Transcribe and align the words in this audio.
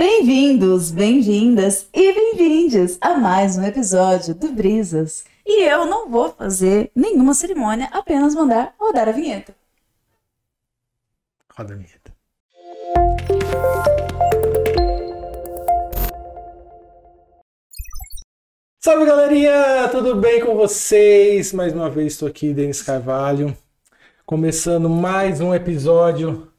Bem-vindos, 0.00 0.90
bem-vindas 0.90 1.86
e 1.92 2.14
bem-vindes 2.14 2.96
a 3.02 3.18
mais 3.18 3.58
um 3.58 3.64
episódio 3.66 4.34
do 4.34 4.50
Brisas. 4.50 5.26
E 5.44 5.62
eu 5.64 5.84
não 5.84 6.08
vou 6.08 6.32
fazer 6.32 6.90
nenhuma 6.96 7.34
cerimônia, 7.34 7.86
apenas 7.92 8.34
mandar 8.34 8.74
rodar 8.80 9.10
a 9.10 9.12
vinheta. 9.12 9.54
Roda 11.54 11.74
a 11.74 11.76
vinheta. 11.76 12.14
Salve 18.78 19.04
galerinha, 19.04 19.86
tudo 19.90 20.16
bem 20.16 20.40
com 20.40 20.54
vocês? 20.54 21.52
Mais 21.52 21.74
uma 21.74 21.90
vez 21.90 22.14
estou 22.14 22.26
aqui, 22.26 22.54
Denis 22.54 22.80
Carvalho, 22.80 23.54
começando 24.24 24.88
mais 24.88 25.42
um 25.42 25.54
episódio 25.54 26.50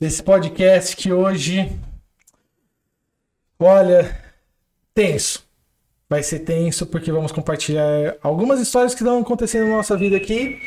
desse 0.00 0.20
podcast 0.20 0.96
que 0.96 1.12
hoje, 1.12 1.70
olha, 3.58 4.16
tenso. 4.94 5.44
Vai 6.08 6.22
ser 6.22 6.40
tenso 6.40 6.86
porque 6.86 7.10
vamos 7.10 7.32
compartilhar 7.32 8.16
algumas 8.22 8.60
histórias 8.60 8.94
que 8.94 9.02
estão 9.02 9.18
acontecendo 9.20 9.68
na 9.68 9.76
nossa 9.76 9.96
vida 9.96 10.16
aqui. 10.16 10.60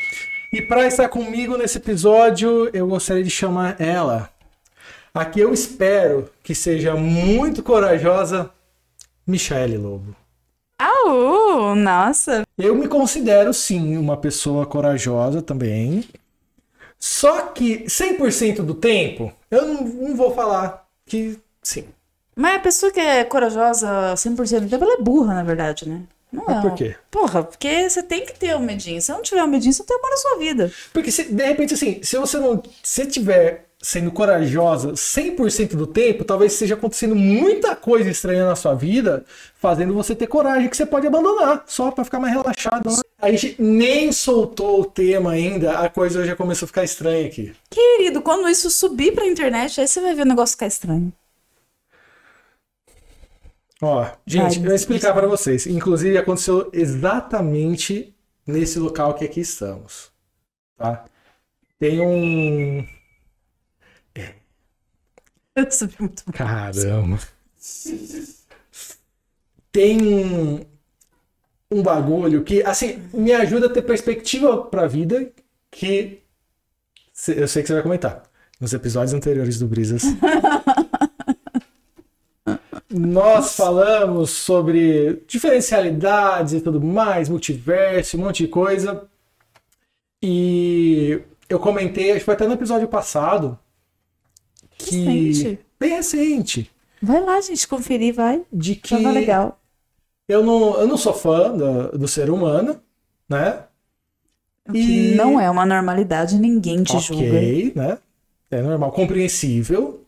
E 0.52 0.60
para 0.60 0.86
estar 0.86 1.08
comigo 1.08 1.56
nesse 1.56 1.78
episódio, 1.78 2.68
eu 2.74 2.86
gostaria 2.86 3.22
de 3.22 3.30
chamar 3.30 3.80
ela, 3.80 4.28
a 5.14 5.24
que 5.24 5.40
eu 5.40 5.54
espero 5.54 6.28
que 6.42 6.54
seja 6.54 6.94
muito 6.94 7.62
corajosa, 7.62 8.50
Michele 9.26 9.78
Lobo. 9.78 10.14
Au! 10.78 11.74
Nossa! 11.74 12.42
Eu 12.58 12.74
me 12.74 12.88
considero 12.88 13.54
sim 13.54 13.96
uma 13.96 14.16
pessoa 14.16 14.66
corajosa 14.66 15.40
também. 15.40 16.04
Só 16.98 17.46
que 17.46 17.84
100% 17.84 18.62
do 18.62 18.74
tempo, 18.74 19.32
eu 19.50 19.66
não, 19.66 19.84
não 19.84 20.16
vou 20.16 20.34
falar 20.34 20.86
que 21.06 21.38
sim. 21.62 21.86
Mas 22.34 22.56
a 22.56 22.60
pessoa 22.60 22.92
que 22.92 23.00
é 23.00 23.24
corajosa 23.24 24.14
100% 24.14 24.60
do 24.60 24.68
tempo, 24.68 24.84
ela 24.84 24.94
é 24.94 25.02
burra, 25.02 25.34
na 25.34 25.42
verdade, 25.42 25.88
né? 25.88 26.02
Não 26.32 26.44
Mas 26.46 26.58
é. 26.58 26.60
por 26.60 26.74
quê? 26.74 26.94
Porra, 27.10 27.42
porque 27.42 27.88
você 27.88 28.02
tem 28.02 28.24
que 28.24 28.38
ter 28.38 28.54
o 28.54 28.60
medinho. 28.60 29.02
Se 29.02 29.10
não 29.10 29.22
tiver 29.22 29.42
o 29.42 29.48
medinho, 29.48 29.72
você 29.72 29.82
não 29.82 29.86
tem 29.86 29.96
amor 29.96 30.10
na 30.10 30.16
sua 30.16 30.38
vida. 30.38 30.72
Porque 30.92 31.10
se, 31.10 31.24
de 31.24 31.44
repente, 31.44 31.74
assim, 31.74 32.00
se 32.02 32.16
você 32.16 32.38
não. 32.38 32.62
Se 32.82 33.04
tiver 33.06 33.66
sendo 33.82 34.10
corajosa 34.10 34.92
100% 34.92 35.74
do 35.74 35.86
tempo, 35.86 36.22
talvez 36.22 36.52
esteja 36.52 36.74
acontecendo 36.74 37.16
muita 37.16 37.74
coisa 37.74 38.10
estranha 38.10 38.44
na 38.46 38.54
sua 38.54 38.74
vida, 38.74 39.24
fazendo 39.58 39.94
você 39.94 40.14
ter 40.14 40.26
coragem 40.26 40.68
que 40.68 40.76
você 40.76 40.84
pode 40.84 41.06
abandonar, 41.06 41.64
só 41.66 41.90
pra 41.90 42.04
ficar 42.04 42.20
mais 42.20 42.34
relaxado. 42.34 42.90
né? 42.90 43.00
A 43.18 43.30
gente 43.30 43.56
nem 43.58 44.12
soltou 44.12 44.82
o 44.82 44.84
tema 44.84 45.32
ainda, 45.32 45.78
a 45.78 45.88
coisa 45.88 46.24
já 46.26 46.36
começou 46.36 46.66
a 46.66 46.68
ficar 46.68 46.84
estranha 46.84 47.26
aqui. 47.26 47.52
Querido, 47.70 48.20
quando 48.20 48.48
isso 48.48 48.68
subir 48.70 49.14
pra 49.14 49.26
internet, 49.26 49.80
aí 49.80 49.88
você 49.88 50.00
vai 50.00 50.14
ver 50.14 50.22
o 50.22 50.28
negócio 50.28 50.52
ficar 50.52 50.66
estranho. 50.66 51.10
Ó, 53.82 54.04
gente, 54.26 54.56
Vai, 54.56 54.58
eu 54.58 54.62
vou 54.64 54.74
explicar 54.74 55.14
para 55.14 55.26
vocês. 55.26 55.66
Inclusive, 55.66 56.18
aconteceu 56.18 56.68
exatamente 56.72 58.14
nesse 58.46 58.78
local 58.78 59.14
que 59.14 59.24
aqui 59.24 59.40
estamos. 59.40 60.10
Tá? 60.76 61.04
Tem 61.78 62.00
um. 62.00 62.86
Eu 65.56 65.70
subi 65.70 65.94
muito. 65.98 66.24
Caramba. 66.32 67.18
Tem 69.72 70.02
um, 70.02 70.60
um 71.70 71.82
bagulho 71.82 72.44
que, 72.44 72.62
assim, 72.62 73.02
me 73.14 73.32
ajuda 73.32 73.66
a 73.66 73.70
ter 73.70 73.82
perspectiva 73.82 74.64
pra 74.64 74.86
vida 74.86 75.32
que 75.70 76.22
eu 77.28 77.48
sei 77.48 77.62
que 77.62 77.68
você 77.68 77.74
vai 77.74 77.82
comentar. 77.82 78.22
Nos 78.60 78.74
episódios 78.74 79.14
anteriores 79.14 79.58
do 79.58 79.66
Brisas. 79.66 80.02
Nós 82.92 83.54
falamos 83.54 84.30
sobre 84.30 85.22
diferencialidades 85.28 86.54
e 86.54 86.60
tudo 86.60 86.80
mais, 86.80 87.28
multiverso, 87.28 88.16
um 88.16 88.20
monte 88.24 88.42
de 88.44 88.48
coisa. 88.48 89.08
E 90.22 91.20
eu 91.48 91.58
comentei, 91.58 92.10
acho 92.10 92.20
que 92.20 92.24
foi 92.24 92.34
até 92.34 92.46
no 92.46 92.54
episódio 92.54 92.88
passado, 92.88 93.58
que 94.76 95.04
Recente. 95.04 95.58
bem 95.78 95.90
recente, 95.90 96.70
Vai 97.02 97.20
lá, 97.22 97.40
gente, 97.40 97.66
conferir, 97.66 98.12
vai. 98.14 98.44
de 98.52 98.74
que 98.74 98.90
Tava 98.96 99.10
legal. 99.10 99.58
eu 100.28 100.44
não, 100.44 100.78
eu 100.80 100.86
não 100.86 100.96
sou 100.98 101.14
fã 101.14 101.50
do, 101.56 101.96
do 101.98 102.08
ser 102.08 102.28
humano, 102.28 102.78
né? 103.28 103.64
E- 104.74 105.14
não 105.16 105.40
é 105.40 105.50
uma 105.50 105.64
normalidade, 105.64 106.38
ninguém 106.38 106.82
te 106.82 106.98
julga. 106.98 107.24
ok, 107.24 107.72
né? 107.74 107.98
É 108.50 108.60
normal, 108.60 108.92
compreensível. 108.92 110.04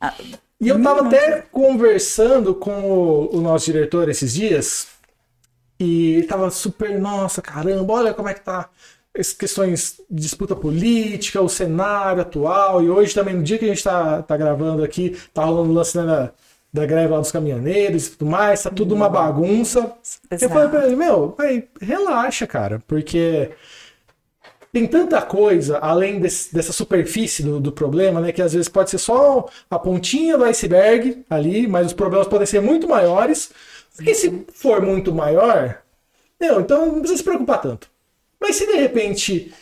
Ah, 0.00 0.12
E 0.60 0.68
eu 0.68 0.82
tava 0.82 1.06
até 1.06 1.42
conversando 1.52 2.54
com 2.54 2.90
o, 2.90 3.36
o 3.36 3.40
nosso 3.40 3.66
diretor 3.66 4.08
esses 4.08 4.32
dias 4.32 4.88
e 5.78 6.14
ele 6.14 6.26
tava 6.26 6.50
super, 6.50 6.98
nossa, 6.98 7.42
caramba, 7.42 7.92
olha 7.92 8.14
como 8.14 8.28
é 8.28 8.34
que 8.34 8.40
tá 8.40 8.70
as 9.16 9.32
questões 9.32 10.00
de 10.10 10.22
disputa 10.22 10.56
política, 10.56 11.40
o 11.40 11.48
cenário 11.48 12.22
atual, 12.22 12.82
e 12.82 12.90
hoje 12.90 13.14
também, 13.14 13.34
no 13.34 13.42
dia 13.42 13.58
que 13.58 13.64
a 13.64 13.68
gente 13.68 13.84
tá, 13.84 14.22
tá 14.22 14.36
gravando 14.36 14.82
aqui, 14.82 15.16
tá 15.32 15.44
rolando 15.44 15.70
o 15.70 15.72
lance 15.72 15.96
né, 15.96 16.04
da, 16.04 16.32
da 16.72 16.86
greve 16.86 17.12
lá 17.12 17.20
dos 17.20 17.30
caminhoneiros 17.30 18.08
e 18.08 18.10
tudo 18.10 18.30
mais, 18.30 18.64
tá 18.64 18.70
tudo 18.70 18.94
uma 18.94 19.08
bagunça. 19.08 19.92
Eu 20.30 20.48
falei 20.48 20.68
pra 20.68 20.86
ele, 20.86 20.96
meu, 20.96 21.34
véi, 21.38 21.68
relaxa, 21.80 22.44
cara, 22.46 22.82
porque 22.88 23.50
tem 24.74 24.86
tanta 24.88 25.22
coisa 25.22 25.78
além 25.78 26.18
desse- 26.20 26.52
dessa 26.54 26.72
superfície 26.72 27.42
do, 27.44 27.60
do 27.60 27.72
problema, 27.72 28.20
né? 28.20 28.32
Que 28.32 28.42
às 28.42 28.52
vezes 28.52 28.68
pode 28.68 28.90
ser 28.90 28.98
só 28.98 29.48
a 29.70 29.78
pontinha 29.78 30.36
do 30.36 30.44
iceberg 30.44 31.24
ali, 31.30 31.66
mas 31.68 31.86
os 31.86 31.92
problemas 31.92 32.26
podem 32.28 32.46
ser 32.46 32.60
muito 32.60 32.88
maiores. 32.88 33.50
Porque 33.96 34.14
se 34.14 34.44
for 34.52 34.82
muito 34.82 35.14
maior, 35.14 35.80
não, 36.40 36.60
então 36.60 36.86
não 36.86 36.98
precisa 37.00 37.18
se 37.18 37.24
preocupar 37.24 37.60
tanto. 37.60 37.88
Mas 38.40 38.56
se 38.56 38.66
de 38.66 38.74
repente. 38.74 39.52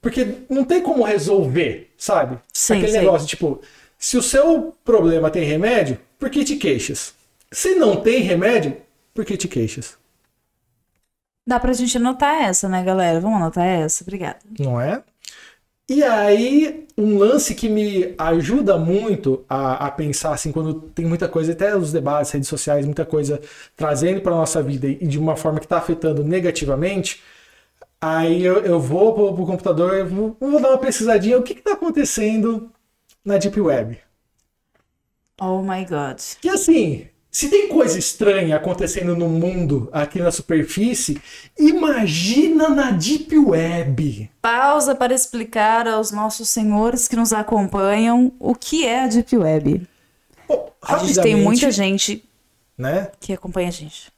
Porque 0.00 0.26
não 0.50 0.64
tem 0.64 0.82
como 0.82 1.04
resolver, 1.04 1.90
sabe? 1.96 2.38
Sim, 2.52 2.74
Aquele 2.78 2.92
sim. 2.92 2.98
negócio, 2.98 3.28
tipo, 3.28 3.60
se 3.98 4.16
o 4.16 4.22
seu 4.22 4.74
problema 4.84 5.30
tem 5.30 5.44
remédio, 5.44 5.98
por 6.18 6.28
que 6.30 6.42
te 6.44 6.56
queixas? 6.56 7.14
Se 7.52 7.74
não 7.76 7.96
tem 7.96 8.20
remédio, 8.22 8.76
por 9.14 9.24
que 9.24 9.36
te 9.36 9.46
queixas? 9.46 9.96
Dá 11.46 11.58
pra 11.58 11.72
gente 11.72 11.96
anotar 11.96 12.42
essa, 12.42 12.68
né, 12.68 12.82
galera? 12.84 13.20
Vamos 13.20 13.36
anotar 13.40 13.66
essa? 13.66 14.04
Obrigada. 14.04 14.38
não 14.58 14.80
é? 14.80 15.02
E 15.90 16.02
aí, 16.02 16.86
um 16.96 17.18
lance 17.18 17.54
que 17.54 17.68
me 17.68 18.14
ajuda 18.16 18.78
muito 18.78 19.44
a, 19.48 19.86
a 19.86 19.90
pensar, 19.90 20.32
assim, 20.32 20.52
quando 20.52 20.74
tem 20.74 21.04
muita 21.04 21.28
coisa, 21.28 21.52
até 21.52 21.76
os 21.76 21.92
debates, 21.92 22.30
redes 22.30 22.48
sociais, 22.48 22.86
muita 22.86 23.04
coisa 23.04 23.40
trazendo 23.76 24.20
para 24.20 24.32
nossa 24.34 24.62
vida 24.62 24.86
e 24.86 25.06
de 25.06 25.18
uma 25.18 25.36
forma 25.36 25.58
que 25.58 25.66
está 25.66 25.78
afetando 25.78 26.24
negativamente, 26.24 27.20
aí 28.00 28.42
eu, 28.44 28.64
eu 28.64 28.80
vou 28.80 29.12
pro, 29.34 29.46
computador, 29.46 29.94
eu 29.94 30.06
vou, 30.06 30.36
eu 30.40 30.50
vou 30.52 30.60
dar 30.62 30.70
uma 30.70 30.78
pesquisadinha, 30.78 31.38
o 31.38 31.42
que 31.42 31.54
está 31.54 31.72
acontecendo 31.72 32.70
na 33.24 33.36
Deep 33.36 33.60
Web? 33.60 33.98
Oh 35.40 35.60
my 35.62 35.84
God. 35.84 36.18
Que 36.40 36.48
assim, 36.48 37.06
se 37.34 37.48
tem 37.48 37.66
coisa 37.68 37.98
estranha 37.98 38.56
acontecendo 38.56 39.16
no 39.16 39.26
mundo 39.26 39.88
aqui 39.90 40.20
na 40.20 40.30
superfície, 40.30 41.20
imagina 41.58 42.68
na 42.68 42.90
Deep 42.90 43.36
Web. 43.38 44.30
Pausa 44.42 44.94
para 44.94 45.14
explicar 45.14 45.88
aos 45.88 46.12
nossos 46.12 46.50
senhores 46.50 47.08
que 47.08 47.16
nos 47.16 47.32
acompanham 47.32 48.32
o 48.38 48.54
que 48.54 48.86
é 48.86 49.04
a 49.04 49.06
Deep 49.06 49.34
Web. 49.36 49.88
Bom, 50.46 50.72
A 50.82 50.98
gente 50.98 51.20
tem 51.22 51.34
muita 51.34 51.70
gente 51.70 52.22
né? 52.76 53.10
que 53.18 53.32
acompanha 53.32 53.68
a 53.68 53.72
gente. 53.72 54.12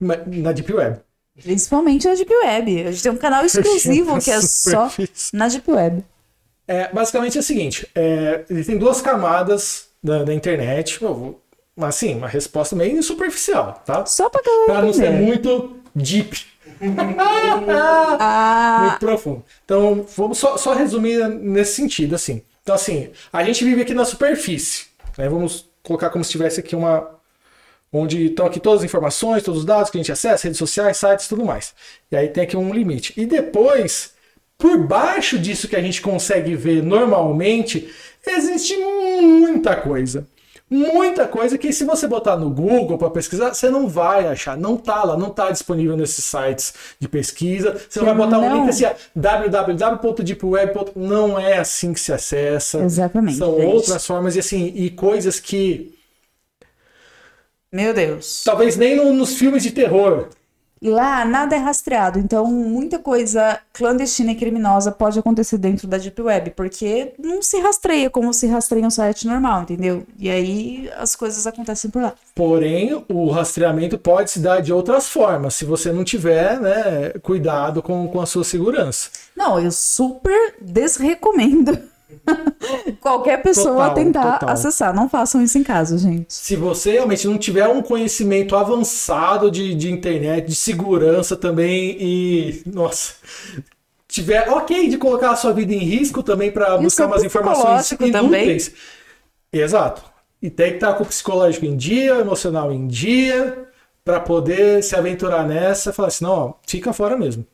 Ma- 0.00 0.16
Na 0.26 0.52
Deep 0.52 0.72
Web. 0.72 1.00
Principalmente 1.42 2.08
na 2.08 2.14
Deep 2.14 2.32
Web. 2.32 2.86
A 2.86 2.90
gente 2.90 3.02
tem 3.02 3.12
um 3.12 3.16
canal 3.18 3.44
exclusivo 3.44 4.18
que 4.18 4.30
é 4.30 4.40
só 4.40 4.90
na 5.32 5.48
Deep 5.48 5.70
Web. 5.70 6.02
É, 6.66 6.90
basicamente 6.92 7.36
é 7.36 7.40
o 7.40 7.42
seguinte: 7.44 7.86
é, 7.94 8.44
existem 8.48 8.78
duas 8.78 9.02
camadas 9.02 9.88
da, 10.02 10.22
da 10.24 10.32
internet. 10.32 11.02
Eu 11.02 11.14
vou, 11.14 11.42
assim, 11.88 12.14
uma 12.16 12.28
resposta 12.28 12.76
meio 12.76 13.02
superficial, 13.02 13.82
tá? 13.84 14.04
Só 14.06 14.28
pra 14.28 14.42
galera 14.42 14.72
Pra 14.72 14.82
não 14.82 14.92
ser 14.92 15.10
muito 15.10 15.76
deep. 15.94 16.46
Ah, 18.22 18.86
muito 18.88 19.00
profundo. 19.00 19.44
Então, 19.64 20.06
vamos 20.16 20.38
só, 20.38 20.56
só 20.56 20.72
resumir 20.72 21.28
nesse 21.28 21.74
sentido, 21.74 22.14
assim. 22.14 22.42
Então, 22.62 22.74
assim, 22.74 23.10
a 23.32 23.44
gente 23.44 23.64
vive 23.64 23.82
aqui 23.82 23.94
na 23.94 24.04
superfície. 24.04 24.86
Né? 25.16 25.28
Vamos 25.28 25.68
colocar 25.82 26.10
como 26.10 26.24
se 26.24 26.30
tivesse 26.30 26.60
aqui 26.60 26.74
uma. 26.74 27.18
Onde 27.92 28.26
estão 28.26 28.46
aqui 28.46 28.60
todas 28.60 28.80
as 28.80 28.84
informações, 28.84 29.42
todos 29.42 29.60
os 29.60 29.66
dados 29.66 29.90
que 29.90 29.98
a 29.98 30.00
gente 30.00 30.12
acessa, 30.12 30.44
redes 30.44 30.58
sociais, 30.58 30.96
sites 30.96 31.26
tudo 31.26 31.44
mais. 31.44 31.74
E 32.10 32.16
aí 32.16 32.28
tem 32.28 32.44
aqui 32.44 32.56
um 32.56 32.72
limite. 32.72 33.12
E 33.16 33.26
depois, 33.26 34.12
por 34.56 34.78
baixo 34.86 35.38
disso 35.38 35.66
que 35.66 35.74
a 35.74 35.82
gente 35.82 36.00
consegue 36.00 36.54
ver 36.54 36.84
normalmente, 36.84 37.92
existe 38.24 38.76
muita 38.76 39.74
coisa. 39.74 40.24
Muita 40.70 41.26
coisa 41.26 41.58
que 41.58 41.72
se 41.72 41.84
você 41.84 42.06
botar 42.06 42.36
no 42.36 42.48
Google 42.48 42.96
para 42.96 43.10
pesquisar, 43.10 43.52
você 43.52 43.68
não 43.68 43.88
vai 43.88 44.26
achar, 44.28 44.56
não 44.56 44.76
tá 44.76 45.02
lá, 45.02 45.16
não 45.16 45.30
tá 45.30 45.50
disponível 45.50 45.96
nesses 45.96 46.24
sites 46.24 46.72
de 47.00 47.08
pesquisa. 47.08 47.76
Você 47.88 47.98
não 47.98 48.06
vai 48.06 48.14
botar 48.14 48.38
um 48.38 48.48
Não. 48.48 48.60
link 48.60 48.70
assim, 48.70 48.84
ah, 48.84 48.94
www.deepweb. 49.16 50.72
Não 50.94 51.38
é 51.38 51.58
assim 51.58 51.92
que 51.92 51.98
se 52.00 52.12
acessa. 52.12 52.78
Exatamente, 52.84 53.36
São 53.38 53.50
outras 53.50 54.06
formas 54.06 54.36
e 54.36 54.38
assim, 54.38 54.72
e 54.76 54.90
coisas 54.90 55.40
que 55.40 55.92
Meu 57.72 57.92
Deus. 57.94 58.42
talvez 58.44 58.76
nem 58.76 58.96
no- 58.96 59.12
nos 59.12 59.34
filmes 59.34 59.62
de 59.62 59.70
terror. 59.72 60.28
E 60.82 60.88
lá 60.88 61.26
nada 61.26 61.54
é 61.54 61.58
rastreado, 61.58 62.18
então 62.18 62.46
muita 62.46 62.98
coisa 62.98 63.60
clandestina 63.70 64.32
e 64.32 64.34
criminosa 64.34 64.90
pode 64.90 65.18
acontecer 65.18 65.58
dentro 65.58 65.86
da 65.86 65.98
Deep 65.98 66.22
Web, 66.22 66.52
porque 66.52 67.12
não 67.18 67.42
se 67.42 67.60
rastreia 67.60 68.08
como 68.08 68.32
se 68.32 68.46
rastreia 68.46 68.86
um 68.86 68.90
site 68.90 69.26
normal, 69.26 69.62
entendeu? 69.62 70.06
E 70.18 70.30
aí 70.30 70.90
as 70.96 71.14
coisas 71.14 71.46
acontecem 71.46 71.90
por 71.90 72.00
lá. 72.00 72.14
Porém, 72.34 73.04
o 73.10 73.28
rastreamento 73.30 73.98
pode 73.98 74.30
se 74.30 74.38
dar 74.38 74.62
de 74.62 74.72
outras 74.72 75.06
formas, 75.06 75.54
se 75.54 75.66
você 75.66 75.92
não 75.92 76.02
tiver 76.02 76.58
né, 76.58 77.10
cuidado 77.22 77.82
com, 77.82 78.08
com 78.08 78.20
a 78.20 78.26
sua 78.26 78.42
segurança. 78.42 79.10
Não, 79.36 79.60
eu 79.60 79.70
super 79.70 80.54
desrecomendo 80.62 81.78
qualquer 83.00 83.42
pessoa 83.42 83.88
Total, 83.88 83.94
tentar 83.94 84.32
total. 84.38 84.50
acessar. 84.50 84.94
Não 84.94 85.08
façam 85.08 85.42
isso 85.42 85.58
em 85.58 85.62
casa, 85.62 85.98
gente. 85.98 86.32
Se 86.32 86.56
você 86.56 86.92
realmente 86.92 87.26
não 87.26 87.38
tiver 87.38 87.66
um 87.68 87.82
conhecimento 87.82 88.56
avançado 88.56 89.50
de, 89.50 89.74
de 89.74 89.90
internet, 89.90 90.46
de 90.46 90.54
segurança 90.54 91.36
também 91.36 91.96
e, 92.00 92.62
nossa, 92.66 93.14
tiver 94.08 94.48
ok 94.48 94.88
de 94.88 94.98
colocar 94.98 95.30
a 95.30 95.36
sua 95.36 95.52
vida 95.52 95.72
em 95.72 95.78
risco 95.78 96.22
também 96.22 96.50
para 96.50 96.76
buscar 96.76 97.06
umas 97.06 97.24
informações 97.24 97.86
psicológico 97.86 98.12
também. 98.12 98.42
inúteis. 98.42 98.72
Exato. 99.52 100.02
E 100.42 100.48
tem 100.48 100.70
que 100.70 100.76
estar 100.76 100.94
com 100.94 101.04
o 101.04 101.06
psicológico 101.06 101.66
em 101.66 101.76
dia, 101.76 102.16
o 102.16 102.20
emocional 102.20 102.72
em 102.72 102.86
dia, 102.86 103.66
para 104.04 104.18
poder 104.18 104.82
se 104.82 104.96
aventurar 104.96 105.46
nessa 105.46 105.90
e 105.90 105.92
falar 105.92 106.08
assim, 106.08 106.24
não, 106.24 106.32
ó, 106.32 106.52
fica 106.66 106.92
fora 106.92 107.16
mesmo. 107.16 107.46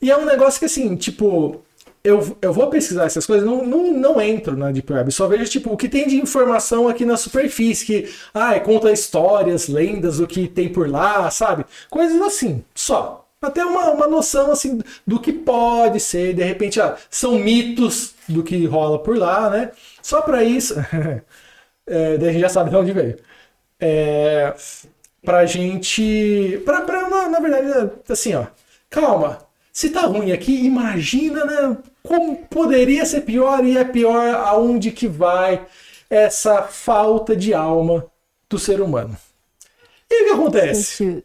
E 0.00 0.10
é 0.10 0.16
um 0.16 0.24
negócio 0.24 0.58
que 0.58 0.66
assim, 0.66 0.96
tipo, 0.96 1.62
eu, 2.04 2.36
eu 2.42 2.52
vou 2.52 2.68
pesquisar 2.68 3.04
essas 3.04 3.24
coisas, 3.24 3.46
não, 3.46 3.64
não, 3.64 3.92
não 3.92 4.20
entro 4.20 4.56
na 4.56 4.72
Deep 4.72 4.92
Web, 4.92 5.12
só 5.12 5.28
vejo 5.28 5.50
tipo 5.50 5.72
o 5.72 5.76
que 5.76 5.88
tem 5.88 6.06
de 6.08 6.16
informação 6.16 6.88
aqui 6.88 7.04
na 7.04 7.16
superfície, 7.16 7.86
que 7.86 8.14
ah, 8.34 8.58
conta 8.60 8.90
histórias, 8.90 9.68
lendas, 9.68 10.18
o 10.18 10.26
que 10.26 10.48
tem 10.48 10.68
por 10.68 10.88
lá, 10.88 11.30
sabe? 11.30 11.64
Coisas 11.88 12.20
assim, 12.20 12.64
só. 12.74 13.20
Ter 13.54 13.64
uma, 13.64 13.90
uma 13.90 14.06
noção 14.06 14.52
assim 14.52 14.80
do 15.04 15.18
que 15.18 15.32
pode 15.32 15.98
ser, 15.98 16.32
de 16.32 16.44
repente, 16.44 16.80
ah, 16.80 16.96
são 17.10 17.38
mitos 17.38 18.14
do 18.28 18.42
que 18.42 18.66
rola 18.66 19.00
por 19.00 19.16
lá, 19.18 19.50
né? 19.50 19.72
Só 20.00 20.22
pra 20.22 20.44
isso. 20.44 20.74
é, 21.86 22.18
daí 22.18 22.28
a 22.28 22.32
gente 22.32 22.40
já 22.40 22.48
sabe 22.48 22.70
de 22.70 22.76
onde 22.76 22.92
veio. 22.92 23.18
É, 23.80 24.54
pra 25.24 25.44
gente. 25.46 26.62
Pra, 26.64 26.82
pra, 26.82 27.08
na, 27.08 27.28
na 27.28 27.40
verdade, 27.40 27.90
assim, 28.08 28.34
ó. 28.34 28.46
Calma. 28.90 29.38
Se 29.72 29.90
tá 29.90 30.02
ruim 30.02 30.32
aqui, 30.32 30.64
imagina, 30.66 31.44
né? 31.44 31.76
Como 32.02 32.36
poderia 32.46 33.04
ser 33.06 33.22
pior 33.22 33.64
e 33.64 33.78
é 33.78 33.84
pior 33.84 34.34
aonde 34.34 34.90
que 34.90 35.06
vai 35.06 35.64
essa 36.10 36.62
falta 36.62 37.34
de 37.34 37.54
alma 37.54 38.06
do 38.48 38.58
ser 38.58 38.80
humano. 38.80 39.16
E 40.10 40.22
o 40.22 40.26
que 40.26 40.34
acontece? 40.34 41.22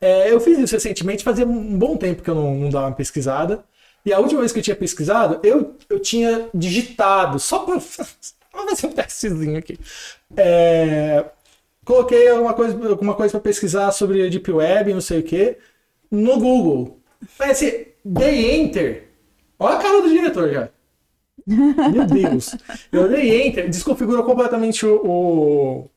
É, 0.00 0.32
eu 0.32 0.40
fiz 0.40 0.58
isso 0.58 0.74
recentemente, 0.74 1.22
fazia 1.22 1.46
um 1.46 1.78
bom 1.78 1.96
tempo 1.96 2.22
que 2.22 2.30
eu 2.30 2.34
não, 2.34 2.54
não 2.56 2.70
dava 2.70 2.86
uma 2.88 2.96
pesquisada. 2.96 3.64
E 4.04 4.12
a 4.12 4.18
última 4.18 4.40
vez 4.40 4.52
que 4.52 4.58
eu 4.58 4.62
tinha 4.62 4.76
pesquisado, 4.76 5.40
eu, 5.42 5.76
eu 5.88 5.98
tinha 6.00 6.48
digitado, 6.54 7.38
só 7.38 7.60
para 7.60 7.78
fazer 7.80 8.86
um 8.86 8.92
testezinho 8.92 9.58
aqui. 9.58 9.78
É, 10.36 11.24
coloquei 11.84 12.28
alguma 12.28 12.54
coisa, 12.54 12.88
alguma 12.88 13.14
coisa 13.14 13.32
para 13.32 13.40
pesquisar 13.40 13.92
sobre 13.92 14.28
Deep 14.30 14.50
Web, 14.50 14.94
não 14.94 15.00
sei 15.00 15.20
o 15.20 15.22
que, 15.22 15.56
no 16.10 16.38
Google. 16.38 17.00
Mas 17.38 17.50
assim, 17.50 17.86
dei 18.04 18.60
Enter. 18.60 19.08
Olha 19.58 19.76
a 19.76 19.82
cara 19.82 20.02
do 20.02 20.08
diretor 20.08 20.52
já. 20.52 20.68
Meu 21.46 22.06
Deus. 22.06 22.56
Eu 22.90 23.08
dei 23.08 23.46
Enter, 23.46 23.68
desconfigurou 23.68 24.24
completamente 24.24 24.84
o, 24.84 25.90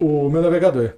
o, 0.00 0.04
o 0.04 0.30
meu 0.30 0.42
navegador. 0.42 0.94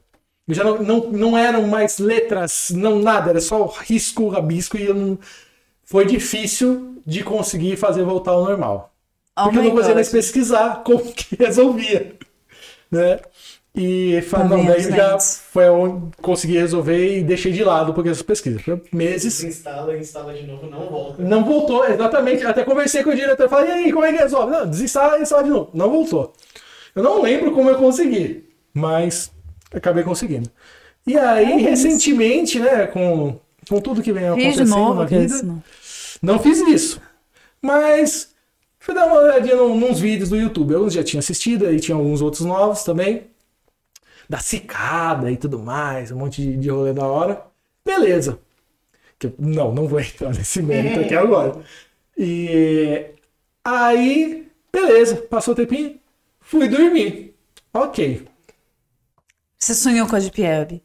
Já 0.49 0.65
não, 0.65 0.83
não, 0.83 1.01
não 1.11 1.39
eram 1.39 1.67
mais 1.67 1.99
letras, 1.99 2.71
não 2.75 2.99
nada, 2.99 3.31
era 3.31 3.41
só 3.41 3.67
risco, 3.67 4.29
rabisco 4.29 4.79
e 4.79 4.87
eu 4.87 4.95
não... 4.95 5.19
foi 5.85 6.07
difícil 6.07 7.03
de 7.05 7.23
conseguir 7.23 7.77
fazer 7.77 8.03
voltar 8.03 8.33
ao 8.33 8.45
normal. 8.45 8.95
Oh 9.37 9.45
Porque 9.45 9.59
eu 9.59 9.63
não 9.65 9.71
conseguia 9.73 9.95
mais 9.95 10.09
pesquisar 10.09 10.83
como 10.85 11.13
que 11.13 11.37
resolvia. 11.43 12.17
Né? 12.91 13.21
E 13.75 14.21
fa- 14.23 14.39
Tá 14.39 14.45
não, 14.45 14.57
vendo, 14.59 14.69
daí 14.69 14.83
já 14.83 15.19
foi 15.21 15.69
onde 15.69 16.07
consegui 16.21 16.59
resolver 16.59 17.19
e 17.19 17.23
deixei 17.23 17.53
de 17.53 17.63
lado 17.63 17.95
porque 17.95 18.09
essas 18.09 18.23
pesquisas. 18.23 18.63
Foi 18.63 18.83
meses. 18.93 19.41
Desinstala, 19.41 19.97
instala 19.97 20.35
de 20.35 20.47
novo, 20.47 20.67
não 20.67 20.89
volta. 20.89 21.23
Não 21.23 21.45
voltou, 21.45 21.85
exatamente. 21.87 22.45
Até 22.45 22.65
conversei 22.65 23.05
com 23.05 23.11
o 23.11 23.15
diretor. 23.15 23.49
Falei, 23.49 23.69
e 23.71 23.73
aí, 23.85 23.93
como 23.93 24.05
é 24.05 24.13
que 24.13 24.19
resolve? 24.19 24.51
Não, 24.51 24.67
desinstala 24.69 25.19
e 25.19 25.23
instala 25.23 25.45
de 25.45 25.51
novo. 25.51 25.71
Não 25.75 25.91
voltou. 25.91 26.33
Eu 26.95 27.03
não 27.05 27.23
lembro 27.23 27.53
como 27.53 27.71
eu 27.71 27.77
consegui, 27.77 28.49
mas 28.75 29.31
acabei 29.73 30.03
conseguindo. 30.03 30.51
E 31.07 31.17
aí, 31.17 31.53
É 31.53 31.57
recentemente, 31.71 32.59
né, 32.59 32.87
com, 32.87 33.39
com 33.69 33.81
tudo 33.81 34.03
que 34.03 34.13
vem 34.13 34.25
Fiz 34.35 34.43
acontecendo 34.59 34.69
novo, 34.77 34.95
na 34.95 35.05
vida, 35.05 35.25
isso 35.25 35.47
não. 35.47 35.63
não 36.21 36.39
fiz 36.41 36.59
isso. 36.67 37.01
Mas 37.63 38.31
fui 38.81 38.95
dar 38.95 39.07
uma 39.07 39.21
olhadinha 39.21 39.55
num- 39.57 39.79
nos 39.79 40.01
vídeos 40.01 40.31
do 40.31 40.37
YouTube. 40.37 40.73
Eu 40.73 40.91
já 40.91 41.05
tinha 41.05 41.21
assistido, 41.21 41.67
aí 41.67 41.79
tinha 41.79 41.97
alguns 41.97 42.21
outros 42.21 42.45
novos 42.45 42.83
também. 42.83 43.25
Da 44.29 44.39
cicada 44.39 45.31
e 45.31 45.37
tudo 45.37 45.59
mais, 45.59 46.11
um 46.11 46.19
monte 46.19 46.43
de, 46.43 46.57
de 46.57 46.69
rolê 46.69 46.93
da 46.93 47.07
hora. 47.07 47.47
Beleza. 47.85 48.39
Não, 49.39 49.75
não 49.75 49.89
vou 49.89 50.01
entrar 50.01 50.33
nesse 50.35 50.63
mérito 50.63 51.01
aqui 51.01 51.15
agora. 51.15 51.63
E 52.17 53.15
aí, 53.65 54.51
beleza, 54.73 55.17
passou 55.23 55.55
o 55.55 55.57
tempinho, 55.57 55.99
fui 56.41 56.69
dormir. 56.69 57.35
Ok. 57.73 58.29
Você 59.59 59.75
sonhou 59.75 60.07
com 60.07 60.17
a 60.17 60.21
Deep 60.21 60.41
Web? 60.41 60.83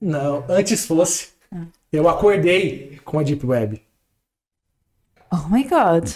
Não, 0.00 0.44
antes 0.48 0.86
fosse. 0.86 1.30
Eu 1.90 2.08
acordei 2.08 3.00
com 3.04 3.18
a 3.18 3.22
Deep 3.22 3.44
Web. 3.44 3.82
Oh 5.32 5.48
my 5.48 5.64
God. 5.64 6.08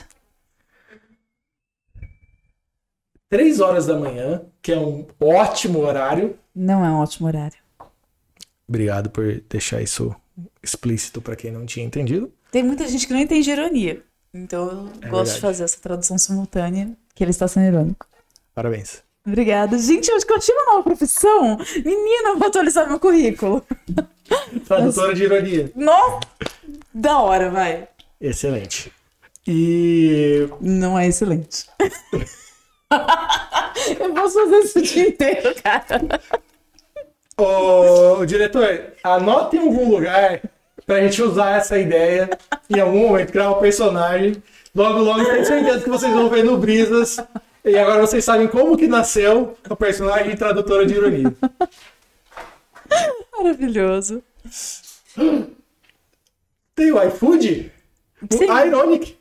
Três 3.28 3.60
horas 3.60 3.86
da 3.86 3.98
manhã, 3.98 4.44
que 4.60 4.72
é 4.72 4.78
um 4.78 5.06
ótimo 5.18 5.80
horário. 5.80 6.38
Não 6.54 6.84
é 6.84 6.90
um 6.90 6.98
ótimo 6.98 7.26
horário. 7.28 7.56
Obrigado 8.68 9.10
por 9.10 9.42
deixar 9.48 9.82
isso 9.82 10.14
explícito 10.62 11.20
para 11.20 11.36
quem 11.36 11.50
não 11.50 11.66
tinha 11.66 11.84
entendido. 11.84 12.32
Tem 12.50 12.62
muita 12.62 12.86
gente 12.88 13.06
que 13.06 13.12
não 13.12 13.20
entende 13.20 13.50
ironia. 13.50 14.02
Então 14.34 14.64
eu 14.70 14.88
É 15.02 15.08
gosto 15.08 15.32
verdade. 15.32 15.34
de 15.34 15.40
fazer 15.40 15.64
essa 15.64 15.80
tradução 15.80 16.16
simultânea, 16.18 16.90
que 17.14 17.22
ele 17.22 17.30
está 17.30 17.46
sendo 17.48 17.66
irônico. 17.66 18.06
Parabéns. 18.54 19.02
Obrigada. 19.26 19.78
Gente, 19.78 20.08
eu 20.08 20.16
acho 20.16 20.26
que 20.26 20.32
eu 20.32 20.38
uma 20.56 20.72
nova 20.72 20.82
profissão. 20.82 21.58
Menina, 21.84 22.34
vou 22.36 22.48
atualizar 22.48 22.88
meu 22.88 22.98
currículo. 22.98 23.64
Tradutora 24.66 25.14
de 25.14 25.22
ironia. 25.24 25.72
Nossa! 25.76 26.20
Da 26.92 27.18
hora, 27.20 27.50
vai. 27.50 27.88
Excelente. 28.20 28.92
E 29.46 30.48
Não 30.60 30.98
é 30.98 31.08
excelente. 31.08 31.66
eu 33.98 34.14
posso 34.14 34.34
fazer 34.34 34.58
isso 34.58 34.78
o 34.78 34.82
dia 34.82 35.08
inteiro, 35.08 35.54
cara. 35.62 36.00
Ô, 37.36 38.24
diretor, 38.26 38.92
anote 39.02 39.56
em 39.56 39.60
algum 39.60 39.90
lugar 39.90 40.40
pra 40.86 41.00
gente 41.00 41.22
usar 41.22 41.56
essa 41.56 41.78
ideia 41.78 42.28
em 42.68 42.78
algum 42.80 43.08
momento, 43.08 43.32
criar 43.32 43.50
um 43.50 43.60
personagem. 43.60 44.42
Logo, 44.74 44.98
logo, 45.00 45.24
tenho 45.24 45.44
certeza 45.46 45.80
que 45.84 45.90
vocês 45.90 46.12
vão 46.12 46.28
ver 46.28 46.44
no 46.44 46.56
Brisas. 46.58 47.18
E 47.64 47.78
agora 47.78 48.00
vocês 48.00 48.24
sabem 48.24 48.48
como 48.48 48.76
que 48.76 48.86
nasceu 48.88 49.56
o 49.68 49.76
personagem 49.76 50.36
tradutora 50.36 50.84
de 50.84 50.94
ironia. 50.94 51.32
Maravilhoso. 53.38 54.22
Tem 56.74 56.92
o 56.92 57.02
iFood? 57.04 57.72
Sim. 58.30 58.50
O 58.50 58.58
Ironic. 58.66 59.16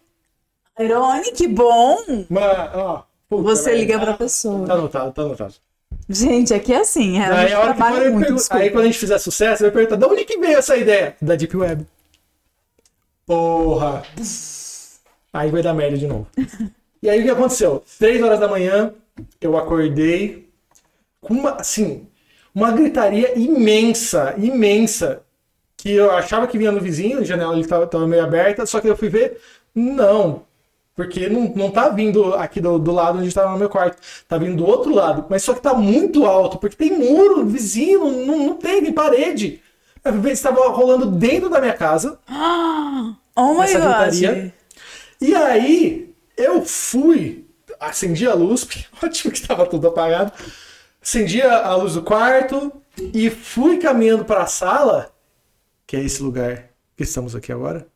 Irônico, 0.80 1.36
que 1.36 1.48
bom. 1.48 1.98
Mas, 2.30 2.76
ó, 2.76 3.06
puta 3.30 3.44
Você 3.44 3.70
merda. 3.72 3.80
liga 3.80 4.00
pra 4.00 4.14
pessoa. 4.14 4.66
Tá 4.68 4.74
anotado, 4.74 5.12
tá 5.12 5.22
anotado. 5.22 5.54
Gente, 6.14 6.54
aqui 6.54 6.74
é 6.74 6.78
assim. 6.82 7.20
A 7.20 7.40
Aí 7.40 7.54
a 7.54 7.62
trabalha 7.62 8.10
muito, 8.12 8.20
pergun- 8.20 8.36
desculpa. 8.36 8.64
aí 8.64 8.70
quando 8.70 8.84
a 8.84 8.88
gente 8.88 8.98
fizer 9.00 9.18
sucesso, 9.18 9.64
eu 9.64 9.70
vou 9.72 9.76
perguntar, 9.76 9.96
de 9.96 10.06
onde 10.14 10.26
que 10.26 10.38
veio 10.38 10.58
essa 10.58 10.76
ideia? 10.78 11.16
Da 11.22 11.36
Deep 11.36 11.56
Web. 11.56 11.86
Porra. 13.26 14.04
Aí 15.34 15.50
vai 15.50 15.62
dar 15.62 15.74
merda 15.74 15.98
de 15.98 16.08
novo. 16.08 16.28
E 17.02 17.10
aí 17.10 17.20
o 17.22 17.24
que 17.24 17.30
aconteceu? 17.30 17.84
Três 17.98 18.22
horas 18.22 18.40
da 18.40 18.48
manhã, 18.48 18.94
eu 19.40 19.58
acordei 19.58 20.50
com 21.22 21.34
uma, 21.34 21.52
assim, 21.56 22.06
uma 22.54 22.72
gritaria 22.72 23.38
imensa, 23.40 24.34
imensa, 24.38 25.22
que 25.78 25.92
eu 25.92 26.12
achava 26.12 26.48
que 26.48 26.58
vinha 26.58 26.72
no 26.72 26.82
vizinho, 26.82 27.20
a 27.20 27.24
janela 27.24 27.56
ele 27.56 27.66
tava, 27.68 27.88
tava 27.88 28.08
meio 28.08 28.24
aberta, 28.24 28.66
só 28.66 28.80
que 28.82 28.88
eu 28.88 28.98
fui 28.98 29.10
ver, 29.10 29.40
não, 29.74 30.44
Porque 30.96 31.30
não, 31.30 31.54
não 31.56 31.72
tá 31.72 31.90
vindo 31.90 32.34
aqui 32.36 32.60
do, 32.60 32.78
do 32.78 32.92
lado 32.92 33.20
onde 33.20 33.28
estava 33.28 33.52
no 33.52 33.58
meu 33.58 33.70
quarto. 33.70 33.98
Tá 34.28 34.38
vindo 34.38 34.58
do 34.58 34.66
outro 34.66 34.94
lado. 34.94 35.26
Mas 35.30 35.44
só 35.44 35.54
que 35.54 35.62
tá 35.62 35.74
muito 35.74 36.26
alto, 36.26 36.58
porque 36.58 36.76
tem 36.76 36.98
muro, 36.98 37.46
vizinho, 37.46 38.12
não, 38.26 38.38
não 38.46 38.56
tem, 38.56 38.84
tem 38.84 38.94
parede. 38.94 39.62
A 40.04 40.12
vez 40.12 40.40
estava 40.40 40.68
rolando 40.70 41.06
dentro 41.06 41.50
da 41.50 41.60
minha 41.60 41.74
casa. 41.74 42.20
Oh 43.34 43.54
my 43.54 43.74
god. 43.74 44.52
E 45.22 45.34
aí 45.34 46.14
eu 46.36 46.64
fui, 46.66 47.48
acendi 47.80 48.28
a 48.28 48.34
luz, 48.34 48.66
porque 48.66 48.86
ótimo 49.02 49.32
que 49.32 49.40
estava 49.40 49.66
tudo 49.66 49.88
apagado. 49.88 50.34
Acendi 51.02 51.42
a 51.42 51.66
a 51.66 51.76
luz 51.76 51.94
do 51.94 52.04
quarto 52.04 52.72
e 53.14 53.30
fui 53.30 53.78
caminhando 53.78 54.26
para 54.26 54.44
a 54.44 54.48
sala, 54.48 55.14
que 55.88 55.96
é 55.96 56.04
esse 56.04 56.22
lugar 56.22 56.70
que 56.96 57.04
estamos 57.04 57.36
aqui 57.36 57.52
agora. 57.52 57.88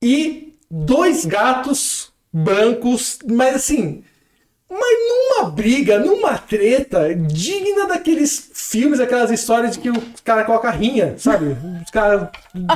E 0.00 0.45
dois 0.70 1.24
gatos 1.24 2.12
brancos, 2.32 3.18
mas 3.26 3.56
assim, 3.56 4.04
mas 4.68 4.98
numa 5.08 5.50
briga, 5.50 5.98
numa 5.98 6.36
treta 6.36 7.14
digna 7.14 7.86
daqueles 7.86 8.50
filmes, 8.52 8.98
aquelas 8.98 9.30
histórias 9.30 9.72
de 9.72 9.78
que 9.78 9.90
o 9.90 10.02
cara 10.24 10.44
coloca 10.44 10.70
rinha, 10.70 11.16
sabe? 11.18 11.56
Os 11.84 11.90
caras 11.90 12.28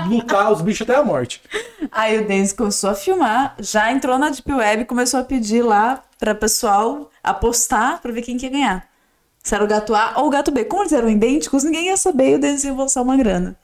lutar 0.06 0.52
os 0.52 0.62
bichos 0.62 0.88
até 0.88 0.99
a 0.99 1.04
morte. 1.04 1.42
Aí 1.90 2.18
o 2.18 2.26
Denis 2.26 2.52
começou 2.52 2.90
a 2.90 2.94
filmar, 2.94 3.56
já 3.59 3.90
entrou 3.92 4.18
na 4.18 4.30
Deep 4.30 4.50
Web 4.50 4.82
e 4.82 4.87
começou 4.87 5.18
a 5.18 5.25
pedir 5.25 5.62
lá 5.62 6.02
pra 6.18 6.35
pessoal 6.35 7.11
apostar 7.23 8.00
pra 8.00 8.12
ver 8.12 8.23
quem 8.23 8.37
que 8.38 8.47
ia 8.47 8.52
ganhar. 8.52 8.88
Se 9.42 9.54
era 9.54 9.64
o 9.64 9.66
gato 9.66 9.94
A 9.94 10.14
ou 10.18 10.26
o 10.26 10.30
gato 10.30 10.50
B. 10.50 10.64
Como 10.64 10.82
eles 10.82 10.92
eram 10.92 11.09
idênticos, 11.09 11.64
ninguém 11.64 11.87
ia 11.87 11.97
saber 11.97 12.32
e 12.32 12.35
o 12.37 12.38
Denis 12.38 12.62
ia 12.62 12.70
embolsar 12.70 13.02
uma 13.02 13.16
grana. 13.16 13.56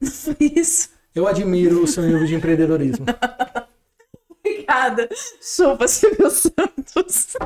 Foi 0.02 0.36
isso. 0.40 0.88
Eu 1.14 1.26
admiro 1.26 1.82
o 1.82 1.86
seu 1.86 2.02
nível 2.02 2.24
de 2.26 2.34
empreendedorismo. 2.34 3.04
Obrigada. 4.44 5.08
Chupa, 5.40 5.86
Silvio 5.88 6.30
Santos. 6.30 7.36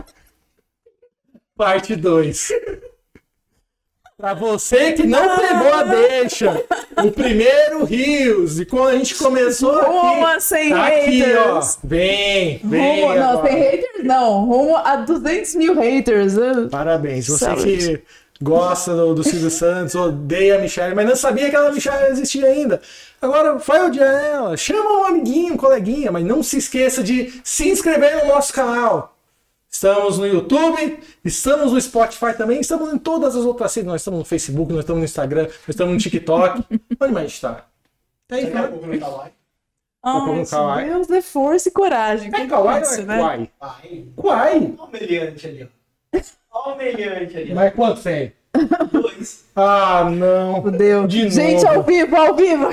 Parte 1.56 1.96
2. 1.96 2.48
Pra 4.16 4.32
você 4.32 4.92
que 4.92 5.04
não 5.06 5.36
pegou 5.36 5.72
a 5.74 5.82
deixa, 5.82 6.64
o 7.04 7.10
primeiro 7.10 7.84
Rios, 7.84 8.60
e 8.60 8.64
quando 8.64 8.88
a 8.88 8.96
gente 8.96 9.16
começou 9.16 9.72
Rumo 9.82 10.24
aqui, 10.24 10.36
a 10.36 10.40
100 10.40 10.70
tá 10.70 10.86
aqui, 10.86 11.22
ó. 11.36 11.54
haters. 11.54 11.78
Vem, 11.82 12.60
vem. 12.64 13.02
Rumo, 13.02 13.14
não, 13.16 13.42
tem 13.42 13.54
haters 13.54 14.04
não. 14.04 14.44
Rumo 14.44 14.76
a 14.76 14.96
200 14.96 15.54
mil 15.56 15.74
haters. 15.74 16.34
né? 16.36 16.68
Parabéns. 16.70 17.26
Você 17.26 17.44
Saúde. 17.44 17.64
que 17.98 18.02
gosta 18.44 18.94
do, 18.94 19.14
do 19.14 19.24
Silvio 19.24 19.50
Santos, 19.50 19.94
odeia 19.94 20.56
a 20.56 20.58
Michelle, 20.58 20.94
mas 20.94 21.08
não 21.08 21.16
sabia 21.16 21.48
que 21.48 21.56
a 21.56 21.72
Michelle 21.72 22.12
existia 22.12 22.46
ainda. 22.46 22.80
Agora 23.20 23.56
vai 23.56 23.82
odiar 23.86 24.22
ela. 24.22 24.56
Chama 24.56 25.00
um 25.00 25.04
amiguinho, 25.06 25.54
um 25.54 25.56
coleguinha, 25.56 26.12
mas 26.12 26.24
não 26.24 26.42
se 26.42 26.58
esqueça 26.58 27.02
de 27.02 27.40
se 27.42 27.68
inscrever 27.68 28.22
no 28.22 28.32
nosso 28.32 28.52
canal. 28.52 29.16
Estamos 29.70 30.18
no 30.18 30.26
YouTube, 30.26 31.00
estamos 31.24 31.72
no 31.72 31.80
Spotify 31.80 32.36
também, 32.36 32.60
estamos 32.60 32.92
em 32.92 32.98
todas 32.98 33.34
as 33.34 33.44
outras 33.44 33.74
redes. 33.74 33.90
Nós 33.90 34.02
estamos 34.02 34.18
no 34.18 34.24
Facebook, 34.24 34.70
nós 34.72 34.80
estamos 34.80 35.00
no 35.00 35.04
Instagram, 35.04 35.44
nós 35.44 35.68
estamos 35.70 35.94
no 35.94 35.98
TikTok. 35.98 36.64
Onde 37.00 37.12
mais 37.12 37.32
está? 37.32 37.66
Tá 38.28 38.36
aí, 38.36 38.44
Daqui 38.44 38.56
a 38.58 38.68
pouco 38.68 38.86
no 38.86 39.00
Kawaii. 39.00 39.32
pouco 40.02 40.56
Ai. 40.68 40.84
Deus, 40.84 41.06
dê 41.06 41.22
força 41.22 41.68
e 41.68 41.72
coragem. 41.72 42.30
É 42.32 42.46
Kawaii 42.46 42.84
ou 42.84 42.92
é 42.92 43.02
né? 43.02 43.16
Kawaii? 43.18 44.76
Olha 44.76 44.84
o 44.84 44.90
meliante 44.92 45.46
ali, 45.46 45.64
ó. 45.64 46.18
Ali. 46.54 47.54
Mas 47.54 47.74
quanto 47.74 48.02
tem? 48.02 48.32
Dois. 48.92 49.44
Ah, 49.56 50.08
não. 50.10 50.62
Fudeu. 50.62 51.06
De 51.06 51.28
Gente, 51.28 51.64
novo. 51.64 51.78
ao 51.78 51.82
vivo, 51.82 52.16
ao 52.16 52.34
vivo. 52.34 52.68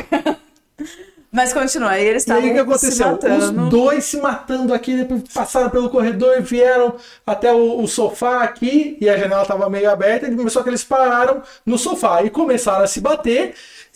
Mas 1.31 1.53
continua, 1.53 1.91
aí 1.91 2.05
eles 2.05 2.27
E 2.27 2.31
aí 2.31 2.39
o 2.59 2.65
que 2.65 2.73
estavam 2.73 2.77
se 2.77 3.01
aconteceu? 3.03 3.07
matando. 3.38 3.63
Os 3.63 3.69
dois 3.69 4.03
se 4.03 4.17
matando 4.17 4.73
aqui, 4.73 4.97
depois 4.97 5.23
passaram 5.33 5.69
pelo 5.69 5.89
corredor 5.89 6.38
e 6.38 6.41
vieram 6.41 6.95
até 7.25 7.53
o, 7.53 7.81
o 7.81 7.88
sofá 7.88 8.43
aqui, 8.43 8.97
e 9.00 9.09
a 9.09 9.17
janela 9.17 9.43
estava 9.43 9.69
meio 9.69 9.89
aberta, 9.89 10.27
e 10.27 10.50
só 10.50 10.61
que 10.61 10.69
eles 10.69 10.83
pararam 10.83 11.41
no 11.65 11.77
sofá 11.77 12.21
e 12.21 12.29
começaram 12.29 12.83
a 12.83 12.88
se 12.88 13.00
bater. 13.00 13.55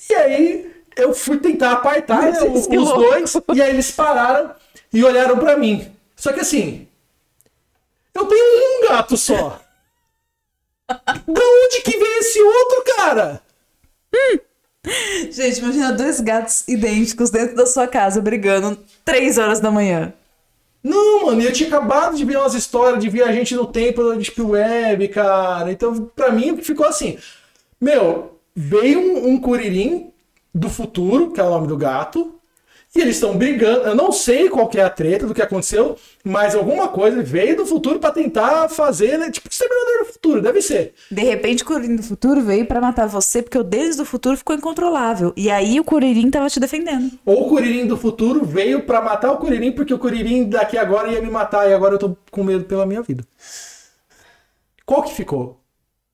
E 0.10 0.14
aí 0.14 0.74
eu 0.96 1.14
fui 1.14 1.38
tentar 1.38 1.74
apartar 1.74 2.22
né, 2.22 2.32
Deus, 2.32 2.68
os 2.68 2.94
dois, 2.94 3.34
e 3.54 3.62
aí 3.62 3.70
eles 3.70 3.92
pararam 3.92 4.52
e 4.94 5.04
olharam 5.04 5.38
pra 5.38 5.58
mim. 5.58 5.92
Só 6.16 6.32
que 6.32 6.40
assim, 6.40 6.88
eu 8.14 8.26
tenho 8.26 8.46
um 8.86 8.88
gato 8.88 9.18
só. 9.18 9.60
Da 10.88 11.42
onde 11.42 11.82
que 11.82 11.98
vem 11.98 12.20
esse 12.20 12.42
outro, 12.42 12.84
cara? 12.98 13.42
Gente, 15.32 15.60
imagina 15.60 15.92
dois 15.94 16.20
gatos 16.20 16.64
idênticos 16.68 17.30
dentro 17.32 17.56
da 17.56 17.66
sua 17.66 17.88
casa 17.88 18.22
brigando 18.22 18.78
três 19.04 19.38
horas 19.38 19.60
da 19.60 19.72
manhã. 19.72 20.14
Não, 20.84 21.26
mano, 21.26 21.42
eu 21.42 21.52
tinha 21.52 21.68
acabado 21.68 22.16
de 22.16 22.24
ver 22.24 22.38
umas 22.38 22.54
histórias 22.54 23.02
de 23.02 23.10
viajante 23.10 23.56
no 23.56 23.66
tempo 23.66 24.08
da 24.08 24.16
Deep 24.16 24.40
Web, 24.40 25.08
cara. 25.08 25.72
Então, 25.72 26.12
pra 26.16 26.32
mim, 26.32 26.58
ficou 26.58 26.86
assim. 26.86 27.18
Meu, 27.82 28.40
veio 28.56 29.00
um, 29.00 29.30
um 29.30 29.42
curirim 29.42 30.12
do 30.54 30.70
futuro, 30.70 31.32
que 31.32 31.40
é 31.40 31.44
o 31.44 31.50
nome 31.50 31.68
do 31.68 31.76
gato, 31.76 32.35
e 32.96 33.02
eles 33.02 33.16
estão 33.16 33.38
brigando. 33.38 33.82
Eu 33.82 33.96
não 33.96 34.12
sei 34.12 34.50
qual 34.50 34.68
que 34.68 34.80
é 34.80 34.84
a 34.84 34.90
treta 34.90 35.28
do 35.28 35.34
que 35.34 35.42
aconteceu, 35.42 35.98
mas 36.24 36.56
alguma 36.56 36.88
coisa 36.88 37.22
veio 37.22 37.58
do 37.58 37.66
futuro 37.66 38.00
pra 38.00 38.12
tentar 38.12 38.70
fazer, 38.70 39.18
né? 39.20 39.30
Tipo, 39.30 39.50
Exterminador 39.50 40.00
do 40.00 40.14
Futuro, 40.14 40.42
deve 40.42 40.62
ser. 40.62 40.94
De 41.12 41.22
repente, 41.22 41.64
o 41.64 41.66
Curirim 41.66 41.98
do 41.98 42.04
futuro 42.04 42.42
veio 42.42 42.66
pra 42.66 42.80
matar 42.80 43.06
você 43.08 43.42
porque 43.42 43.58
o 43.58 43.64
deles 43.64 43.98
do 43.98 44.06
futuro 44.06 44.38
ficou 44.38 44.56
incontrolável. 44.56 45.34
E 45.36 45.52
aí 45.52 45.80
o 45.80 45.84
Curirim 45.84 46.30
tava 46.32 46.50
te 46.50 46.60
defendendo. 46.60 47.12
Ou 47.26 47.46
o 47.46 47.50
Curirim 47.50 47.86
do 47.86 47.98
futuro 47.98 48.46
veio 48.46 48.84
pra 48.84 49.02
matar 49.02 49.32
o 49.32 49.38
Curirim, 49.38 49.74
porque 49.74 49.94
o 49.94 50.00
Curirim 50.00 50.46
daqui 50.46 50.78
agora 50.78 51.10
ia 51.12 51.22
me 51.22 51.30
matar, 51.30 51.70
e 51.70 51.74
agora 51.74 51.96
eu 51.96 52.00
tô 52.00 52.16
com 52.32 52.44
medo 52.44 52.64
pela 52.64 52.86
minha 52.86 53.02
vida. 53.02 53.26
Qual 54.86 55.04
que 55.04 55.14
ficou? 55.14 55.60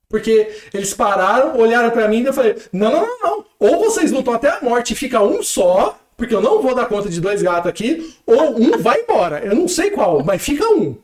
Porque 0.08 0.50
eles 0.74 0.92
pararam, 0.92 1.56
olharam 1.58 1.90
pra 1.90 2.08
mim 2.08 2.22
e 2.22 2.26
eu 2.26 2.32
falei: 2.34 2.56
não, 2.72 2.90
não, 2.90 3.00
não, 3.00 3.18
não. 3.22 3.44
Ou 3.58 3.78
vocês 3.78 4.10
lutam 4.10 4.34
até 4.34 4.48
a 4.50 4.60
morte 4.60 4.92
e 4.92 4.96
fica 4.96 5.22
um 5.22 5.42
só, 5.42 5.98
porque 6.22 6.34
eu 6.36 6.40
não 6.40 6.62
vou 6.62 6.72
dar 6.72 6.86
conta 6.86 7.08
de 7.08 7.20
dois 7.20 7.42
gatos 7.42 7.68
aqui, 7.68 8.14
ou 8.24 8.56
um 8.56 8.78
vai 8.78 9.00
embora. 9.02 9.44
Eu 9.44 9.56
não 9.56 9.66
sei 9.66 9.90
qual, 9.90 10.22
mas 10.24 10.40
fica 10.40 10.64
um. 10.72 10.96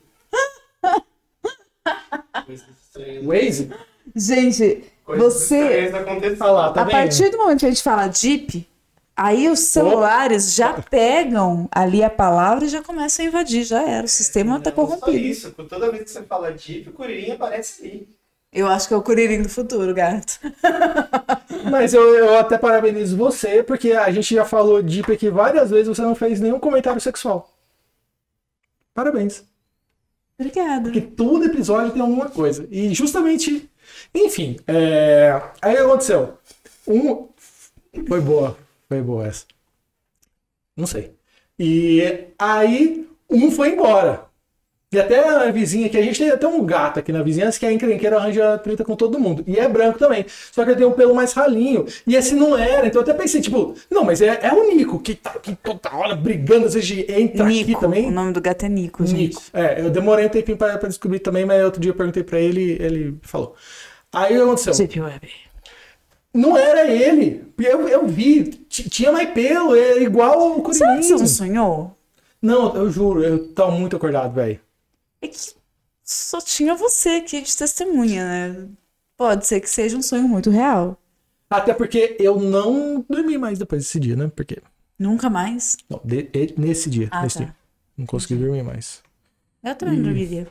Waze? 3.24 3.70
Gente, 4.14 4.84
Coisas 5.04 5.32
você. 5.34 5.90
lá, 6.40 6.72
tá 6.72 6.82
A 6.82 6.84
vendo? 6.84 6.92
partir 6.92 7.30
do 7.30 7.38
momento 7.38 7.60
que 7.60 7.66
a 7.66 7.68
gente 7.68 7.82
fala 7.82 8.10
Jeep, 8.12 8.66
aí 9.16 9.48
os 9.48 9.58
celulares 9.60 10.54
já 10.54 10.74
pegam 10.74 11.68
ali 11.72 12.02
a 12.04 12.10
palavra 12.10 12.64
e 12.64 12.68
já 12.68 12.80
começam 12.82 13.24
a 13.24 13.28
invadir. 13.28 13.64
Já 13.64 13.82
era. 13.82 14.04
O 14.04 14.08
sistema 14.08 14.60
tá 14.60 14.70
Não 14.70 14.76
só 14.76 14.82
corrompido. 14.96 15.16
isso, 15.18 15.50
toda 15.50 15.90
vez 15.90 16.04
que 16.04 16.10
você 16.10 16.22
fala 16.22 16.56
Jeep, 16.56 16.88
o 16.88 16.92
Curirim 16.92 17.32
aparece 17.32 17.82
ali. 17.82 18.08
Eu 18.52 18.66
acho 18.66 18.88
que 18.88 18.94
é 18.94 18.96
o 18.96 19.02
Curirim 19.02 19.42
do 19.42 19.48
futuro, 19.48 19.94
gato. 19.94 20.40
Mas 21.70 21.92
eu, 21.92 22.14
eu 22.14 22.38
até 22.38 22.56
parabenizo 22.56 23.16
você, 23.16 23.62
porque 23.62 23.92
a 23.92 24.10
gente 24.10 24.34
já 24.34 24.44
falou 24.44 24.82
Deep 24.82 25.12
aqui 25.12 25.28
várias 25.28 25.70
vezes, 25.70 25.88
você 25.88 26.02
não 26.02 26.14
fez 26.14 26.40
nenhum 26.40 26.58
comentário 26.58 27.00
sexual. 27.00 27.52
Parabéns. 28.94 29.44
Obrigada. 30.38 30.82
Porque 30.84 31.00
todo 31.00 31.44
episódio 31.44 31.92
tem 31.92 32.00
alguma 32.00 32.30
coisa. 32.30 32.66
E 32.70 32.94
justamente. 32.94 33.68
Enfim. 34.14 34.56
é, 34.66 35.40
Aí 35.60 35.74
que 35.76 35.82
aconteceu? 35.82 36.38
Um. 36.86 37.28
Foi 38.06 38.20
boa. 38.20 38.56
Foi 38.88 39.02
boa 39.02 39.26
essa. 39.26 39.44
Não 40.76 40.86
sei. 40.86 41.12
E 41.58 42.28
aí 42.38 43.08
um 43.28 43.50
foi 43.50 43.70
embora. 43.70 44.27
E 44.90 44.98
até 44.98 45.18
a 45.18 45.50
vizinha 45.50 45.86
aqui, 45.86 45.98
a 45.98 46.02
gente 46.02 46.18
tem 46.18 46.30
até 46.30 46.48
um 46.48 46.64
gato 46.64 46.98
aqui 46.98 47.12
na 47.12 47.22
vizinhança 47.22 47.58
que 47.58 47.66
é 47.66 47.72
encrenqueiro, 47.72 48.16
arranja 48.16 48.56
treta 48.56 48.82
com 48.82 48.96
todo 48.96 49.20
mundo. 49.20 49.44
E 49.46 49.58
é 49.58 49.68
branco 49.68 49.98
também. 49.98 50.24
Só 50.50 50.64
que 50.64 50.70
ele 50.70 50.78
tem 50.78 50.86
um 50.86 50.92
pelo 50.92 51.14
mais 51.14 51.34
ralinho. 51.34 51.84
E 52.06 52.16
esse 52.16 52.34
não 52.34 52.56
era. 52.56 52.86
Então 52.86 53.02
eu 53.02 53.02
até 53.02 53.12
pensei, 53.12 53.42
tipo, 53.42 53.74
não, 53.90 54.02
mas 54.02 54.22
é, 54.22 54.38
é 54.42 54.50
o 54.50 54.74
Nico, 54.74 54.98
que 54.98 55.14
tá 55.14 55.32
aqui 55.32 55.54
toda 55.62 55.94
hora 55.94 56.16
brigando, 56.16 56.64
às 56.64 56.72
vezes 56.72 57.04
entra 57.06 57.44
aqui 57.44 57.64
Nico. 57.64 57.80
também. 57.80 58.06
O 58.08 58.10
nome 58.10 58.32
do 58.32 58.40
gato 58.40 58.64
é 58.64 58.68
Nico, 58.70 59.04
gente. 59.04 59.36
Nico. 59.36 59.42
É, 59.52 59.78
eu 59.78 59.90
demorei 59.90 60.24
um 60.24 60.30
tempinho 60.30 60.56
pra, 60.56 60.78
pra 60.78 60.88
descobrir 60.88 61.18
também, 61.18 61.44
mas 61.44 61.62
outro 61.62 61.82
dia 61.82 61.90
eu 61.90 61.94
perguntei 61.94 62.22
pra 62.22 62.40
ele 62.40 62.78
ele 62.80 63.18
falou. 63.20 63.54
Aí 64.10 64.32
o 64.32 64.36
que 64.38 64.42
aconteceu? 64.42 64.72
Jeep 64.72 65.00
Web. 65.02 65.28
Não 66.32 66.56
era 66.56 66.90
ele. 66.90 67.44
Eu, 67.58 67.86
eu 67.88 68.06
vi. 68.06 68.44
Tinha 68.70 69.12
mais 69.12 69.28
pelo, 69.30 69.76
é 69.76 70.02
igual 70.02 70.62
Será 70.72 70.96
que 70.96 71.02
você 71.02 71.14
não 71.14 71.26
sonhou? 71.26 71.94
Não, 72.40 72.74
eu 72.74 72.90
juro, 72.90 73.22
eu 73.22 73.48
tava 73.48 73.72
muito 73.72 73.94
acordado, 73.94 74.32
velho. 74.32 74.58
É 75.20 75.28
que 75.28 75.38
só 76.04 76.40
tinha 76.40 76.74
você 76.74 77.10
aqui 77.10 77.40
de 77.40 77.56
testemunha, 77.56 78.24
né? 78.24 78.68
Pode 79.16 79.46
ser 79.46 79.60
que 79.60 79.68
seja 79.68 79.96
um 79.96 80.02
sonho 80.02 80.28
muito 80.28 80.50
real. 80.50 80.96
Até 81.50 81.72
porque 81.74 82.16
eu 82.20 82.38
não 82.38 83.04
dormi 83.08 83.38
mais 83.38 83.58
depois 83.58 83.82
desse 83.82 83.98
dia, 83.98 84.14
né? 84.16 84.30
Porque. 84.34 84.62
Nunca 84.98 85.30
mais. 85.30 85.76
Não, 85.88 86.00
de- 86.04 86.30
e- 86.32 86.54
nesse 86.58 86.90
dia. 86.90 87.08
Ah, 87.10 87.22
nesse 87.22 87.38
tá. 87.38 87.44
dia. 87.44 87.56
Não 87.96 88.06
consegui 88.06 88.36
dormir 88.36 88.62
mais. 88.62 89.02
Eu 89.62 89.74
também 89.74 89.96
não 89.96 90.04
dormiria. 90.04 90.46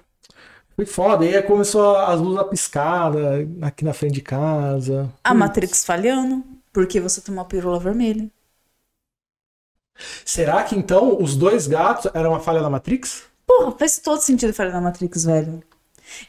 Foi 0.75 0.85
foda. 0.85 1.25
E 1.25 1.35
aí 1.35 1.41
começou 1.43 1.95
as 1.95 2.19
luzes 2.19 2.39
a 2.39 2.43
piscar 2.43 3.11
da- 3.11 3.67
aqui 3.67 3.83
na 3.85 3.93
frente 3.93 4.13
de 4.15 4.21
casa. 4.21 5.11
A 5.23 5.33
Matrix 5.33 5.85
falhando, 5.85 6.43
porque 6.73 6.99
você 6.99 7.21
tomou 7.21 7.41
a 7.41 7.45
pílula 7.45 7.79
vermelha. 7.79 8.29
Será 10.25 10.63
que 10.63 10.75
então 10.75 11.21
os 11.21 11.35
dois 11.35 11.67
gatos 11.67 12.11
eram 12.13 12.31
uma 12.31 12.39
falha 12.39 12.61
da 12.61 12.69
Matrix? 12.69 13.26
Porra, 13.47 13.71
faz 13.77 13.97
todo 13.99 14.19
sentido 14.21 14.53
falar 14.53 14.71
na 14.71 14.81
Matrix, 14.81 15.23
velho. 15.23 15.63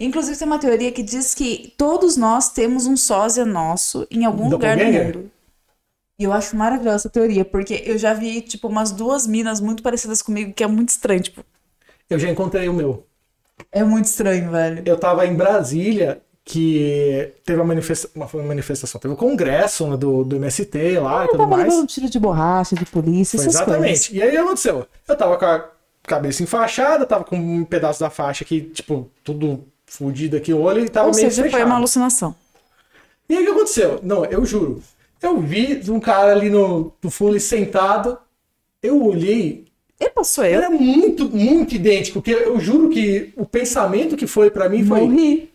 Inclusive, 0.01 0.37
tem 0.37 0.47
uma 0.47 0.59
teoria 0.59 0.91
que 0.93 1.03
diz 1.03 1.35
que 1.35 1.73
todos 1.77 2.17
nós 2.17 2.51
temos 2.53 2.87
um 2.87 2.97
sósia 2.97 3.45
nosso 3.45 4.07
em 4.11 4.25
algum 4.25 4.49
lugar 4.49 4.77
do 4.77 4.85
mundo. 4.85 5.31
E 6.19 6.25
eu 6.25 6.33
acho 6.33 6.57
maravilhosa 6.57 6.97
essa 6.97 7.11
teoria, 7.11 7.45
porque 7.45 7.83
eu 7.87 7.97
já 7.97 8.13
vi, 8.13 8.41
tipo, 8.41 8.67
umas 8.67 8.91
duas 8.91 9.27
minas 9.27 9.61
muito 9.61 9.83
parecidas 9.85 10.21
comigo, 10.21 10.53
que 10.53 10.65
é 10.65 10.67
muito 10.67 10.89
estranho, 10.89 11.21
tipo, 11.21 11.45
Eu 12.11 12.19
já 12.19 12.29
encontrei 12.29 12.69
o 12.69 12.73
meu. 12.73 13.07
é 13.71 13.85
muito 13.85 14.07
estranho, 14.07 14.51
velho. 14.51 14.83
Eu 14.85 14.99
tava 14.99 15.25
em 15.27 15.37
Brasília, 15.37 16.21
que 16.45 17.33
teve 17.45 17.61
uma, 17.61 17.67
manifesta 17.67 18.09
uma 18.17 18.29
manifestação, 18.43 19.01
teve 19.01 19.15
um 19.15 19.17
congresso 19.17 19.87
né, 19.87 19.97
do, 19.97 20.25
do 20.25 20.37
MST 20.37 20.99
lá 20.99 21.25
e 21.25 21.29
tudo 21.29 21.47
mais. 21.47 21.65
levando 21.73 21.87
tiro 21.87 22.11
de 22.11 22.19
borracha, 22.19 22.75
de 22.75 22.87
polícia, 22.87 23.39
Foi 23.39 23.47
essas 23.47 23.55
exatamente. 23.55 24.11
coisas. 24.11 24.11
E 24.11 24.23
aí 24.23 24.37
aconteceu? 24.37 24.87
Eu 25.07 25.17
tava 25.17 25.37
com 25.37 25.45
a 25.45 25.71
cabeça 26.09 26.43
enfaixada, 26.43 27.07
tava 27.07 27.25
com 27.25 27.37
um 27.37 27.65
pedaço 27.65 28.01
da 28.01 28.11
faixa 28.11 28.43
aqui, 28.45 28.63
tipo, 28.63 29.09
tudo 29.23 29.65
fudido 29.87 30.37
aqui, 30.37 30.53
o 30.53 30.61
olho 30.61 30.85
e 30.85 30.89
tava 30.89 31.09
Ou 31.09 31.15
meio 31.15 31.31
seja, 31.31 31.43
foi 31.43 31.51
fechado. 31.51 31.67
uma 31.69 31.77
alucinação. 31.77 32.35
E 33.29 33.37
aí 33.37 33.43
o 33.43 33.47
que 33.47 33.53
aconteceu? 33.53 34.01
Não, 34.03 34.25
eu 34.25 34.45
juro. 34.45 34.83
Eu 35.23 35.41
vi 35.41 35.81
um 35.91 36.01
cara 36.01 36.33
ali 36.33 36.49
no, 36.51 36.93
no 37.03 37.11
fundo 37.11 37.39
sentado, 37.41 38.19
eu 38.83 39.05
olhei, 39.05 39.67
E 40.01 40.25
sou 40.25 40.45
eu. 40.45 40.57
era 40.59 40.71
muito, 40.71 41.29
muito 41.29 41.75
idêntico, 41.75 42.21
porque 42.23 42.33
eu 42.33 42.59
juro 42.61 42.89
que 42.89 43.33
o 43.37 43.45
pensamento 43.47 44.17
que 44.17 44.27
foi 44.27 44.51
pra 44.51 44.69
mim 44.69 44.85
foi, 44.85 45.01
Morri. 45.03 45.53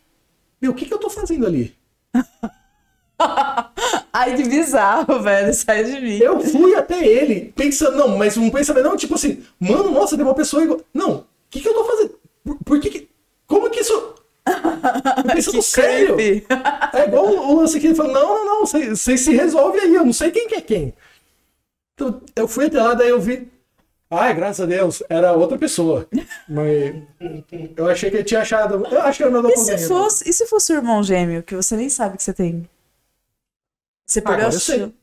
meu, 0.62 0.72
o 0.72 0.76
que 0.76 0.86
que 0.86 0.94
eu 0.94 1.00
tô 1.00 1.10
fazendo 1.10 1.46
ali? 1.46 1.74
Ai, 4.15 4.36
que 4.36 4.48
bizarro, 4.48 5.20
velho. 5.22 5.51
Sai 5.55 5.84
de 5.84 6.00
mim. 6.00 6.17
Eu 6.20 6.39
fui 6.39 6.75
até 6.75 7.03
ele, 7.03 7.51
pensando, 7.55 7.98
não, 7.98 8.15
mas 8.15 8.38
um 8.38 8.51
pensamento, 8.51 8.84
não, 8.84 8.96
tipo 8.96 9.15
assim, 9.15 9.43
mano, 9.60 9.89
nossa, 9.89 10.15
tem 10.15 10.24
uma 10.24 10.36
pessoa 10.36 10.63
igual. 10.63 10.79
Não, 10.93 11.15
o 11.15 11.25
que, 11.50 11.60
que 11.60 11.67
eu 11.67 11.74
tô 11.74 11.84
fazendo? 11.84 12.20
Por, 12.43 12.58
por 12.63 12.79
que, 12.79 12.89
que. 12.91 13.10
Como 13.48 13.70
que 13.72 13.79
isso. 13.79 14.13
Pensando 15.34 15.62
sério. 15.63 16.15
creepy. 16.15 16.46
É 16.93 17.08
igual 17.08 17.25
o 17.25 17.55
lance 17.55 17.79
que 17.79 17.88
ele 17.88 17.96
falou, 17.96 18.13
não, 18.13 18.46
não, 18.46 18.60
não, 18.60 18.65
vocês 18.65 19.22
se 19.22 19.34
resolve 19.34 19.79
aí, 19.79 19.96
eu 19.96 20.05
não 20.05 20.13
sei 20.13 20.29
quem 20.29 20.48
que 20.48 20.55
é 20.55 20.62
quem. 20.62 20.93
Então, 21.96 22.22
eu 22.36 22.48
fui 22.48 22.65
até 22.65 22.82
lá, 22.82 22.93
daí 22.93 23.10
eu 23.10 23.20
vi. 23.20 23.51
Ai, 24.12 24.34
graças 24.36 24.62
a 24.62 24.67
Deus, 24.67 25.01
era 25.10 25.34
outra 25.34 25.58
pessoa. 25.58 26.08
Mas 26.48 26.96
eu 27.75 27.88
achei 27.88 28.12
que 28.12 28.17
ele 28.17 28.24
tinha 28.24 28.41
achado. 28.41 28.86
Eu 28.91 29.01
acho 29.01 29.17
que 29.17 29.24
era 29.24 29.32
meu 29.32 29.50
E 29.50 29.58
se 29.58 29.88
fosse, 29.88 30.29
e 30.29 30.34
se 30.34 30.46
fosse 30.46 30.72
o 30.72 30.75
irmão 30.75 31.01
gêmeo, 31.01 31.41
que 31.41 31.55
você 31.55 31.75
nem 31.75 31.89
sabe 31.89 32.17
que 32.17 32.24
você 32.24 32.34
tem? 32.34 32.70
Você 34.06 34.22
perdeu 34.22 34.48
Agora 34.48 34.58
a 34.58 34.60
chance. 34.60 34.94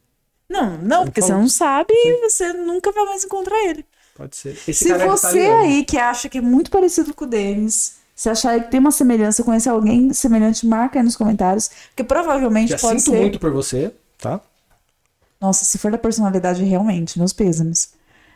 Não, 0.48 0.78
não, 0.78 1.04
porque 1.04 1.20
você 1.22 1.28
falou. 1.28 1.42
não 1.42 1.48
sabe 1.48 1.92
e 1.92 2.20
você 2.28 2.52
nunca 2.52 2.90
vai 2.92 3.04
mais 3.04 3.24
encontrar 3.24 3.56
ele. 3.64 3.84
Pode 4.14 4.36
ser. 4.36 4.50
Esse 4.66 4.74
Se 4.74 4.92
é 4.92 5.06
você 5.06 5.40
aí 5.40 5.84
que 5.84 5.96
acha 5.96 6.28
que 6.28 6.38
é 6.38 6.40
muito 6.40 6.70
parecido 6.70 7.14
com 7.14 7.24
o 7.24 7.28
Denis, 7.28 7.96
se 8.14 8.28
achar 8.28 8.62
que 8.62 8.70
tem 8.70 8.80
uma 8.80 8.90
semelhança, 8.90 9.42
conhece 9.42 9.68
alguém 9.68 10.12
semelhante, 10.12 10.66
marca 10.66 10.98
aí 10.98 11.04
nos 11.04 11.16
comentários, 11.16 11.70
porque 11.88 12.04
provavelmente 12.04 12.70
Já 12.70 12.78
pode 12.78 13.00
sinto 13.00 13.14
ser. 13.14 13.20
muito 13.20 13.38
por 13.38 13.50
você, 13.52 13.94
tá? 14.18 14.40
Nossa, 15.40 15.64
se 15.64 15.78
for 15.78 15.90
da 15.90 15.96
personalidade 15.96 16.62
realmente, 16.62 17.18
meus 17.18 17.32
pêsames. 17.32 17.94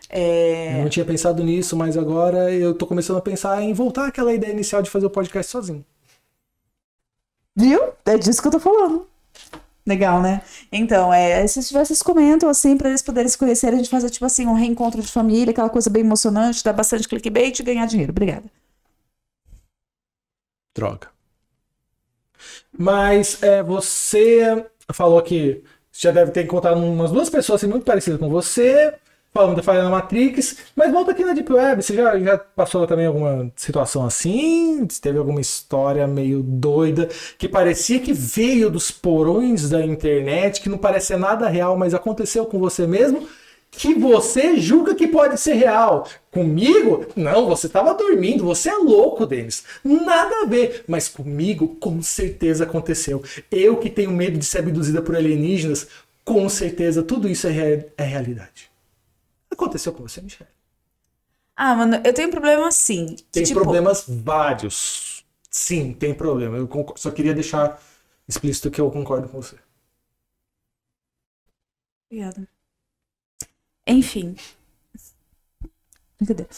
É... 0.08 0.78
Eu 0.78 0.82
não 0.84 0.88
tinha 0.88 1.04
pensado 1.04 1.42
nisso, 1.44 1.76
mas 1.76 1.98
agora 1.98 2.50
eu 2.50 2.72
tô 2.74 2.86
começando 2.86 3.18
a 3.18 3.20
pensar 3.20 3.60
em 3.62 3.74
voltar 3.74 4.06
àquela 4.06 4.32
ideia 4.32 4.52
inicial 4.52 4.80
de 4.80 4.88
fazer 4.88 5.04
o 5.04 5.10
podcast 5.10 5.50
sozinho. 5.50 5.84
Viu? 7.54 7.80
É 8.06 8.16
disso 8.16 8.40
que 8.40 8.48
eu 8.48 8.52
tô 8.52 8.60
falando. 8.60 9.06
Legal, 9.86 10.22
né? 10.22 10.40
Então, 10.72 11.12
é, 11.12 11.46
se 11.46 11.72
vocês 11.72 12.00
comentam 12.00 12.48
assim, 12.48 12.76
pra 12.76 12.88
eles 12.88 13.02
poderem 13.02 13.28
se 13.28 13.36
conhecerem, 13.36 13.74
a 13.74 13.82
gente 13.82 13.90
fazer 13.90 14.08
tipo 14.08 14.24
assim, 14.24 14.46
um 14.46 14.54
reencontro 14.54 15.02
de 15.02 15.12
família, 15.12 15.50
aquela 15.50 15.68
coisa 15.68 15.90
bem 15.90 16.02
emocionante, 16.02 16.64
dar 16.64 16.72
bastante 16.72 17.06
clickbait 17.06 17.58
e 17.58 17.62
ganhar 17.62 17.86
dinheiro. 17.86 18.10
Obrigada. 18.12 18.44
Droga. 20.74 21.08
Mas 22.76 23.42
é, 23.42 23.62
você 23.62 24.66
falou 24.92 25.20
que 25.22 25.62
já 25.92 26.10
deve 26.10 26.32
ter 26.32 26.44
encontrado 26.44 26.78
umas 26.78 27.12
duas 27.12 27.30
pessoas 27.30 27.60
assim, 27.60 27.70
muito 27.70 27.84
parecidas 27.84 28.18
com 28.18 28.28
você, 28.28 28.94
falando 29.34 29.56
da 29.56 29.64
falha 29.64 29.82
na 29.82 29.90
Matrix, 29.90 30.58
mas 30.76 30.92
volta 30.92 31.10
aqui 31.10 31.24
na 31.24 31.32
Deep 31.32 31.52
Web, 31.52 31.82
você 31.82 31.92
já, 31.92 32.16
já 32.20 32.38
passou 32.38 32.86
também 32.86 33.06
alguma 33.06 33.50
situação 33.56 34.06
assim? 34.06 34.86
Teve 35.02 35.18
alguma 35.18 35.40
história 35.40 36.06
meio 36.06 36.40
doida 36.40 37.08
que 37.36 37.48
parecia 37.48 37.98
que 37.98 38.12
veio 38.12 38.70
dos 38.70 38.92
porões 38.92 39.68
da 39.68 39.84
internet, 39.84 40.60
que 40.60 40.68
não 40.68 40.78
parece 40.78 41.08
ser 41.08 41.16
nada 41.16 41.48
real, 41.48 41.76
mas 41.76 41.94
aconteceu 41.94 42.46
com 42.46 42.60
você 42.60 42.86
mesmo? 42.86 43.26
Que 43.72 43.92
você 43.92 44.56
julga 44.56 44.94
que 44.94 45.08
pode 45.08 45.40
ser 45.40 45.54
real. 45.54 46.06
Comigo? 46.30 47.04
Não, 47.16 47.48
você 47.48 47.66
estava 47.66 47.92
dormindo, 47.92 48.44
você 48.44 48.68
é 48.68 48.76
louco, 48.76 49.26
Denis. 49.26 49.64
Nada 49.82 50.42
a 50.44 50.46
ver. 50.46 50.84
Mas 50.86 51.08
comigo, 51.08 51.74
com 51.80 52.00
certeza 52.00 52.62
aconteceu. 52.62 53.20
Eu 53.50 53.76
que 53.78 53.90
tenho 53.90 54.12
medo 54.12 54.38
de 54.38 54.44
ser 54.44 54.58
abduzida 54.58 55.02
por 55.02 55.16
alienígenas, 55.16 55.88
com 56.24 56.48
certeza 56.48 57.02
tudo 57.02 57.28
isso 57.28 57.48
é, 57.48 57.86
é 57.98 58.04
realidade. 58.04 58.73
Aconteceu 59.54 59.92
com 59.92 60.02
você, 60.06 60.20
Michelle? 60.20 60.50
Ah, 61.56 61.74
mano, 61.74 62.00
eu 62.04 62.12
tenho 62.14 62.30
problema 62.30 62.68
que, 62.68 63.16
Tem 63.32 63.42
tipo, 63.42 63.60
problemas 63.60 64.04
vários. 64.08 65.24
Sim, 65.50 65.92
tem 65.92 66.14
problema. 66.14 66.56
Eu 66.56 66.66
concor- 66.68 66.98
só 66.98 67.10
queria 67.10 67.34
deixar 67.34 67.80
explícito 68.28 68.70
que 68.70 68.80
eu 68.80 68.90
concordo 68.90 69.28
com 69.28 69.40
você. 69.40 69.56
Obrigada. 72.10 72.46
Enfim. 73.86 74.36
Brincadeira. 76.20 76.48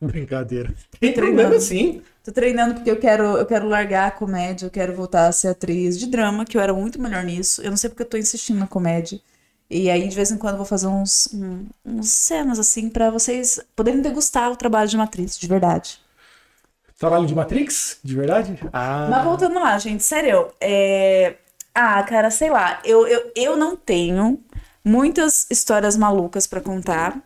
Brincadeira. 0.00 0.74
Tem 0.98 1.12
Treinando. 1.12 1.14
problema 1.14 1.60
sim. 1.60 2.02
Tô 2.24 2.32
treinando 2.32 2.74
porque 2.74 2.90
eu 2.90 2.98
quero, 2.98 3.24
eu 3.38 3.46
quero 3.46 3.68
largar 3.68 4.08
a 4.08 4.10
comédia, 4.10 4.66
eu 4.66 4.70
quero 4.70 4.94
voltar 4.94 5.26
a 5.28 5.32
ser 5.32 5.48
atriz 5.48 5.98
de 5.98 6.06
drama, 6.06 6.44
que 6.44 6.56
eu 6.56 6.60
era 6.60 6.74
muito 6.74 7.00
melhor 7.00 7.24
nisso. 7.24 7.62
Eu 7.62 7.70
não 7.70 7.76
sei 7.76 7.90
porque 7.90 8.02
eu 8.02 8.08
tô 8.08 8.16
insistindo 8.18 8.58
na 8.58 8.66
comédia. 8.66 9.20
E 9.70 9.88
aí, 9.88 10.08
de 10.08 10.16
vez 10.16 10.32
em 10.32 10.36
quando, 10.36 10.54
eu 10.54 10.58
vou 10.58 10.66
fazer 10.66 10.88
uns, 10.88 11.28
um, 11.32 11.64
uns 11.84 12.10
cenas 12.10 12.58
assim 12.58 12.88
pra 12.88 13.08
vocês 13.08 13.60
poderem 13.76 14.00
degustar 14.00 14.50
o 14.50 14.56
trabalho 14.56 14.88
de 14.88 14.96
uma 14.96 15.04
atriz, 15.04 15.38
de 15.38 15.46
verdade. 15.46 16.00
Trabalho 16.98 17.24
de 17.24 17.34
Matrix? 17.34 17.98
De 18.04 18.14
verdade? 18.14 18.58
Ah. 18.72 19.06
Mas 19.08 19.24
voltando 19.24 19.54
lá, 19.54 19.78
gente, 19.78 20.02
sério, 20.02 20.48
é... 20.60 21.36
Ah, 21.74 22.02
cara, 22.02 22.30
sei 22.30 22.50
lá, 22.50 22.78
eu, 22.84 23.06
eu, 23.06 23.32
eu 23.34 23.56
não 23.56 23.74
tenho 23.74 24.38
muitas 24.84 25.46
histórias 25.50 25.96
malucas 25.96 26.46
pra 26.46 26.60
contar, 26.60 27.18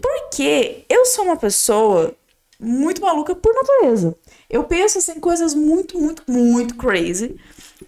porque 0.00 0.84
eu 0.88 1.06
sou 1.06 1.26
uma 1.26 1.36
pessoa 1.36 2.16
muito 2.58 3.00
maluca 3.02 3.34
por 3.34 3.54
natureza. 3.54 4.16
Eu 4.48 4.64
penso, 4.64 4.98
assim, 4.98 5.20
coisas 5.20 5.54
muito, 5.54 6.00
muito, 6.00 6.24
muito 6.26 6.74
crazy, 6.74 7.36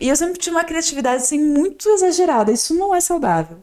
e 0.02 0.08
eu 0.08 0.16
sempre 0.16 0.36
tive 0.36 0.56
uma 0.56 0.64
criatividade, 0.64 1.22
assim, 1.22 1.38
muito 1.38 1.88
exagerada, 1.88 2.50
isso 2.50 2.74
não 2.74 2.92
é 2.92 3.00
saudável. 3.00 3.62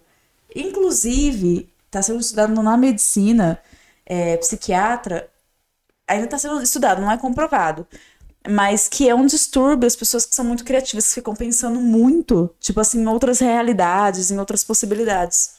Inclusive, 0.55 1.69
tá 1.91 2.01
sendo 2.01 2.21
estudado 2.21 2.53
na 2.63 2.77
medicina, 2.77 3.61
é, 4.05 4.37
psiquiatra, 4.37 5.29
ainda 6.07 6.23
está 6.23 6.37
sendo 6.37 6.61
estudado, 6.61 7.01
não 7.01 7.11
é 7.11 7.17
comprovado. 7.17 7.85
Mas 8.49 8.87
que 8.87 9.09
é 9.09 9.13
um 9.13 9.25
distúrbio, 9.25 9.85
as 9.85 9.97
pessoas 9.97 10.25
que 10.25 10.33
são 10.33 10.45
muito 10.45 10.63
criativas, 10.63 11.09
que 11.09 11.15
ficam 11.15 11.35
pensando 11.35 11.77
muito, 11.81 12.49
tipo 12.57 12.79
assim, 12.79 13.01
em 13.01 13.07
outras 13.07 13.39
realidades, 13.39 14.31
em 14.31 14.39
outras 14.39 14.63
possibilidades. 14.63 15.55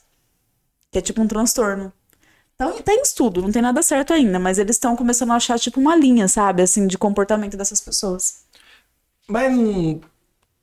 Que 0.90 0.99
é 0.99 1.03
tipo 1.03 1.21
um 1.21 1.29
transtorno. 1.29 1.93
Então, 2.55 2.73
tá 2.81 2.95
em 2.95 3.03
estudo, 3.03 3.43
não 3.43 3.53
tem 3.53 3.61
nada 3.61 3.83
certo 3.83 4.14
ainda, 4.14 4.38
mas 4.38 4.59
eles 4.59 4.77
estão 4.77 4.97
começando 4.97 5.33
a 5.33 5.37
achar, 5.37 5.59
tipo, 5.59 5.79
uma 5.79 5.95
linha, 5.95 6.27
sabe, 6.27 6.62
assim, 6.62 6.87
de 6.87 6.97
comportamento 6.97 7.55
dessas 7.55 7.83
pessoas. 7.83 8.45
Mas 9.29 9.53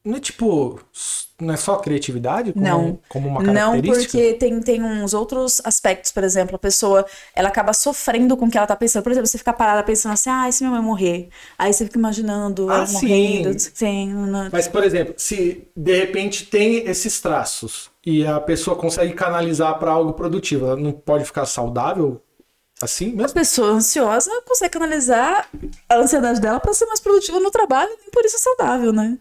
não 0.07 0.17
é 0.17 0.19
tipo. 0.19 0.79
Não 1.39 1.53
é 1.53 1.57
só 1.57 1.75
criatividade? 1.77 2.51
Como, 2.51 2.63
Não. 2.65 2.99
Como 3.07 3.27
uma 3.29 3.43
Não, 3.43 3.73
característica? 3.73 4.17
porque 4.17 4.33
tem, 4.33 4.59
tem 4.59 4.81
uns 4.83 5.13
outros 5.13 5.61
aspectos, 5.63 6.11
por 6.11 6.23
exemplo, 6.23 6.55
a 6.55 6.59
pessoa, 6.59 7.05
ela 7.35 7.49
acaba 7.49 7.73
sofrendo 7.73 8.35
com 8.35 8.45
o 8.45 8.49
que 8.49 8.57
ela 8.57 8.65
tá 8.65 8.75
pensando. 8.75 9.03
Por 9.03 9.11
exemplo, 9.11 9.27
você 9.27 9.37
fica 9.37 9.53
parada 9.53 9.83
pensando 9.83 10.13
assim, 10.13 10.31
ah, 10.31 10.49
e 10.49 10.51
se 10.51 10.63
minha 10.63 10.71
mãe 10.71 10.81
morrer? 10.81 11.29
Aí 11.57 11.71
você 11.71 11.85
fica 11.85 11.99
imaginando 11.99 12.71
Ah, 12.71 12.75
ela 12.77 12.85
sim. 12.87 12.93
morrendo, 12.93 13.59
sim, 13.59 14.13
não- 14.13 14.49
Mas, 14.51 14.67
por 14.67 14.83
exemplo, 14.83 15.13
se 15.17 15.67
de 15.75 15.95
repente 15.95 16.45
tem 16.47 16.77
esses 16.87 17.21
traços 17.21 17.91
e 18.03 18.25
a 18.25 18.39
pessoa 18.39 18.75
consegue 18.75 19.13
canalizar 19.13 19.77
para 19.77 19.91
algo 19.91 20.13
produtivo, 20.13 20.65
ela 20.65 20.75
não 20.75 20.91
pode 20.91 21.23
ficar 21.25 21.45
saudável 21.45 22.19
assim 22.81 23.13
A 23.13 23.17
mesmo? 23.17 23.33
pessoa 23.33 23.69
ansiosa 23.69 24.31
consegue 24.47 24.73
canalizar 24.73 25.49
a 25.89 25.95
ansiedade 25.97 26.39
dela 26.41 26.59
pra 26.59 26.73
ser 26.73 26.85
mais 26.87 26.99
produtiva 26.99 27.39
no 27.39 27.51
trabalho, 27.51 27.91
e 28.07 28.11
por 28.11 28.23
isso 28.25 28.35
é 28.37 28.39
saudável, 28.39 28.93
né? 28.93 29.17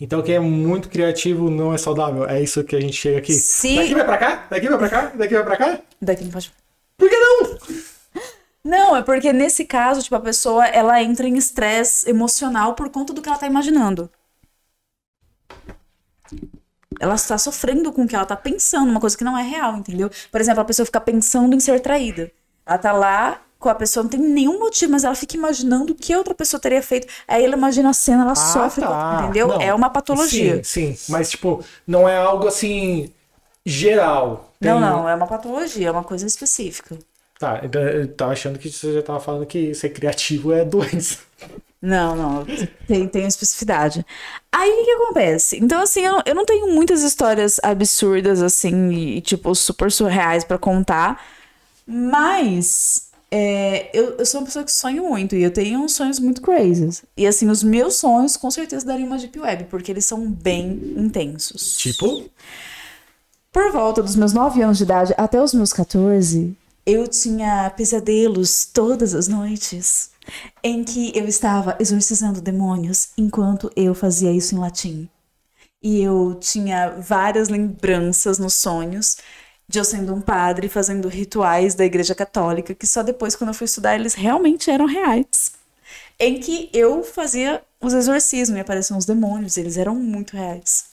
Então 0.00 0.22
quem 0.22 0.36
é 0.36 0.40
muito 0.40 0.88
criativo 0.88 1.50
não 1.50 1.72
é 1.74 1.78
saudável. 1.78 2.28
É 2.28 2.40
isso 2.40 2.62
que 2.62 2.76
a 2.76 2.80
gente 2.80 2.94
chega 2.94 3.18
aqui. 3.18 3.32
Se- 3.34 3.76
Daqui 3.76 3.94
vai 3.94 4.04
pra 4.04 4.18
cá? 4.18 4.46
Daqui 4.50 4.68
vai 4.68 4.78
pra 4.78 4.88
cá? 4.88 5.12
Daqui 5.14 5.34
vai 5.34 5.44
pra 5.44 5.56
cá? 5.56 5.80
Daqui 6.00 6.24
não 6.24 6.30
pode. 6.30 6.52
Por 6.96 7.08
que 7.10 7.16
não? 7.18 7.58
Não, 8.64 8.96
é 8.96 9.02
porque 9.02 9.32
nesse 9.32 9.64
caso, 9.64 10.02
tipo, 10.02 10.14
a 10.14 10.20
pessoa 10.20 10.66
ela 10.66 11.02
entra 11.02 11.26
em 11.26 11.36
estresse 11.36 12.08
emocional 12.08 12.74
por 12.74 12.90
conta 12.90 13.12
do 13.12 13.22
que 13.22 13.28
ela 13.28 13.38
tá 13.38 13.46
imaginando. 13.46 14.10
Ela 17.00 17.14
está 17.14 17.38
sofrendo 17.38 17.92
com 17.92 18.02
o 18.04 18.08
que 18.08 18.14
ela 18.16 18.26
tá 18.26 18.36
pensando, 18.36 18.90
uma 18.90 19.00
coisa 19.00 19.16
que 19.16 19.24
não 19.24 19.38
é 19.38 19.42
real, 19.42 19.76
entendeu? 19.76 20.10
Por 20.30 20.40
exemplo, 20.40 20.60
a 20.60 20.64
pessoa 20.64 20.84
fica 20.86 21.00
pensando 21.00 21.54
em 21.54 21.60
ser 21.60 21.80
traída. 21.80 22.30
Ela 22.66 22.78
tá 22.78 22.92
lá 22.92 23.40
com 23.58 23.68
a 23.68 23.74
pessoa, 23.74 24.02
não 24.04 24.10
tem 24.10 24.20
nenhum 24.20 24.58
motivo, 24.58 24.92
mas 24.92 25.04
ela 25.04 25.14
fica 25.14 25.36
imaginando 25.36 25.92
o 25.92 25.96
que 25.96 26.14
outra 26.14 26.34
pessoa 26.34 26.60
teria 26.60 26.82
feito. 26.82 27.08
Aí 27.26 27.44
ela 27.44 27.56
imagina 27.56 27.90
a 27.90 27.92
cena, 27.92 28.22
ela 28.22 28.34
sofre, 28.34 28.82
tá. 28.82 29.20
entendeu? 29.24 29.48
Não, 29.48 29.60
é 29.60 29.74
uma 29.74 29.90
patologia. 29.90 30.62
Sim, 30.62 30.94
sim. 30.94 31.12
Mas, 31.12 31.30
tipo, 31.30 31.64
não 31.86 32.08
é 32.08 32.16
algo 32.16 32.46
assim 32.46 33.12
geral. 33.66 34.52
Tem- 34.60 34.70
Não, 34.70 34.80
não, 34.80 35.08
é 35.08 35.14
uma 35.14 35.26
patologia, 35.26 35.88
é 35.88 35.90
uma 35.90 36.04
coisa 36.04 36.26
específica. 36.26 36.96
Tá, 37.38 37.60
então 37.62 37.80
eu 37.82 38.08
tava 38.14 38.32
achando 38.32 38.58
que 38.58 38.70
você 38.70 38.92
já 38.92 39.02
tava 39.02 39.20
falando 39.20 39.46
que 39.46 39.72
ser 39.74 39.90
criativo 39.90 40.52
é 40.52 40.64
doença. 40.66 41.18
Não, 41.80 42.16
não, 42.16 42.46
tem, 42.88 43.06
tem 43.06 43.26
especificidade. 43.26 44.04
Aí 44.50 44.68
o 44.68 44.76
que, 44.78 44.84
que 44.84 44.90
acontece? 44.90 45.56
Então, 45.58 45.80
assim, 45.80 46.00
eu, 46.04 46.20
eu 46.26 46.34
não 46.34 46.44
tenho 46.44 46.74
muitas 46.74 47.02
histórias 47.02 47.60
absurdas, 47.62 48.42
assim, 48.42 48.90
e, 48.90 49.20
tipo, 49.20 49.54
super 49.54 49.92
surreais 49.92 50.42
pra 50.42 50.58
contar, 50.58 51.24
mas 51.86 53.07
é, 53.30 53.90
eu, 53.96 54.16
eu 54.18 54.26
sou 54.26 54.40
uma 54.40 54.46
pessoa 54.46 54.64
que 54.64 54.72
sonho 54.72 55.08
muito 55.08 55.36
e 55.36 55.42
eu 55.42 55.52
tenho 55.52 55.80
uns 55.80 55.92
sonhos 55.92 56.18
muito 56.18 56.40
crazy. 56.40 57.02
E, 57.16 57.26
assim, 57.26 57.48
os 57.48 57.62
meus 57.62 57.96
sonhos 57.96 58.36
com 58.36 58.50
certeza 58.50 58.86
dariam 58.86 59.06
uma 59.08 59.18
Deep 59.18 59.38
Web, 59.38 59.64
porque 59.64 59.92
eles 59.92 60.04
são 60.06 60.30
bem 60.30 60.94
intensos. 60.96 61.76
Tipo, 61.76 62.30
Por 63.52 63.72
volta 63.72 64.02
dos 64.02 64.16
meus 64.16 64.32
9 64.32 64.62
anos 64.62 64.78
de 64.78 64.84
idade 64.84 65.14
até 65.16 65.42
os 65.42 65.52
meus 65.54 65.72
14, 65.72 66.56
eu 66.86 67.06
tinha 67.08 67.70
pesadelos 67.70 68.64
todas 68.66 69.14
as 69.14 69.28
noites 69.28 70.10
em 70.62 70.84
que 70.84 71.12
eu 71.16 71.26
estava 71.26 71.76
exorcizando 71.80 72.40
demônios 72.40 73.10
enquanto 73.16 73.70
eu 73.76 73.94
fazia 73.94 74.32
isso 74.32 74.54
em 74.54 74.58
latim. 74.58 75.08
E 75.82 76.00
eu 76.02 76.36
tinha 76.40 76.90
várias 77.00 77.48
lembranças 77.48 78.38
nos 78.38 78.54
sonhos 78.54 79.16
de 79.68 79.78
eu 79.78 79.84
sendo 79.84 80.14
um 80.14 80.20
padre 80.20 80.68
fazendo 80.68 81.08
rituais 81.08 81.74
da 81.74 81.84
Igreja 81.84 82.14
Católica, 82.14 82.74
que 82.74 82.86
só 82.86 83.02
depois, 83.02 83.36
quando 83.36 83.48
eu 83.50 83.54
fui 83.54 83.66
estudar, 83.66 83.94
eles 83.94 84.14
realmente 84.14 84.70
eram 84.70 84.86
reais. 84.86 85.52
Em 86.18 86.40
que 86.40 86.70
eu 86.72 87.04
fazia 87.04 87.60
os 87.80 87.92
exorcismos 87.92 88.56
e 88.56 88.60
apareciam 88.60 88.98
os 88.98 89.04
demônios, 89.04 89.56
eles 89.56 89.76
eram 89.76 89.94
muito 89.94 90.36
reais. 90.36 90.86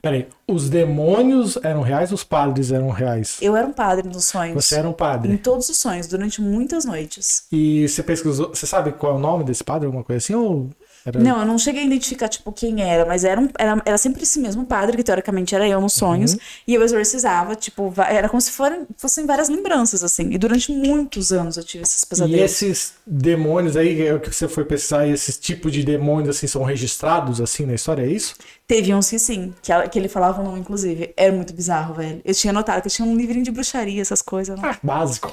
peraí, 0.00 0.28
os 0.46 0.68
demônios 0.70 1.58
eram 1.62 1.80
reais, 1.82 2.12
os 2.12 2.22
padres 2.22 2.70
eram 2.70 2.88
reais. 2.90 3.38
Eu 3.40 3.56
era 3.56 3.66
um 3.66 3.72
padre 3.72 4.06
nos 4.06 4.26
sonhos. 4.26 4.54
Você 4.64 4.76
era 4.76 4.86
um 4.86 4.92
Em 4.92 4.94
padre. 4.94 5.38
todos 5.38 5.68
os 5.68 5.76
sonhos, 5.78 6.06
durante 6.06 6.40
muitas 6.40 6.84
noites. 6.84 7.44
E 7.50 7.88
você 7.88 8.02
pesquisou, 8.02 8.50
você 8.50 8.66
sabe 8.66 8.92
qual 8.92 9.14
é 9.14 9.16
o 9.16 9.18
nome 9.18 9.42
desse 9.42 9.64
padre, 9.64 9.86
alguma 9.86 10.04
coisa 10.04 10.18
assim? 10.18 10.34
Ou 10.34 10.70
era... 11.08 11.18
Não, 11.18 11.40
eu 11.40 11.46
não 11.46 11.58
cheguei 11.58 11.82
a 11.82 11.86
identificar, 11.86 12.28
tipo, 12.28 12.52
quem 12.52 12.82
era, 12.82 13.04
mas 13.04 13.24
era, 13.24 13.40
um- 13.40 13.48
era, 13.58 13.82
era 13.84 13.98
sempre 13.98 14.22
esse 14.22 14.38
mesmo 14.38 14.64
padre, 14.64 14.96
que 14.96 15.02
teoricamente 15.02 15.54
era 15.54 15.66
eu 15.68 15.80
nos 15.80 15.92
sonhos, 15.94 16.32
Uhum. 16.34 16.38
e 16.66 16.74
eu 16.74 16.82
exorcizava, 16.82 17.54
tipo, 17.56 17.92
era 17.98 18.28
como 18.28 18.40
se 18.40 18.52
foram, 18.52 18.86
fossem 18.96 19.26
várias 19.26 19.48
lembranças, 19.48 20.04
assim. 20.04 20.30
E 20.32 20.38
durante 20.38 20.72
muitos 20.72 21.32
anos 21.32 21.56
eu 21.56 21.64
tive 21.64 21.82
esses 21.84 22.02
E 22.02 22.06
pesadelos. 22.06 22.40
esses 22.40 22.92
demônios 23.06 23.76
aí, 23.76 24.02
é 24.06 24.14
o 24.14 24.20
que 24.20 24.32
você 24.34 24.46
foi 24.48 24.64
pesquisar, 24.64 25.06
e 25.06 25.12
esses 25.12 25.36
tipos 25.38 25.72
de 25.72 25.82
demônios 25.84 26.36
assim 26.36 26.46
são 26.46 26.62
registrados 26.62 27.40
assim 27.40 27.66
na 27.66 27.74
história, 27.74 28.02
é 28.02 28.08
isso? 28.10 28.34
Teve 28.66 28.94
uns 28.94 29.08
que 29.10 29.18
sim, 29.18 29.54
que, 29.62 29.72
ela- 29.72 29.88
que 29.88 29.98
ele 29.98 30.08
falava 30.08 30.40
o 30.40 30.44
nome, 30.44 30.60
inclusive. 30.60 31.12
Era 31.16 31.32
muito 31.32 31.54
bizarro, 31.54 31.94
velho. 31.94 32.20
Eu 32.24 32.34
tinha 32.34 32.52
notado 32.52 32.82
que 32.82 32.88
tinha 32.90 33.06
um 33.08 33.16
livrinho 33.16 33.44
de 33.44 33.50
bruxaria, 33.50 34.00
essas 34.02 34.20
coisas. 34.22 34.58
Né? 34.60 34.70
Ah, 34.72 34.78
básico. 34.82 35.32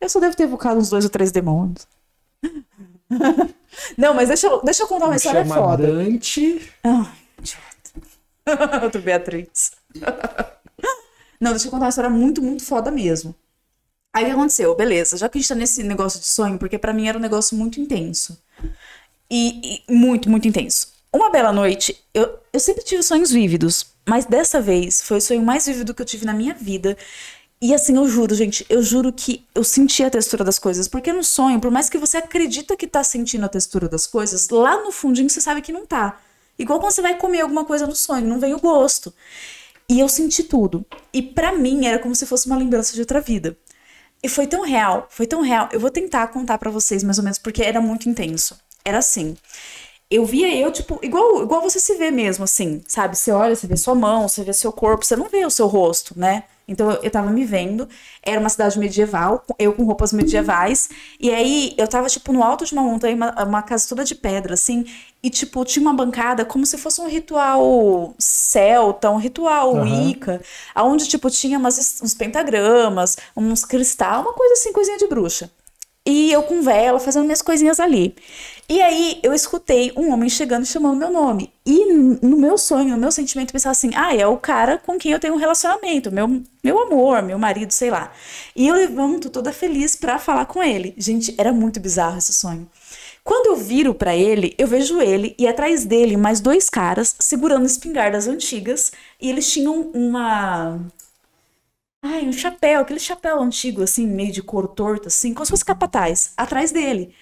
Eu 0.00 0.08
só 0.08 0.18
devo 0.20 0.34
ter 0.36 0.44
evocado 0.44 0.78
uns 0.80 0.88
dois 0.88 1.04
ou 1.04 1.10
três 1.10 1.30
demônios. 1.32 1.86
Não, 3.96 4.14
mas 4.14 4.28
deixa 4.28 4.46
eu, 4.46 4.62
deixa 4.62 4.82
eu 4.82 4.88
contar 4.88 5.06
uma 5.06 5.16
história 5.16 5.42
Chama 5.42 5.54
foda. 5.54 5.86
Dante. 5.86 6.72
Ai, 6.84 7.12
idiota. 7.38 8.82
Outro 8.84 9.02
Beatriz. 9.02 9.72
Não, 11.40 11.52
deixa 11.52 11.66
eu 11.66 11.70
contar 11.70 11.84
uma 11.84 11.90
história 11.90 12.10
muito, 12.10 12.42
muito 12.42 12.64
foda 12.64 12.90
mesmo. 12.90 13.34
Aí 14.12 14.24
o 14.24 14.26
que 14.26 14.32
aconteceu? 14.32 14.74
Beleza, 14.74 15.16
já 15.16 15.28
que 15.28 15.38
a 15.38 15.40
gente 15.40 15.48
tá 15.48 15.54
nesse 15.54 15.82
negócio 15.82 16.18
de 16.18 16.26
sonho, 16.26 16.58
porque 16.58 16.78
pra 16.78 16.92
mim 16.92 17.08
era 17.08 17.18
um 17.18 17.20
negócio 17.20 17.56
muito 17.56 17.80
intenso. 17.80 18.42
E, 19.30 19.82
e 19.88 19.92
muito, 19.92 20.28
muito 20.30 20.48
intenso. 20.48 20.92
Uma 21.12 21.30
bela 21.30 21.52
noite, 21.52 22.02
eu, 22.12 22.38
eu 22.52 22.60
sempre 22.60 22.84
tive 22.84 23.02
sonhos 23.02 23.30
vívidos, 23.30 23.86
mas 24.06 24.24
dessa 24.24 24.60
vez 24.60 25.02
foi 25.02 25.18
o 25.18 25.20
sonho 25.20 25.42
mais 25.42 25.66
vívido 25.66 25.94
que 25.94 26.02
eu 26.02 26.06
tive 26.06 26.26
na 26.26 26.32
minha 26.32 26.54
vida. 26.54 26.96
E 27.60 27.74
assim, 27.74 27.96
eu 27.96 28.06
juro, 28.06 28.34
gente, 28.34 28.64
eu 28.68 28.82
juro 28.82 29.12
que 29.12 29.44
eu 29.52 29.64
senti 29.64 30.04
a 30.04 30.10
textura 30.10 30.44
das 30.44 30.58
coisas. 30.58 30.86
Porque 30.86 31.12
no 31.12 31.24
sonho, 31.24 31.60
por 31.60 31.70
mais 31.70 31.90
que 31.90 31.98
você 31.98 32.16
acredita 32.18 32.76
que 32.76 32.86
tá 32.86 33.02
sentindo 33.02 33.44
a 33.44 33.48
textura 33.48 33.88
das 33.88 34.06
coisas, 34.06 34.48
lá 34.48 34.82
no 34.82 34.92
fundinho 34.92 35.28
você 35.28 35.40
sabe 35.40 35.60
que 35.60 35.72
não 35.72 35.84
tá. 35.84 36.20
Igual 36.58 36.80
quando 36.80 36.92
você 36.92 37.02
vai 37.02 37.16
comer 37.16 37.40
alguma 37.40 37.64
coisa 37.64 37.86
no 37.86 37.96
sonho, 37.96 38.26
não 38.26 38.38
vem 38.38 38.54
o 38.54 38.60
gosto. 38.60 39.12
E 39.88 39.98
eu 39.98 40.08
senti 40.08 40.44
tudo. 40.44 40.84
E 41.12 41.20
pra 41.22 41.52
mim 41.52 41.86
era 41.86 41.98
como 41.98 42.14
se 42.14 42.26
fosse 42.26 42.46
uma 42.46 42.56
lembrança 42.56 42.94
de 42.94 43.00
outra 43.00 43.20
vida. 43.20 43.56
E 44.22 44.28
foi 44.28 44.46
tão 44.46 44.62
real, 44.62 45.06
foi 45.10 45.26
tão 45.26 45.40
real. 45.40 45.68
Eu 45.72 45.80
vou 45.80 45.90
tentar 45.90 46.28
contar 46.28 46.58
pra 46.58 46.70
vocês 46.70 47.02
mais 47.02 47.18
ou 47.18 47.24
menos 47.24 47.38
porque 47.38 47.62
era 47.62 47.80
muito 47.80 48.08
intenso. 48.08 48.56
Era 48.84 48.98
assim. 48.98 49.36
Eu 50.10 50.24
via 50.24 50.54
eu, 50.54 50.72
tipo, 50.72 50.98
igual, 51.02 51.42
igual 51.42 51.60
você 51.62 51.78
se 51.78 51.94
vê 51.96 52.10
mesmo, 52.10 52.44
assim, 52.44 52.82
sabe? 52.86 53.16
Você 53.16 53.30
olha, 53.30 53.54
você 53.54 53.66
vê 53.66 53.76
sua 53.76 53.94
mão, 53.94 54.28
você 54.28 54.42
vê 54.42 54.52
seu 54.52 54.72
corpo, 54.72 55.04
você 55.04 55.16
não 55.16 55.28
vê 55.28 55.44
o 55.44 55.50
seu 55.50 55.66
rosto, 55.66 56.18
né? 56.18 56.44
Então 56.68 56.90
eu, 57.02 57.10
tava 57.10 57.30
me 57.30 57.44
vendo, 57.44 57.88
era 58.22 58.38
uma 58.38 58.48
cidade 58.50 58.78
medieval, 58.78 59.42
eu 59.58 59.72
com 59.72 59.84
roupas 59.84 60.12
medievais, 60.12 60.90
e 61.18 61.30
aí 61.30 61.74
eu 61.78 61.88
tava, 61.88 62.08
tipo, 62.08 62.30
no 62.32 62.42
alto 62.42 62.66
de 62.66 62.74
uma 62.74 62.82
montanha, 62.82 63.16
uma, 63.16 63.44
uma 63.44 63.62
casa 63.62 63.88
toda 63.88 64.04
de 64.04 64.14
pedra, 64.14 64.52
assim, 64.52 64.84
e, 65.22 65.30
tipo, 65.30 65.64
tinha 65.64 65.82
uma 65.82 65.94
bancada 65.94 66.44
como 66.44 66.66
se 66.66 66.76
fosse 66.78 67.00
um 67.00 67.08
ritual 67.08 68.14
celta, 68.18 69.10
um 69.10 69.16
ritual 69.16 69.74
Aham. 69.76 69.82
wicca, 69.82 70.42
aonde, 70.74 71.08
tipo, 71.08 71.30
tinha 71.30 71.58
umas, 71.58 72.00
uns 72.02 72.14
pentagramas, 72.14 73.16
uns 73.36 73.64
cristal, 73.64 74.22
uma 74.22 74.34
coisa 74.34 74.54
assim, 74.54 74.72
coisinha 74.72 74.98
de 74.98 75.08
bruxa. 75.08 75.50
E 76.10 76.32
eu 76.32 76.42
com 76.42 76.62
vela, 76.62 76.98
fazendo 76.98 77.24
minhas 77.24 77.42
coisinhas 77.42 77.78
ali. 77.78 78.16
E 78.66 78.80
aí 78.80 79.20
eu 79.22 79.34
escutei 79.34 79.92
um 79.94 80.10
homem 80.10 80.30
chegando 80.30 80.64
chamando 80.64 80.96
meu 80.96 81.12
nome. 81.12 81.52
E 81.66 81.84
no 81.92 82.38
meu 82.38 82.56
sonho, 82.56 82.88
no 82.88 82.96
meu 82.96 83.12
sentimento, 83.12 83.50
eu 83.50 83.52
pensava 83.52 83.72
assim: 83.72 83.90
ah, 83.94 84.16
é 84.16 84.26
o 84.26 84.38
cara 84.38 84.78
com 84.78 84.96
quem 84.96 85.12
eu 85.12 85.20
tenho 85.20 85.34
um 85.34 85.36
relacionamento, 85.36 86.10
meu, 86.10 86.42
meu 86.64 86.80
amor, 86.80 87.20
meu 87.22 87.38
marido, 87.38 87.72
sei 87.72 87.90
lá. 87.90 88.10
E 88.56 88.66
eu 88.66 88.74
levanto 88.74 89.28
toda 89.28 89.52
feliz 89.52 89.96
pra 89.96 90.18
falar 90.18 90.46
com 90.46 90.62
ele. 90.62 90.94
Gente, 90.96 91.34
era 91.36 91.52
muito 91.52 91.78
bizarro 91.78 92.16
esse 92.16 92.32
sonho. 92.32 92.66
Quando 93.22 93.48
eu 93.48 93.56
viro 93.56 93.92
pra 93.92 94.16
ele, 94.16 94.54
eu 94.56 94.66
vejo 94.66 95.02
ele 95.02 95.34
e 95.38 95.46
atrás 95.46 95.84
dele 95.84 96.16
mais 96.16 96.40
dois 96.40 96.70
caras 96.70 97.14
segurando 97.18 97.66
espingardas 97.66 98.26
antigas. 98.26 98.92
E 99.20 99.28
eles 99.28 99.52
tinham 99.52 99.90
uma. 99.92 100.80
Ai, 102.02 102.24
um 102.26 102.32
chapéu, 102.32 102.80
aquele 102.80 103.00
chapéu 103.00 103.40
antigo, 103.40 103.82
assim, 103.82 104.06
meio 104.06 104.32
de 104.32 104.42
cor 104.42 104.68
torta, 104.68 105.08
assim, 105.08 105.34
como 105.34 105.44
se 105.44 105.50
fosse 105.50 105.64
capataz, 105.64 106.32
atrás 106.36 106.70
dele. 106.70 107.12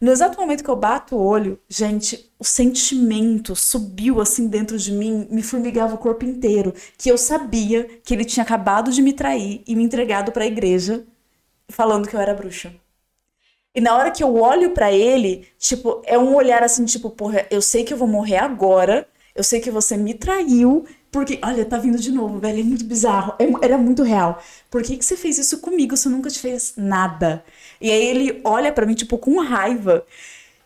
No 0.00 0.12
exato 0.12 0.38
momento 0.38 0.62
que 0.62 0.68
eu 0.68 0.76
bato 0.76 1.16
o 1.16 1.22
olho, 1.24 1.58
gente, 1.68 2.30
o 2.38 2.44
sentimento 2.44 3.56
subiu 3.56 4.20
assim 4.20 4.46
dentro 4.46 4.76
de 4.78 4.92
mim, 4.92 5.26
me 5.30 5.42
formigava 5.42 5.94
o 5.94 5.98
corpo 5.98 6.24
inteiro, 6.26 6.74
que 6.98 7.10
eu 7.10 7.16
sabia 7.16 7.84
que 8.04 8.12
ele 8.12 8.24
tinha 8.26 8.44
acabado 8.44 8.92
de 8.92 9.00
me 9.00 9.14
trair 9.14 9.62
e 9.66 9.74
me 9.74 9.82
entregado 9.82 10.30
pra 10.32 10.46
igreja, 10.46 11.06
falando 11.70 12.08
que 12.08 12.14
eu 12.14 12.20
era 12.20 12.34
bruxa. 12.34 12.74
E 13.74 13.80
na 13.80 13.94
hora 13.96 14.10
que 14.10 14.22
eu 14.22 14.34
olho 14.36 14.70
pra 14.70 14.90
ele, 14.90 15.46
tipo, 15.58 16.00
é 16.06 16.18
um 16.18 16.34
olhar 16.34 16.62
assim, 16.62 16.84
tipo, 16.84 17.10
porra, 17.10 17.46
eu 17.50 17.60
sei 17.60 17.84
que 17.84 17.92
eu 17.92 17.98
vou 17.98 18.08
morrer 18.08 18.38
agora, 18.38 19.06
eu 19.34 19.44
sei 19.44 19.60
que 19.60 19.70
você 19.70 19.96
me 19.98 20.14
traiu, 20.14 20.86
porque, 21.10 21.38
olha, 21.42 21.64
tá 21.64 21.78
vindo 21.78 21.98
de 21.98 22.10
novo, 22.12 22.38
velho, 22.38 22.60
é 22.60 22.62
muito 22.62 22.84
bizarro, 22.84 23.34
é 23.38 23.46
era 23.64 23.78
muito 23.78 24.02
real. 24.02 24.42
Por 24.70 24.82
que 24.82 24.96
que 24.96 25.04
você 25.04 25.16
fez 25.16 25.38
isso 25.38 25.58
comigo 25.60 25.94
eu 25.94 26.10
nunca 26.10 26.30
te 26.30 26.38
fez 26.38 26.74
nada? 26.76 27.44
E 27.80 27.90
aí 27.90 28.04
ele 28.06 28.40
olha 28.44 28.72
pra 28.72 28.86
mim, 28.86 28.94
tipo, 28.94 29.16
com 29.18 29.40
raiva. 29.40 30.04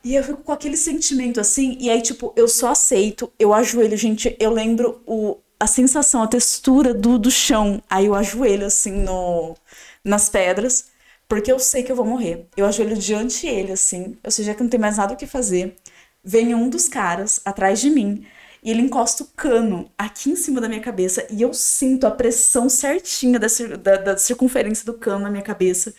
E 0.02 0.14
eu 0.14 0.24
fico 0.24 0.42
com 0.42 0.52
aquele 0.52 0.76
sentimento 0.76 1.40
assim, 1.40 1.76
e 1.80 1.90
aí, 1.90 2.00
tipo, 2.02 2.32
eu 2.36 2.48
só 2.48 2.70
aceito, 2.70 3.30
eu 3.38 3.52
ajoelho, 3.52 3.96
gente, 3.96 4.34
eu 4.40 4.50
lembro 4.52 5.02
o, 5.06 5.36
a 5.58 5.66
sensação, 5.66 6.22
a 6.22 6.26
textura 6.26 6.94
do, 6.94 7.18
do 7.18 7.30
chão. 7.30 7.82
Aí 7.88 8.06
eu 8.06 8.14
ajoelho, 8.14 8.66
assim, 8.66 8.92
no, 8.92 9.54
nas 10.02 10.28
pedras, 10.30 10.86
porque 11.28 11.52
eu 11.52 11.58
sei 11.58 11.82
que 11.82 11.92
eu 11.92 11.96
vou 11.96 12.06
morrer. 12.06 12.46
Eu 12.56 12.66
ajoelho 12.66 12.96
diante 12.96 13.46
ele, 13.46 13.72
assim, 13.72 14.16
ou 14.24 14.30
seja, 14.30 14.54
que 14.54 14.62
não 14.62 14.70
tem 14.70 14.80
mais 14.80 14.96
nada 14.96 15.14
o 15.14 15.16
que 15.16 15.26
fazer. 15.26 15.76
Vem 16.24 16.54
um 16.54 16.68
dos 16.68 16.88
caras 16.88 17.40
atrás 17.44 17.80
de 17.80 17.90
mim, 17.90 18.26
e 18.62 18.70
ele 18.70 18.82
encosta 18.82 19.22
o 19.22 19.26
cano 19.26 19.90
aqui 19.96 20.30
em 20.30 20.36
cima 20.36 20.60
da 20.60 20.68
minha 20.68 20.80
cabeça, 20.80 21.26
e 21.30 21.42
eu 21.42 21.52
sinto 21.54 22.06
a 22.06 22.10
pressão 22.10 22.68
certinha 22.68 23.38
da, 23.38 23.46
da, 23.82 23.96
da 23.96 24.16
circunferência 24.16 24.84
do 24.84 24.94
cano 24.94 25.24
na 25.24 25.30
minha 25.30 25.42
cabeça. 25.42 25.94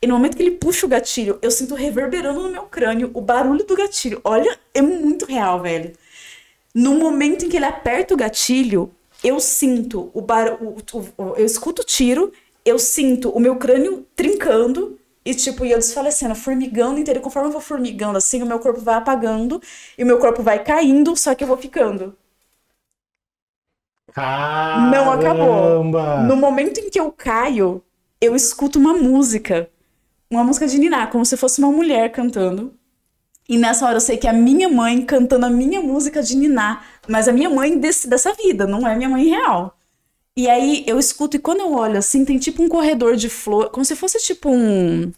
E 0.00 0.06
no 0.06 0.14
momento 0.14 0.36
que 0.36 0.42
ele 0.42 0.52
puxa 0.52 0.84
o 0.84 0.88
gatilho, 0.88 1.38
eu 1.40 1.50
sinto 1.50 1.74
reverberando 1.74 2.42
no 2.42 2.50
meu 2.50 2.64
crânio 2.64 3.10
o 3.14 3.20
barulho 3.20 3.64
do 3.64 3.76
gatilho. 3.76 4.20
Olha, 4.24 4.58
é 4.74 4.82
muito 4.82 5.24
real, 5.24 5.62
velho. 5.62 5.92
No 6.74 6.96
momento 6.96 7.44
em 7.44 7.48
que 7.48 7.56
ele 7.56 7.66
aperta 7.66 8.12
o 8.12 8.16
gatilho, 8.16 8.90
eu 9.22 9.38
sinto 9.38 10.10
o 10.12 10.20
barulho. 10.20 10.76
Eu 11.36 11.46
escuto 11.46 11.82
o 11.82 11.84
tiro, 11.84 12.32
eu 12.64 12.78
sinto 12.78 13.30
o 13.30 13.38
meu 13.38 13.56
crânio 13.56 14.04
trincando 14.16 14.98
e, 15.24 15.34
tipo, 15.34 15.64
e 15.64 15.70
eu 15.70 15.78
desfalecendo, 15.78 16.34
formigando 16.34 16.98
inteiro. 16.98 17.20
Conforme 17.20 17.48
eu 17.48 17.52
vou 17.52 17.60
formigando 17.60 18.18
assim, 18.18 18.42
o 18.42 18.46
meu 18.46 18.58
corpo 18.58 18.80
vai 18.80 18.96
apagando 18.96 19.60
e 19.96 20.02
o 20.02 20.06
meu 20.06 20.18
corpo 20.18 20.42
vai 20.42 20.62
caindo, 20.62 21.16
só 21.16 21.34
que 21.34 21.44
eu 21.44 21.48
vou 21.48 21.56
ficando. 21.56 22.16
Não 24.90 25.10
acabou. 25.12 25.46
Caramba! 25.46 26.22
No 26.24 26.36
momento 26.36 26.78
em 26.78 26.90
que 26.90 27.00
eu 27.00 27.10
caio, 27.12 27.82
eu 28.20 28.34
escuto 28.36 28.78
uma 28.78 28.94
música. 28.94 29.70
Uma 30.30 30.44
música 30.44 30.66
de 30.66 30.78
Niná, 30.78 31.06
como 31.06 31.24
se 31.24 31.36
fosse 31.36 31.60
uma 31.60 31.70
mulher 31.70 32.10
cantando. 32.10 32.74
E 33.48 33.58
nessa 33.58 33.86
hora 33.86 33.96
eu 33.96 34.00
sei 34.00 34.16
que 34.16 34.26
é 34.26 34.30
a 34.30 34.32
minha 34.32 34.68
mãe 34.68 35.02
cantando 35.04 35.46
a 35.46 35.50
minha 35.50 35.80
música 35.80 36.22
de 36.22 36.36
Niná. 36.36 36.82
Mas 37.08 37.28
a 37.28 37.32
minha 37.32 37.50
mãe 37.50 37.78
desse, 37.78 38.08
dessa 38.08 38.32
vida, 38.34 38.66
não 38.66 38.86
é 38.86 38.96
minha 38.96 39.08
mãe 39.08 39.28
real. 39.28 39.76
E 40.36 40.48
aí 40.48 40.82
eu 40.86 40.98
escuto, 40.98 41.36
e 41.36 41.40
quando 41.40 41.60
eu 41.60 41.72
olho 41.74 41.98
assim, 41.98 42.24
tem 42.24 42.38
tipo 42.38 42.62
um 42.62 42.68
corredor 42.68 43.16
de 43.16 43.28
flor, 43.28 43.70
como 43.70 43.84
se 43.84 43.94
fosse 43.94 44.18
tipo 44.18 44.50
um. 44.50 45.12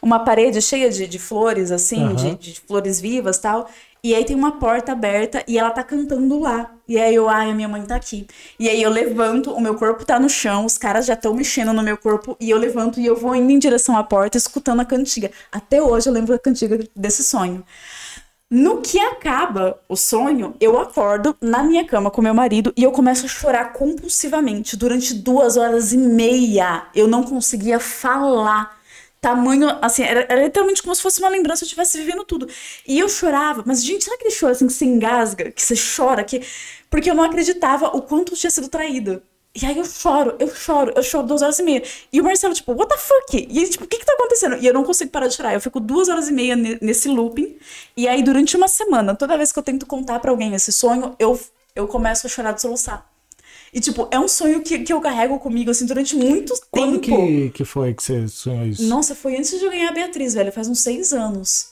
Uma 0.00 0.18
parede 0.20 0.60
cheia 0.60 0.90
de, 0.90 1.06
de 1.06 1.18
flores, 1.18 1.70
assim, 1.70 2.02
Aham. 2.02 2.14
de, 2.14 2.34
de 2.52 2.60
flores 2.60 3.00
vivas 3.00 3.38
tal. 3.38 3.68
E 4.02 4.14
aí 4.14 4.22
tem 4.22 4.36
uma 4.36 4.58
porta 4.58 4.92
aberta 4.92 5.42
e 5.48 5.58
ela 5.58 5.70
tá 5.70 5.82
cantando 5.82 6.38
lá. 6.38 6.74
E 6.86 6.98
aí 7.00 7.14
eu, 7.14 7.26
ai, 7.26 7.50
a 7.50 7.54
minha 7.54 7.66
mãe 7.66 7.82
tá 7.86 7.96
aqui. 7.96 8.26
E 8.60 8.68
aí 8.68 8.82
eu 8.82 8.90
levanto, 8.90 9.50
o 9.50 9.58
meu 9.58 9.74
corpo 9.76 10.04
tá 10.04 10.20
no 10.20 10.28
chão, 10.28 10.66
os 10.66 10.76
caras 10.76 11.06
já 11.06 11.14
estão 11.14 11.32
mexendo 11.32 11.72
no 11.72 11.82
meu 11.82 11.96
corpo, 11.96 12.36
e 12.38 12.50
eu 12.50 12.58
levanto 12.58 13.00
e 13.00 13.06
eu 13.06 13.16
vou 13.16 13.34
indo 13.34 13.50
em 13.50 13.58
direção 13.58 13.96
à 13.96 14.04
porta, 14.04 14.36
escutando 14.36 14.80
a 14.80 14.84
cantiga. 14.84 15.30
Até 15.50 15.82
hoje 15.82 16.06
eu 16.10 16.12
lembro 16.12 16.34
da 16.34 16.38
cantiga 16.38 16.78
desse 16.94 17.24
sonho. 17.24 17.64
No 18.50 18.82
que 18.82 18.98
acaba 19.00 19.80
o 19.88 19.96
sonho, 19.96 20.54
eu 20.60 20.78
acordo 20.78 21.36
na 21.40 21.62
minha 21.62 21.84
cama 21.84 22.10
com 22.10 22.22
meu 22.22 22.34
marido 22.34 22.72
e 22.76 22.82
eu 22.84 22.92
começo 22.92 23.24
a 23.24 23.28
chorar 23.28 23.72
compulsivamente. 23.72 24.76
Durante 24.76 25.14
duas 25.14 25.56
horas 25.56 25.92
e 25.92 25.96
meia, 25.98 26.86
eu 26.94 27.08
não 27.08 27.22
conseguia 27.24 27.80
falar. 27.80 28.78
Tamanho, 29.20 29.68
assim, 29.80 30.02
era, 30.02 30.26
era 30.28 30.44
literalmente 30.44 30.82
como 30.82 30.94
se 30.94 31.00
fosse 31.02 31.18
uma 31.20 31.30
lembrança, 31.30 31.64
eu 31.64 31.66
estivesse 31.66 31.98
vivendo 31.98 32.24
tudo. 32.24 32.46
E 32.86 32.98
eu 32.98 33.08
chorava, 33.08 33.64
mas, 33.66 33.82
gente, 33.82 34.04
sabe 34.04 34.16
aquele 34.16 34.30
choro 34.30 34.52
assim 34.52 34.66
que 34.66 34.72
você 34.72 34.84
engasga, 34.84 35.50
que 35.50 35.62
você 35.62 35.74
chora? 35.96 36.22
Que... 36.22 36.42
Porque 36.90 37.10
eu 37.10 37.14
não 37.14 37.24
acreditava 37.24 37.88
o 37.88 38.02
quanto 38.02 38.34
eu 38.34 38.36
tinha 38.36 38.50
sido 38.50 38.68
traída. 38.68 39.22
E 39.60 39.64
aí 39.64 39.78
eu 39.78 39.84
choro, 39.84 40.34
eu 40.40 40.52
choro, 40.52 40.92
eu 40.96 41.02
choro 41.02 41.26
duas 41.28 41.40
horas 41.40 41.58
e 41.60 41.62
meia. 41.62 41.82
E 42.12 42.20
o 42.20 42.24
Marcelo, 42.24 42.52
tipo, 42.52 42.72
what 42.72 42.88
the 42.88 42.98
fuck? 42.98 43.36
E 43.48 43.58
ele, 43.58 43.68
tipo, 43.68 43.84
o 43.84 43.86
que 43.86 43.98
que 43.98 44.04
tá 44.04 44.12
acontecendo? 44.14 44.56
E 44.56 44.66
eu 44.66 44.74
não 44.74 44.82
consigo 44.82 45.10
parar 45.12 45.28
de 45.28 45.34
chorar. 45.36 45.54
Eu 45.54 45.60
fico 45.60 45.78
duas 45.78 46.08
horas 46.08 46.28
e 46.28 46.32
meia 46.32 46.56
ne- 46.56 46.76
nesse 46.82 47.08
looping. 47.08 47.56
E 47.96 48.08
aí, 48.08 48.20
durante 48.22 48.56
uma 48.56 48.66
semana, 48.66 49.14
toda 49.14 49.36
vez 49.36 49.52
que 49.52 49.58
eu 49.58 49.62
tento 49.62 49.86
contar 49.86 50.18
pra 50.18 50.32
alguém 50.32 50.52
esse 50.54 50.72
sonho, 50.72 51.14
eu, 51.20 51.38
eu 51.76 51.86
começo 51.86 52.26
a 52.26 52.30
chorar 52.30 52.50
de 52.52 52.60
soluçar. 52.62 53.08
E, 53.72 53.78
tipo, 53.80 54.08
é 54.10 54.18
um 54.18 54.26
sonho 54.26 54.60
que, 54.60 54.80
que 54.80 54.92
eu 54.92 55.00
carrego 55.00 55.38
comigo, 55.38 55.70
assim, 55.70 55.86
durante 55.86 56.16
muito 56.16 56.52
Quando 56.70 56.98
tempo. 56.98 57.16
que, 57.16 57.50
que 57.50 57.64
foi 57.64 57.94
que 57.94 58.02
você 58.02 58.26
sonhou 58.26 58.66
isso? 58.66 58.82
Nossa, 58.84 59.14
foi 59.14 59.36
antes 59.36 59.56
de 59.56 59.64
eu 59.64 59.70
ganhar 59.70 59.88
a 59.90 59.92
Beatriz, 59.92 60.34
velho. 60.34 60.50
Faz 60.52 60.66
uns 60.68 60.80
seis 60.80 61.12
anos. 61.12 61.68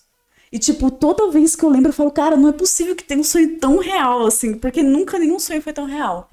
E, 0.53 0.59
tipo, 0.59 0.88
toda 0.88 1.31
vez 1.33 1.57
que 1.57 1.64
eu 1.64 1.68
lembro, 1.68 1.88
eu 1.88 1.92
falo, 1.95 2.11
cara, 2.12 2.37
não 2.37 2.49
é 2.49 2.53
possível 2.53 2.95
que 2.95 3.03
tenha 3.03 3.21
um 3.21 3.25
sonho 3.25 3.59
tão 3.59 3.79
real, 3.79 4.25
assim. 4.27 4.55
Porque 4.55 4.83
nunca 4.85 5.18
nenhum 5.18 5.38
sonho 5.40 5.61
foi 5.62 5.73
tão 5.73 5.85
real. 5.85 6.29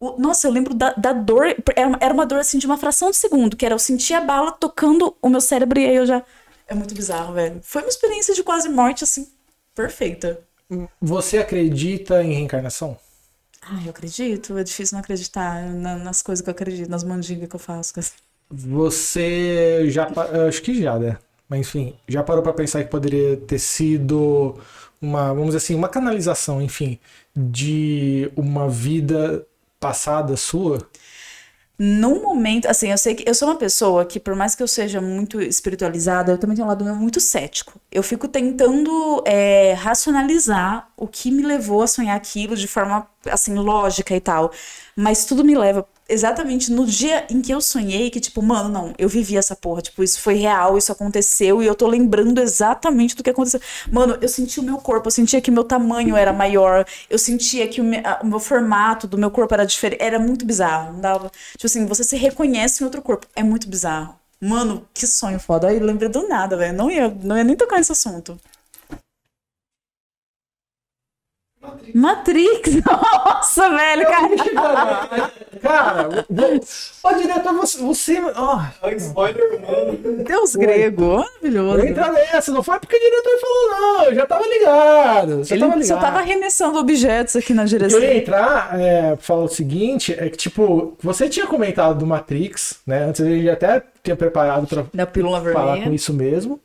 O- 0.00 0.18
Nossa, 0.20 0.46
eu 0.46 0.52
lembro 0.52 0.74
da, 0.74 0.92
da 0.92 1.12
dor. 1.12 1.46
Era 1.74 1.88
uma, 1.88 1.98
era 2.00 2.14
uma 2.14 2.26
dor, 2.26 2.38
assim, 2.40 2.58
de 2.58 2.66
uma 2.66 2.76
fração 2.76 3.10
de 3.10 3.16
segundo. 3.16 3.56
Que 3.56 3.64
era 3.64 3.74
eu 3.74 3.78
sentir 3.78 4.14
a 4.14 4.20
bala 4.20 4.52
tocando 4.52 5.16
o 5.22 5.28
meu 5.28 5.40
cérebro 5.40 5.78
e 5.78 5.86
aí 5.86 5.96
eu 5.96 6.06
já... 6.06 6.22
É 6.68 6.74
muito 6.74 6.94
bizarro, 6.94 7.32
velho. 7.34 7.60
Foi 7.62 7.82
uma 7.82 7.88
experiência 7.88 8.34
de 8.34 8.42
quase 8.42 8.68
morte, 8.68 9.04
assim, 9.04 9.28
perfeita. 9.74 10.40
Você 11.00 11.38
acredita 11.38 12.22
em 12.22 12.32
reencarnação? 12.32 12.98
Ai, 13.62 13.84
eu 13.86 13.90
acredito. 13.90 14.56
É 14.56 14.64
difícil 14.64 14.94
não 14.96 15.00
acreditar 15.02 15.62
na- 15.70 15.96
nas 15.96 16.22
coisas 16.22 16.42
que 16.42 16.48
eu 16.48 16.52
acredito, 16.52 16.88
nas 16.90 17.04
mandingas 17.04 17.48
que 17.48 17.56
eu 17.56 17.60
faço. 17.60 17.92
Você 18.50 19.88
já. 19.90 20.08
Acho 20.48 20.62
que 20.62 20.80
já, 20.80 20.98
né? 20.98 21.18
Mas 21.48 21.60
enfim, 21.60 21.94
já 22.08 22.22
parou 22.22 22.42
pra 22.42 22.52
pensar 22.52 22.82
que 22.84 22.90
poderia 22.90 23.36
ter 23.36 23.58
sido 23.58 24.56
uma, 25.00 25.28
vamos 25.28 25.46
dizer 25.46 25.58
assim, 25.58 25.74
uma 25.74 25.88
canalização, 25.88 26.60
enfim, 26.60 26.98
de 27.34 28.30
uma 28.36 28.68
vida 28.68 29.46
passada 29.86 30.36
sua? 30.36 30.78
Num 31.78 32.22
momento, 32.22 32.66
assim, 32.66 32.90
eu 32.90 32.96
sei 32.96 33.14
que 33.14 33.28
eu 33.28 33.34
sou 33.34 33.48
uma 33.48 33.56
pessoa 33.56 34.04
que, 34.06 34.18
por 34.18 34.34
mais 34.34 34.54
que 34.54 34.62
eu 34.62 34.68
seja 34.68 34.98
muito 34.98 35.42
espiritualizada, 35.42 36.32
eu 36.32 36.38
também 36.38 36.56
tenho 36.56 36.66
um 36.66 36.70
lado 36.70 36.82
meu 36.84 36.94
muito 36.94 37.20
cético. 37.20 37.78
Eu 37.92 38.02
fico 38.02 38.26
tentando 38.26 39.22
é, 39.26 39.74
racionalizar 39.74 40.88
o 40.96 41.06
que 41.06 41.30
me 41.30 41.42
levou 41.42 41.82
a 41.82 41.86
sonhar 41.86 42.16
aquilo 42.16 42.56
de 42.56 42.66
forma, 42.66 43.06
assim, 43.30 43.54
lógica 43.54 44.16
e 44.16 44.20
tal. 44.20 44.50
Mas 44.96 45.26
tudo 45.26 45.44
me 45.44 45.54
leva 45.54 45.86
exatamente 46.08 46.70
no 46.72 46.86
dia 46.86 47.26
em 47.30 47.40
que 47.42 47.52
eu 47.52 47.60
sonhei 47.60 48.10
que, 48.10 48.20
tipo, 48.20 48.42
mano, 48.42 48.68
não, 48.68 48.94
eu 48.98 49.08
vivi 49.08 49.36
essa 49.36 49.56
porra. 49.56 49.82
Tipo, 49.82 50.02
isso 50.02 50.20
foi 50.20 50.34
real, 50.34 50.76
isso 50.78 50.92
aconteceu 50.92 51.62
e 51.62 51.66
eu 51.66 51.74
tô 51.74 51.86
lembrando 51.86 52.40
exatamente 52.40 53.16
do 53.16 53.22
que 53.22 53.30
aconteceu. 53.30 53.60
Mano, 53.90 54.16
eu 54.20 54.28
senti 54.28 54.60
o 54.60 54.62
meu 54.62 54.78
corpo, 54.78 55.08
eu 55.08 55.12
sentia 55.12 55.40
que 55.40 55.50
meu 55.50 55.64
tamanho 55.64 56.16
era 56.16 56.32
maior, 56.32 56.84
eu 57.10 57.18
sentia 57.18 57.66
que 57.68 57.80
o, 57.80 57.84
me- 57.84 57.98
a- 58.04 58.20
o 58.22 58.26
meu 58.26 58.38
formato 58.40 59.06
do 59.06 59.18
meu 59.18 59.30
corpo 59.30 59.52
era 59.54 59.64
diferente. 59.66 60.02
Era 60.02 60.18
muito 60.18 60.44
bizarro. 60.46 60.92
Não 60.94 61.00
dava. 61.00 61.30
Tipo 61.52 61.66
assim, 61.66 61.86
você 61.86 62.04
se 62.04 62.16
reconhece 62.16 62.82
em 62.82 62.86
outro 62.86 63.02
corpo. 63.02 63.26
É 63.34 63.42
muito 63.42 63.68
bizarro. 63.68 64.14
Mano, 64.40 64.86
que 64.92 65.06
sonho 65.06 65.38
foda. 65.40 65.68
Aí 65.68 65.78
lembrei 65.78 66.08
do 66.08 66.28
nada, 66.28 66.56
velho. 66.56 66.76
Não 66.76 66.90
ia, 66.90 67.08
não 67.22 67.36
ia 67.36 67.44
nem 67.44 67.56
tocar 67.56 67.76
nesse 67.78 67.92
assunto. 67.92 68.38
Matrix, 71.94 72.76
nossa, 72.84 73.70
velho, 73.70 74.06
cara. 74.06 75.30
Cara, 75.62 76.08
ô 77.02 77.12
diretor, 77.14 77.52
você. 77.54 77.78
você 77.82 78.20
que 78.90 78.96
spoiler, 78.96 79.60
mano. 79.62 80.24
Deus 80.24 80.54
grego, 80.54 81.16
maravilhoso. 81.18 81.86
entra 81.86 82.12
nessa, 82.12 82.52
não 82.52 82.62
foi 82.62 82.78
porque 82.78 82.96
o 82.96 83.00
diretor 83.00 83.40
falou, 83.40 83.70
não, 83.70 84.04
eu 84.04 84.14
já 84.14 84.26
tava 84.26 84.44
ligado. 84.46 85.38
Você 85.44 85.54
Ele 85.54 85.60
tava 85.60 85.72
só 85.74 85.78
ligado. 85.78 86.00
tava 86.00 86.18
arremessando 86.18 86.78
objetos 86.78 87.36
aqui 87.36 87.54
na 87.54 87.62
Eu 87.62 87.66
direção. 87.68 88.00
ia 88.00 88.16
entrar, 88.18 88.78
é, 88.78 89.16
falar 89.18 89.44
o 89.44 89.48
seguinte, 89.48 90.14
é 90.18 90.28
que, 90.28 90.36
tipo, 90.36 90.94
você 91.02 91.28
tinha 91.28 91.46
comentado 91.46 91.98
do 91.98 92.06
Matrix, 92.06 92.80
né? 92.86 93.04
Antes 93.04 93.20
ele 93.20 93.48
até 93.50 93.82
tinha 94.02 94.16
preparado 94.16 94.66
pra 94.66 94.84
Da 94.92 95.06
pílula 95.06 95.40
falar 95.40 95.64
vermelha. 95.72 95.84
com 95.86 95.94
isso 95.94 96.12
mesmo. 96.12 96.60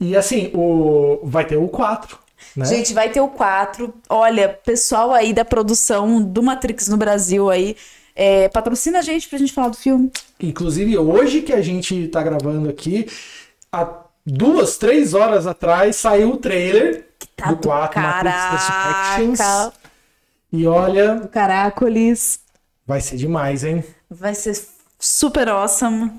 E 0.00 0.16
assim, 0.16 0.50
o 0.52 1.20
vai 1.22 1.44
ter 1.44 1.56
o 1.56 1.68
4, 1.68 2.18
né? 2.56 2.64
Gente, 2.64 2.94
vai 2.94 3.10
ter 3.10 3.20
o 3.20 3.28
4. 3.28 3.92
Olha, 4.08 4.48
pessoal 4.48 5.12
aí 5.12 5.32
da 5.32 5.44
produção 5.44 6.22
do 6.22 6.42
Matrix 6.42 6.88
no 6.88 6.96
Brasil 6.96 7.50
aí, 7.50 7.76
é, 8.14 8.48
patrocina 8.48 9.00
a 9.00 9.02
gente 9.02 9.28
pra 9.28 9.38
gente 9.38 9.52
falar 9.52 9.68
do 9.68 9.76
filme. 9.76 10.10
Inclusive, 10.40 10.96
hoje 10.96 11.42
que 11.42 11.52
a 11.52 11.60
gente 11.60 12.08
tá 12.08 12.22
gravando 12.22 12.68
aqui, 12.68 13.06
há 13.70 14.04
duas, 14.24 14.78
três 14.78 15.12
horas 15.14 15.46
atrás, 15.46 15.96
saiu 15.96 16.30
o 16.30 16.36
trailer 16.36 17.06
Tá 17.36 17.52
do 17.52 17.56
4 17.58 18.00
Matrix 18.00 18.36
Resurrections. 18.50 19.72
E 20.52 20.66
olha, 20.66 21.16
do 21.16 21.28
caracoles. 21.28 22.40
vai 22.86 23.00
ser 23.00 23.16
demais, 23.16 23.64
hein? 23.64 23.84
Vai 24.08 24.34
ser 24.34 24.58
super 24.98 25.48
awesome. 25.48 26.12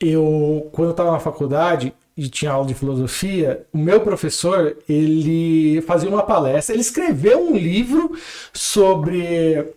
eu 0.00 0.68
quando 0.72 0.88
eu 0.88 0.92
estava 0.92 1.10
na 1.10 1.18
faculdade 1.18 1.92
e 2.16 2.28
tinha 2.28 2.50
aula 2.50 2.66
de 2.66 2.74
filosofia, 2.74 3.66
o 3.72 3.78
meu 3.78 4.00
professor 4.00 4.76
ele 4.88 5.82
fazia 5.82 6.08
uma 6.08 6.22
palestra, 6.22 6.74
ele 6.74 6.80
escreveu 6.80 7.46
um 7.46 7.54
livro 7.54 8.12
sobre 8.52 9.74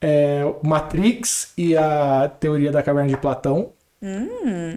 é, 0.00 0.42
Matrix 0.62 1.52
e 1.56 1.76
a 1.76 2.30
teoria 2.40 2.70
da 2.70 2.82
caverna 2.82 3.08
de 3.08 3.16
Platão. 3.16 3.72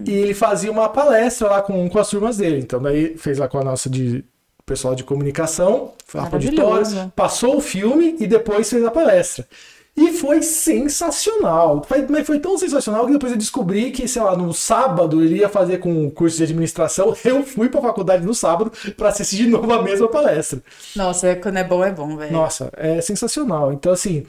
E 0.06 0.10
ele 0.10 0.34
fazia 0.34 0.72
uma 0.72 0.88
palestra 0.88 1.48
lá 1.48 1.62
com, 1.62 1.88
com 1.88 1.98
as 1.98 2.08
turmas 2.08 2.38
dele. 2.38 2.58
Então, 2.58 2.80
daí 2.80 3.16
fez 3.16 3.38
lá 3.38 3.46
com 3.46 3.58
a 3.58 3.64
nossa 3.64 3.90
de 3.90 4.24
pessoal 4.64 4.94
de 4.94 5.04
comunicação, 5.04 5.92
foi 6.06 6.20
lá 6.20 6.28
pro 6.28 6.38
Maravilhoso. 6.38 6.70
auditório, 6.70 7.12
passou 7.14 7.56
o 7.56 7.60
filme 7.60 8.16
e 8.18 8.26
depois 8.26 8.70
fez 8.70 8.84
a 8.84 8.90
palestra. 8.90 9.46
E 9.94 10.12
foi 10.12 10.42
sensacional. 10.42 11.82
Foi, 11.86 12.06
mas 12.08 12.26
foi 12.26 12.38
tão 12.38 12.56
sensacional 12.56 13.04
que 13.06 13.12
depois 13.12 13.32
eu 13.32 13.38
descobri 13.38 13.90
que, 13.90 14.08
sei 14.08 14.22
lá, 14.22 14.34
no 14.34 14.52
sábado 14.54 15.22
ele 15.22 15.36
ia 15.36 15.48
fazer 15.50 15.78
com 15.78 16.06
o 16.06 16.10
curso 16.10 16.38
de 16.38 16.44
administração. 16.44 17.14
Eu 17.22 17.42
fui 17.44 17.68
pra 17.68 17.80
faculdade 17.80 18.24
no 18.24 18.34
sábado 18.34 18.72
pra 18.96 19.08
assistir 19.08 19.36
de 19.36 19.46
novo 19.48 19.70
a 19.72 19.82
mesma 19.82 20.08
palestra. 20.08 20.62
Nossa, 20.96 21.36
quando 21.36 21.58
é 21.58 21.64
bom, 21.64 21.84
é 21.84 21.92
bom, 21.92 22.16
velho. 22.16 22.32
Nossa, 22.32 22.70
é 22.74 23.02
sensacional. 23.02 23.70
Então, 23.70 23.92
assim, 23.92 24.24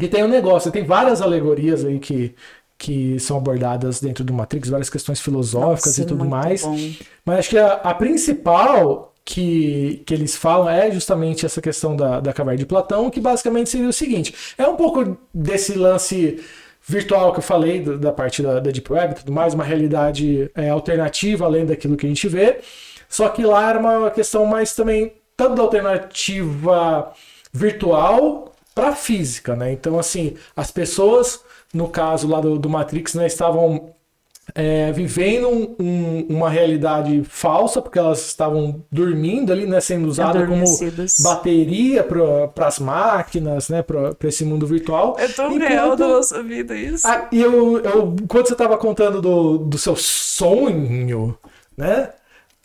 e 0.00 0.08
tem 0.08 0.24
um 0.24 0.28
negócio, 0.28 0.70
tem 0.70 0.84
várias 0.84 1.20
alegorias 1.20 1.84
aí 1.84 1.98
que, 2.00 2.34
que 2.76 3.18
são 3.20 3.36
abordadas 3.36 4.00
dentro 4.00 4.24
do 4.24 4.32
Matrix, 4.32 4.68
várias 4.68 4.90
questões 4.90 5.20
filosóficas 5.20 5.98
Nossa, 5.98 6.02
e 6.02 6.06
tudo 6.06 6.24
mais. 6.24 6.62
bom. 6.62 6.76
Mas 7.24 7.38
acho 7.38 7.50
que 7.50 7.58
a, 7.58 7.74
a 7.74 7.94
principal 7.94 9.07
que, 9.28 10.02
que 10.06 10.14
eles 10.14 10.34
falam 10.34 10.70
é 10.70 10.90
justamente 10.90 11.44
essa 11.44 11.60
questão 11.60 11.94
da, 11.94 12.18
da 12.18 12.32
caverna 12.32 12.56
de 12.56 12.64
Platão, 12.64 13.10
que 13.10 13.20
basicamente 13.20 13.68
seria 13.68 13.86
o 13.86 13.92
seguinte: 13.92 14.34
é 14.56 14.66
um 14.66 14.74
pouco 14.74 15.18
desse 15.34 15.74
lance 15.74 16.42
virtual 16.80 17.30
que 17.32 17.40
eu 17.40 17.42
falei, 17.42 17.82
da, 17.82 17.96
da 17.96 18.12
parte 18.12 18.42
da, 18.42 18.58
da 18.58 18.70
Deep 18.70 18.90
Web 18.90 19.12
e 19.12 19.16
tudo 19.16 19.30
mais, 19.30 19.52
uma 19.52 19.64
realidade 19.64 20.50
é, 20.54 20.70
alternativa 20.70 21.44
além 21.44 21.66
daquilo 21.66 21.94
que 21.94 22.06
a 22.06 22.08
gente 22.08 22.26
vê. 22.26 22.60
Só 23.06 23.28
que 23.28 23.42
lá 23.44 23.68
era 23.68 23.78
uma 23.78 24.10
questão 24.10 24.46
mais 24.46 24.74
também, 24.74 25.12
tanto 25.36 25.56
da 25.56 25.62
alternativa 25.62 27.12
virtual 27.52 28.54
para 28.74 28.96
física, 28.96 29.54
né? 29.54 29.72
Então, 29.72 29.98
assim, 29.98 30.36
as 30.56 30.70
pessoas, 30.70 31.42
no 31.74 31.88
caso 31.88 32.26
lá 32.26 32.40
do, 32.40 32.58
do 32.58 32.70
Matrix, 32.70 33.12
né, 33.12 33.26
estavam 33.26 33.94
é, 34.60 34.90
vivendo 34.90 35.48
um- 35.48 35.76
um- 35.78 36.26
uma 36.30 36.50
realidade 36.50 37.22
falsa, 37.24 37.80
porque 37.80 37.98
elas 37.98 38.26
estavam 38.26 38.82
dormindo 38.90 39.52
ali, 39.52 39.64
né, 39.66 39.80
sendo 39.80 40.08
usadas 40.08 40.48
como 40.48 40.64
bateria 41.22 42.02
para 42.02 42.66
as 42.66 42.78
máquinas, 42.80 43.68
né, 43.68 43.82
para 43.82 44.14
esse 44.24 44.44
mundo 44.44 44.66
virtual. 44.66 45.14
É 45.18 45.28
tão 45.28 45.46
Enquanto- 45.52 45.68
real 45.68 45.96
da 45.96 46.08
nossa 46.08 46.42
vida 46.42 46.74
isso. 46.76 47.06
Ah, 47.06 47.28
e 47.30 47.40
eu, 47.40 47.78
eu, 47.78 48.16
quando 48.28 48.46
você 48.48 48.54
estava 48.54 48.76
contando 48.76 49.22
do, 49.22 49.58
do 49.58 49.78
seu 49.78 49.94
sonho, 49.96 51.36
né? 51.76 52.10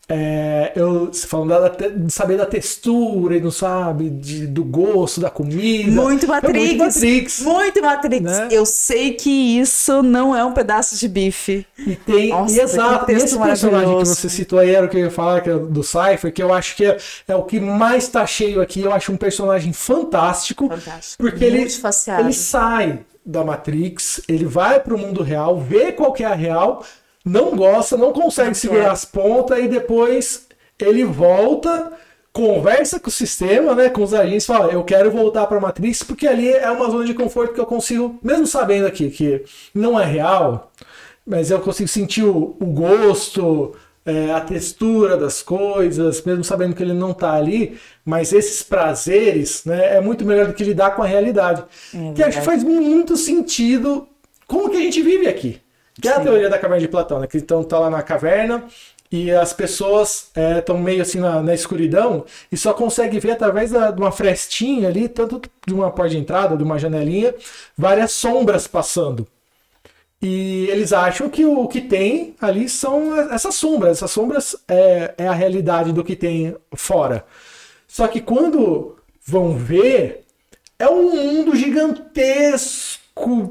É, 0.10 0.74
eu 0.76 1.12
falando 1.14 1.62
da, 1.62 1.70
de 1.70 2.12
saber 2.12 2.38
da 2.38 2.46
textura 2.46 3.38
e 3.38 3.42
não 3.42 3.52
sabe 3.52 4.10
de, 4.10 4.46
do 4.46 4.64
gosto 4.64 5.22
da 5.22 5.30
comida. 5.30 5.90
Muito 5.90 6.26
É 6.26 6.28
Matrix. 6.28 6.58
muito 6.58 6.78
Matrix. 6.78 7.40
Muito 7.42 7.82
Matrix. 7.82 8.22
Né? 8.24 8.48
Eu 8.52 8.66
sei 8.66 9.14
que 9.14 9.30
isso 9.30 10.04
não 10.04 10.36
é 10.36 10.44
um 10.44 10.52
pedaço 10.52 10.98
de 10.98 11.08
bife. 11.08 11.66
E 11.78 11.96
tem, 11.96 12.30
Nossa, 12.30 12.62
exato, 12.62 13.12
esse 13.12 13.40
personagem 13.40 13.98
que 13.98 14.06
você 14.06 14.30
citou 14.30 14.60
aí 14.60 14.76
era 14.76 14.86
o 14.86 14.90
que 14.90 14.98
eu 14.98 15.06
ia 15.06 15.12
falar, 15.12 15.42
que 15.42 15.50
é 15.50 15.58
do 15.58 15.82
Cypher, 15.82 16.34
que 16.34 16.44
eu 16.44 16.54
acho 16.54 16.76
que 16.76 16.86
é, 16.86 16.98
é 17.28 17.36
o 17.36 17.44
que 17.44 17.60
mais 17.60 18.08
tá 18.10 18.26
cheio 18.26 18.62
aqui. 18.62 18.82
Eu 18.82 18.92
acho 18.92 19.12
um 19.12 19.18
personagem 19.18 19.72
fantástico. 19.72 20.68
Fantástico. 20.68 21.24
Porque 21.24 21.46
ele, 21.46 21.66
ele 22.20 22.34
sai 22.34 23.00
da 23.26 23.44
Matrix, 23.44 24.22
ele 24.28 24.44
vai 24.44 24.80
pro 24.82 24.98
mundo 24.98 25.24
real, 25.24 25.60
vê 25.60 25.94
qual 25.94 26.12
que 26.12 26.24
é 26.24 26.28
a 26.28 26.36
real, 26.36 26.84
não 27.24 27.56
gosta, 27.56 27.98
não 27.98 28.12
consegue 28.12 28.56
segurar 28.56 28.92
as 28.92 29.06
pontas 29.06 29.60
e 29.60 29.68
depois 29.68 30.48
ele 30.80 31.04
volta, 31.04 31.94
conversa 32.32 33.00
com 33.00 33.08
o 33.08 33.12
sistema, 33.12 33.74
né, 33.76 33.90
com 33.90 34.04
os 34.04 34.14
agentes, 34.14 34.46
fala, 34.46 34.72
eu 34.72 34.84
quero 34.84 35.12
voltar 35.12 35.48
pra 35.48 35.60
Matrix 35.60 36.04
porque 36.04 36.28
ali 36.28 36.52
é 36.52 36.70
uma 36.70 36.90
zona 36.90 37.06
de 37.06 37.14
conforto 37.14 37.54
que 37.54 37.60
eu 37.60 37.66
consigo, 37.66 38.20
mesmo 38.22 38.46
sabendo 38.46 38.88
aqui 38.88 39.10
que 39.10 39.44
não 39.74 40.00
é 40.00 40.06
real, 40.06 40.72
mas 41.26 41.52
eu 41.52 41.60
consigo 41.60 41.88
sentir 41.88 42.24
o, 42.24 42.58
o 42.60 42.66
gosto, 42.66 43.74
é, 44.06 44.32
a 44.34 44.42
textura 44.42 45.16
das 45.16 45.42
coisas, 45.42 46.22
mesmo 46.24 46.44
sabendo 46.44 46.76
que 46.76 46.84
ele 46.84 46.94
não 46.94 47.14
tá 47.14 47.34
ali, 47.34 47.78
mas 48.04 48.34
esses 48.34 48.62
prazeres, 48.62 49.64
né, 49.64 49.96
é 49.96 50.02
muito 50.02 50.26
melhor 50.26 50.48
do 50.48 50.54
que 50.54 50.64
lidar 50.64 50.96
com 50.96 51.04
a 51.04 51.08
realidade. 51.08 51.64
É 51.94 52.14
que 52.14 52.24
acho 52.24 52.40
que 52.40 52.46
faz 52.46 52.64
muito 52.64 53.16
sentido 53.16 54.08
como 54.46 54.70
que 54.70 54.78
a 54.78 54.82
gente 54.82 55.02
vive 55.02 55.28
aqui. 55.28 55.63
Que 56.02 56.08
é 56.08 56.12
a 56.14 56.20
teoria 56.20 56.50
da 56.50 56.58
caverna 56.58 56.82
de 56.82 56.88
Platão, 56.88 57.20
né? 57.20 57.28
Que 57.28 57.38
então 57.38 57.64
tá 57.64 57.80
lá 57.80 57.90
na 57.90 58.02
caverna 58.02 58.64
e 59.12 59.30
as 59.32 59.54
pessoas 59.54 60.32
estão 60.58 60.78
meio 60.78 61.02
assim 61.04 61.20
na, 61.20 61.42
na 61.42 61.54
escuridão 61.54 62.26
e 62.52 62.58
só 62.58 62.74
consegue 62.74 63.20
ver 63.20 63.32
através 63.32 63.72
da- 63.72 63.92
de 63.92 64.02
uma 64.02 64.12
frestinha 64.12 64.88
ali, 64.90 65.08
tanto 65.08 65.42
de 65.68 65.74
uma 65.74 65.92
porta 65.92 66.12
de 66.12 66.18
entrada, 66.18 66.58
de 66.58 66.64
uma 66.64 66.80
janelinha, 66.80 67.34
várias 67.78 68.12
sombras 68.12 68.68
passando. 68.68 69.28
E 70.22 70.68
eles 70.70 70.94
acham 70.94 71.30
que 71.30 71.46
o 71.46 71.68
que 71.68 71.82
tem 71.82 72.34
ali 72.40 72.70
são 72.70 73.16
essas 73.32 73.56
sombras. 73.56 73.98
Essas 73.98 74.12
sombras 74.12 74.56
é, 74.68 75.14
é 75.18 75.28
a 75.28 75.34
realidade 75.34 75.92
do 75.92 76.04
que 76.04 76.16
tem 76.16 76.56
fora. 76.76 77.26
Só 77.88 78.08
que 78.08 78.22
quando 78.22 78.98
vão 79.26 79.58
ver, 79.58 80.26
é 80.80 80.88
um 80.90 81.12
mundo 81.16 81.56
gigantesco, 81.56 82.93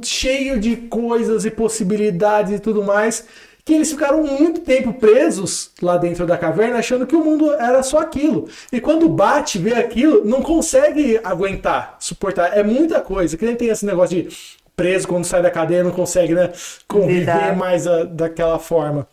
cheio 0.05 0.59
de 0.59 0.77
coisas 0.77 1.45
e 1.45 1.51
possibilidades 1.51 2.53
e 2.53 2.59
tudo 2.59 2.83
mais, 2.83 3.25
que 3.65 3.75
eles 3.75 3.93
ficaram 3.93 4.23
muito 4.25 4.61
tempo 4.63 4.93
presos 4.95 5.71
lá 5.81 5.97
dentro 5.97 6.27
da 6.27 6.37
caverna, 6.37 6.79
achando 6.79 7.07
que 7.07 7.15
o 7.15 7.25
mundo 7.25 7.53
era 7.55 7.83
só 7.83 7.99
aquilo. 7.99 8.49
E 8.73 8.81
quando 8.81 9.09
bate, 9.09 9.59
vê 9.59 9.75
aquilo, 9.75 10.25
não 10.25 10.43
consegue 10.43 11.21
aguentar, 11.23 11.97
suportar. 12.01 12.57
É 12.59 12.63
muita 12.65 13.01
coisa. 13.01 13.37
Que 13.37 13.47
nem 13.47 13.55
tem 13.55 13.69
esse 13.69 13.87
negócio 13.87 14.21
de 14.21 14.29
preso 14.75 15.07
quando 15.07 15.25
sai 15.25 15.43
da 15.43 15.51
cadeia, 15.51 15.85
não 15.85 15.93
consegue 15.93 16.35
né, 16.35 16.51
conviver 16.89 17.27
Verdade. 17.27 17.57
mais 17.59 17.87
a- 17.87 18.05
daquela 18.05 18.59
forma. 18.59 19.07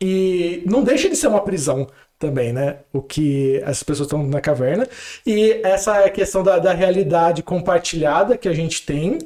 E 0.00 0.62
não 0.66 0.82
deixa 0.84 1.08
de 1.08 1.16
ser 1.16 1.28
uma 1.28 1.40
prisão 1.42 1.86
também, 2.18 2.52
né? 2.52 2.78
O 2.92 3.00
que 3.00 3.58
essas 3.62 3.82
pessoas 3.82 4.06
estão 4.06 4.22
na 4.26 4.40
caverna. 4.40 4.86
E 5.26 5.60
essa 5.64 5.98
é 5.98 6.06
a 6.06 6.10
questão 6.10 6.42
da, 6.42 6.58
da 6.58 6.72
realidade 6.72 7.42
compartilhada 7.42 8.36
que 8.36 8.48
a 8.48 8.52
gente 8.52 8.84
tem, 8.84 9.18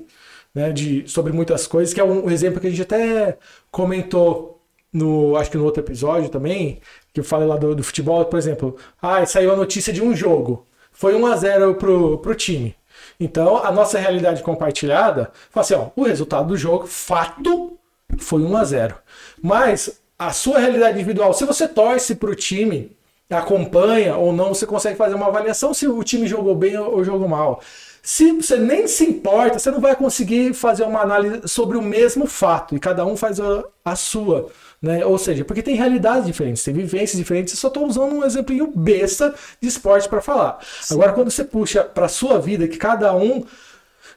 né? 0.55 0.73
De, 0.73 1.09
sobre 1.09 1.33
muitas 1.33 1.67
coisas, 1.67 1.95
que 1.95 2.01
é 2.01 2.05
um 2.05 2.31
exemplo 2.31 2.61
que 2.61 2.67
a 2.67 2.71
gente 2.71 2.83
até 2.83 3.39
comentou 3.71 4.63
no, 4.93 5.37
acho 5.37 5.51
que 5.51 5.57
no 5.57 5.65
outro 5.65 5.83
episódio 5.83 6.29
também, 6.29 6.81
que 7.13 7.21
eu 7.21 7.25
falei 7.25 7.49
lá 7.49 7.57
do, 7.57 7.75
do 7.75 7.83
futebol, 7.83 8.25
por 8.27 8.39
exemplo, 8.39 8.77
ah, 9.01 9.25
saiu 9.25 9.53
a 9.53 9.57
notícia 9.57 9.93
de 9.93 10.03
um 10.03 10.15
jogo. 10.15 10.67
Foi 10.93 11.15
1 11.15 11.27
a 11.27 11.37
0 11.37 11.75
pro, 11.77 12.19
pro 12.19 12.35
time. 12.35 12.77
Então, 13.19 13.65
a 13.65 13.73
nossa 13.73 13.99
realidade 13.99 14.43
compartilhada, 14.43 15.33
fala 15.51 15.65
assim, 15.65 15.75
ó, 15.75 15.89
o 15.97 16.03
resultado 16.05 16.49
do 16.49 16.57
jogo, 16.57 16.87
fato, 16.87 17.79
foi 18.19 18.43
1 18.43 18.57
a 18.57 18.65
0. 18.65 18.95
Mas 19.43 20.01
a 20.19 20.33
sua 20.33 20.59
realidade 20.59 20.99
individual, 20.99 21.33
se 21.33 21.45
você 21.45 21.67
torce 21.67 22.15
para 22.15 22.31
o 22.31 22.35
time, 22.35 22.97
acompanha 23.31 24.17
ou 24.17 24.33
não, 24.33 24.55
você 24.55 24.67
consegue 24.67 24.97
fazer 24.97 25.15
uma 25.15 25.27
avaliação 25.27 25.73
se 25.73 25.89
o 25.89 26.03
time 26.03 26.27
jogou 26.27 26.55
bem 26.55 26.77
ou 26.77 27.03
jogou 27.03 27.29
mal. 27.29 27.61
Se 28.05 28.33
você 28.33 28.57
nem 28.57 28.89
se 28.89 29.05
importa, 29.05 29.61
você 29.61 29.71
não 29.71 29.81
vai 29.81 29.95
conseguir 29.95 30.53
fazer 30.55 30.83
uma 30.83 31.01
análise 31.03 31.47
sobre 31.47 31.77
o 31.77 31.83
mesmo 31.83 32.27
fato 32.27 32.75
e 32.75 32.81
cada 32.81 33.07
um 33.07 33.17
faz 33.17 33.39
a, 33.39 33.63
a 33.85 33.95
sua. 33.95 34.51
Né? 34.81 35.07
Ou 35.07 35.17
seja, 35.17 35.45
porque 35.45 35.63
tem 35.63 35.77
realidades 35.77 36.27
diferentes, 36.27 36.65
tem 36.65 36.75
vivências 36.75 37.17
diferentes. 37.17 37.55
Eu 37.55 37.61
só 37.61 37.69
estou 37.69 37.87
usando 37.87 38.13
um 38.13 38.25
exemplinho 38.25 38.73
besta 38.75 39.33
de 39.61 39.69
esporte 39.69 40.09
para 40.09 40.21
falar. 40.21 40.59
Agora, 40.91 41.13
quando 41.13 41.31
você 41.31 41.45
puxa 41.45 41.85
para 41.85 42.09
sua 42.09 42.41
vida, 42.41 42.67
que 42.67 42.77
cada 42.77 43.15
um 43.15 43.45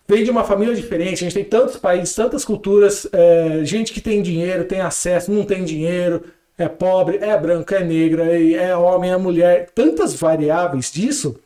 vem 0.07 0.23
de 0.23 0.31
uma 0.31 0.43
família 0.43 0.73
diferente, 0.73 1.23
a 1.23 1.29
gente 1.29 1.35
tem 1.35 1.45
tantos 1.45 1.77
países, 1.77 2.15
tantas 2.15 2.43
culturas, 2.43 3.07
é, 3.11 3.63
gente 3.63 3.93
que 3.93 4.01
tem 4.01 4.23
dinheiro, 4.23 4.65
tem 4.65 4.81
acesso, 4.81 5.31
não 5.31 5.43
tem 5.43 5.63
dinheiro, 5.63 6.23
é 6.57 6.67
pobre, 6.67 7.17
é 7.17 7.37
branco, 7.37 7.73
é 7.75 7.83
negra, 7.83 8.25
é 8.35 8.53
é 8.53 8.75
homem, 8.75 9.11
é 9.11 9.17
mulher, 9.17 9.69
tantas 9.75 10.15
variáveis 10.15 10.91
disso 10.91 11.39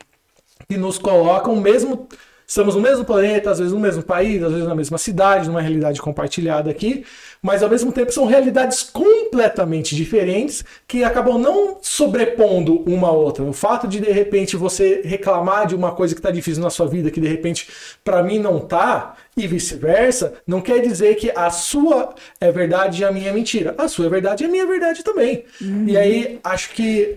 que 0.66 0.78
nos 0.78 0.96
colocam 0.96 1.56
mesmo. 1.56 2.08
Estamos 2.50 2.74
no 2.74 2.80
mesmo 2.80 3.04
planeta, 3.04 3.52
às 3.52 3.60
vezes 3.60 3.72
no 3.72 3.78
mesmo 3.78 4.02
país, 4.02 4.42
às 4.42 4.50
vezes 4.50 4.66
na 4.66 4.74
mesma 4.74 4.98
cidade, 4.98 5.46
numa 5.46 5.60
realidade 5.60 6.02
compartilhada 6.02 6.68
aqui, 6.68 7.04
mas 7.40 7.62
ao 7.62 7.70
mesmo 7.70 7.92
tempo 7.92 8.10
são 8.10 8.26
realidades 8.26 8.82
completamente 8.82 9.94
diferentes 9.94 10.64
que 10.88 11.04
acabam 11.04 11.38
não 11.38 11.78
sobrepondo 11.80 12.82
uma 12.88 13.06
a 13.06 13.12
outra. 13.12 13.44
O 13.44 13.52
fato 13.52 13.86
de 13.86 14.00
de 14.00 14.10
repente 14.10 14.56
você 14.56 15.00
reclamar 15.04 15.68
de 15.68 15.76
uma 15.76 15.92
coisa 15.92 16.12
que 16.12 16.18
está 16.18 16.32
difícil 16.32 16.60
na 16.60 16.70
sua 16.70 16.88
vida, 16.88 17.08
que 17.08 17.20
de 17.20 17.28
repente 17.28 17.68
para 18.02 18.20
mim 18.20 18.40
não 18.40 18.58
tá, 18.58 19.14
e 19.36 19.46
vice-versa, 19.46 20.34
não 20.44 20.60
quer 20.60 20.80
dizer 20.80 21.14
que 21.14 21.30
a 21.30 21.50
sua 21.50 22.16
é 22.40 22.50
verdade 22.50 23.02
e 23.02 23.04
a 23.04 23.12
minha 23.12 23.28
é 23.28 23.32
mentira. 23.32 23.76
A 23.78 23.86
sua 23.86 24.06
é 24.06 24.08
verdade 24.08 24.42
e 24.42 24.46
a 24.46 24.50
minha 24.50 24.64
é 24.64 24.66
verdade 24.66 25.04
também. 25.04 25.44
E 25.86 25.96
aí 25.96 26.40
acho 26.42 26.70
que 26.70 27.16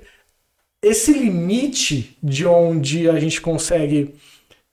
esse 0.79 1.11
limite 1.11 2.15
de 2.21 2.45
onde 2.45 3.09
a 3.09 3.19
gente 3.19 3.41
consegue 3.41 4.13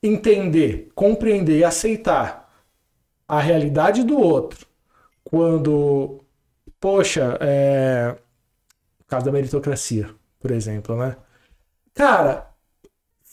entender, 0.02 0.90
compreender 0.94 1.58
e 1.58 1.64
aceitar 1.64 2.50
a 3.28 3.40
realidade 3.40 4.04
do 4.04 4.18
outro, 4.18 4.66
quando, 5.24 6.20
poxa, 6.80 7.38
é, 7.40 8.16
caso 9.08 9.26
da 9.26 9.32
meritocracia, 9.32 10.10
por 10.40 10.50
exemplo, 10.50 10.96
né? 10.96 11.16
Cara, 11.94 12.48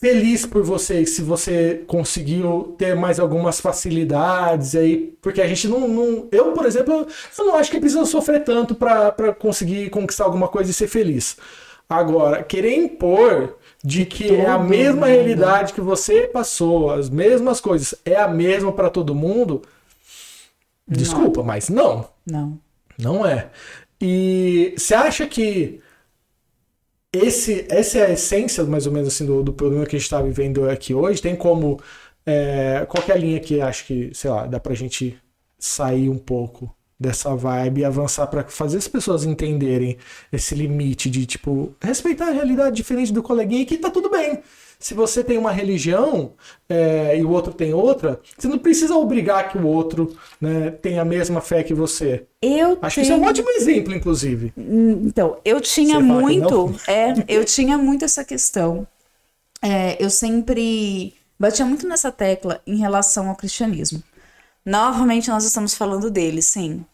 feliz 0.00 0.46
por 0.46 0.62
você 0.64 1.06
se 1.06 1.22
você 1.22 1.84
conseguiu 1.88 2.76
ter 2.78 2.96
mais 2.96 3.20
algumas 3.20 3.60
facilidades 3.60 4.76
aí, 4.76 5.16
porque 5.22 5.42
a 5.42 5.48
gente 5.48 5.68
não, 5.68 5.88
não- 5.88 6.28
eu, 6.32 6.52
por 6.54 6.66
exemplo, 6.66 7.06
eu 7.38 7.46
não 7.46 7.56
acho 7.56 7.70
que 7.70 7.80
precisa 7.80 8.06
sofrer 8.06 8.44
tanto 8.44 8.74
para 8.76 9.34
conseguir 9.34 9.90
conquistar 9.90 10.24
alguma 10.26 10.48
coisa 10.48 10.70
e 10.70 10.74
ser 10.74 10.88
feliz. 10.88 11.36
Agora, 11.88 12.42
querer 12.44 12.76
impor 12.76 13.57
de 13.82 14.04
que 14.04 14.34
é 14.34 14.46
a 14.46 14.58
mesma 14.58 15.06
mundo. 15.06 15.14
realidade 15.14 15.72
que 15.72 15.80
você 15.80 16.26
passou, 16.26 16.90
as 16.90 17.08
mesmas 17.08 17.60
coisas, 17.60 17.94
é 18.04 18.16
a 18.16 18.28
mesma 18.28 18.72
para 18.72 18.90
todo 18.90 19.14
mundo, 19.14 19.62
desculpa, 20.86 21.42
mas 21.42 21.68
não. 21.68 22.08
Não. 22.26 22.58
Não 22.98 23.24
é. 23.24 23.50
E 24.00 24.74
você 24.76 24.94
acha 24.94 25.26
que 25.26 25.80
esse, 27.12 27.66
essa 27.70 27.98
é 27.98 28.06
a 28.06 28.10
essência, 28.10 28.64
mais 28.64 28.86
ou 28.86 28.92
menos, 28.92 29.08
assim, 29.08 29.24
do, 29.24 29.42
do 29.42 29.52
problema 29.52 29.86
que 29.86 29.96
a 29.96 29.98
gente 29.98 30.06
está 30.06 30.20
vivendo 30.20 30.68
aqui 30.68 30.94
hoje? 30.94 31.22
Tem 31.22 31.36
como. 31.36 31.80
É, 32.26 32.86
qual 32.88 33.02
é 33.08 33.12
a 33.12 33.16
linha 33.16 33.40
que 33.40 33.60
acho 33.60 33.86
que, 33.86 34.10
sei 34.12 34.30
lá, 34.30 34.46
dá 34.46 34.60
pra 34.60 34.74
gente 34.74 35.18
sair 35.58 36.10
um 36.10 36.18
pouco 36.18 36.74
dessa 36.98 37.34
vibe 37.34 37.80
e 37.80 37.84
avançar 37.84 38.26
para 38.26 38.44
fazer 38.44 38.78
as 38.78 38.88
pessoas 38.88 39.24
entenderem 39.24 39.96
esse 40.32 40.54
limite 40.54 41.08
de, 41.08 41.24
tipo, 41.26 41.74
respeitar 41.80 42.28
a 42.28 42.32
realidade 42.32 42.74
diferente 42.74 43.12
do 43.12 43.22
coleguinha 43.22 43.62
e 43.62 43.66
que 43.66 43.78
tá 43.78 43.90
tudo 43.90 44.10
bem. 44.10 44.40
Se 44.80 44.94
você 44.94 45.24
tem 45.24 45.36
uma 45.36 45.50
religião 45.50 46.34
é, 46.68 47.18
e 47.18 47.24
o 47.24 47.30
outro 47.30 47.52
tem 47.52 47.74
outra, 47.74 48.20
você 48.36 48.46
não 48.46 48.58
precisa 48.58 48.94
obrigar 48.94 49.50
que 49.50 49.58
o 49.58 49.66
outro 49.66 50.16
né, 50.40 50.70
tenha 50.70 51.02
a 51.02 51.04
mesma 51.04 51.40
fé 51.40 51.64
que 51.64 51.74
você. 51.74 52.26
Eu 52.40 52.78
Acho 52.80 52.94
que 52.94 53.02
tenho... 53.02 53.14
isso 53.14 53.24
é 53.24 53.26
um 53.26 53.28
ótimo 53.28 53.50
exemplo, 53.50 53.92
inclusive. 53.92 54.52
Então, 54.56 55.36
eu 55.44 55.60
tinha 55.60 55.96
que 55.96 56.02
muito, 56.02 56.74
é, 56.86 57.12
eu 57.26 57.44
tinha 57.44 57.76
muito 57.76 58.04
essa 58.04 58.24
questão. 58.24 58.86
É, 59.60 59.96
eu 60.02 60.10
sempre 60.10 61.12
batia 61.36 61.64
muito 61.64 61.86
nessa 61.86 62.12
tecla 62.12 62.60
em 62.64 62.76
relação 62.76 63.28
ao 63.28 63.34
cristianismo. 63.34 64.00
Novamente, 64.68 65.30
nós 65.30 65.44
estamos 65.44 65.74
falando 65.74 66.10
dele, 66.10 66.42
sim. 66.42 66.84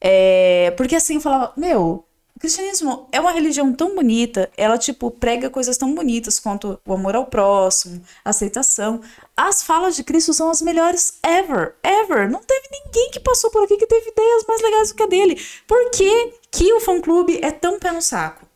É, 0.00 0.72
porque 0.76 0.96
assim 0.96 1.14
eu 1.14 1.20
falava, 1.20 1.52
meu, 1.56 2.04
o 2.34 2.40
cristianismo 2.40 3.08
é 3.12 3.20
uma 3.20 3.30
religião 3.30 3.72
tão 3.72 3.94
bonita, 3.94 4.50
ela, 4.56 4.76
tipo, 4.76 5.08
prega 5.08 5.48
coisas 5.48 5.76
tão 5.76 5.94
bonitas 5.94 6.40
quanto 6.40 6.80
o 6.84 6.92
amor 6.92 7.14
ao 7.14 7.26
próximo, 7.26 8.02
aceitação. 8.24 9.00
As 9.36 9.62
falas 9.62 9.94
de 9.94 10.02
Cristo 10.02 10.34
são 10.34 10.50
as 10.50 10.60
melhores 10.60 11.20
ever, 11.24 11.76
ever. 11.80 12.28
Não 12.28 12.40
teve 12.42 12.68
ninguém 12.72 13.10
que 13.12 13.20
passou 13.20 13.52
por 13.52 13.62
aqui 13.62 13.76
que 13.76 13.86
teve 13.86 14.10
ideias 14.10 14.44
mais 14.48 14.60
legais 14.60 14.88
do 14.88 14.96
que 14.96 15.02
a 15.04 15.06
dele. 15.06 15.40
Por 15.64 15.90
que, 15.92 16.32
que 16.50 16.72
o 16.72 16.80
fã-clube 16.80 17.38
é 17.40 17.52
tão 17.52 17.78
pé 17.78 17.92
no 17.92 18.02
saco? 18.02 18.47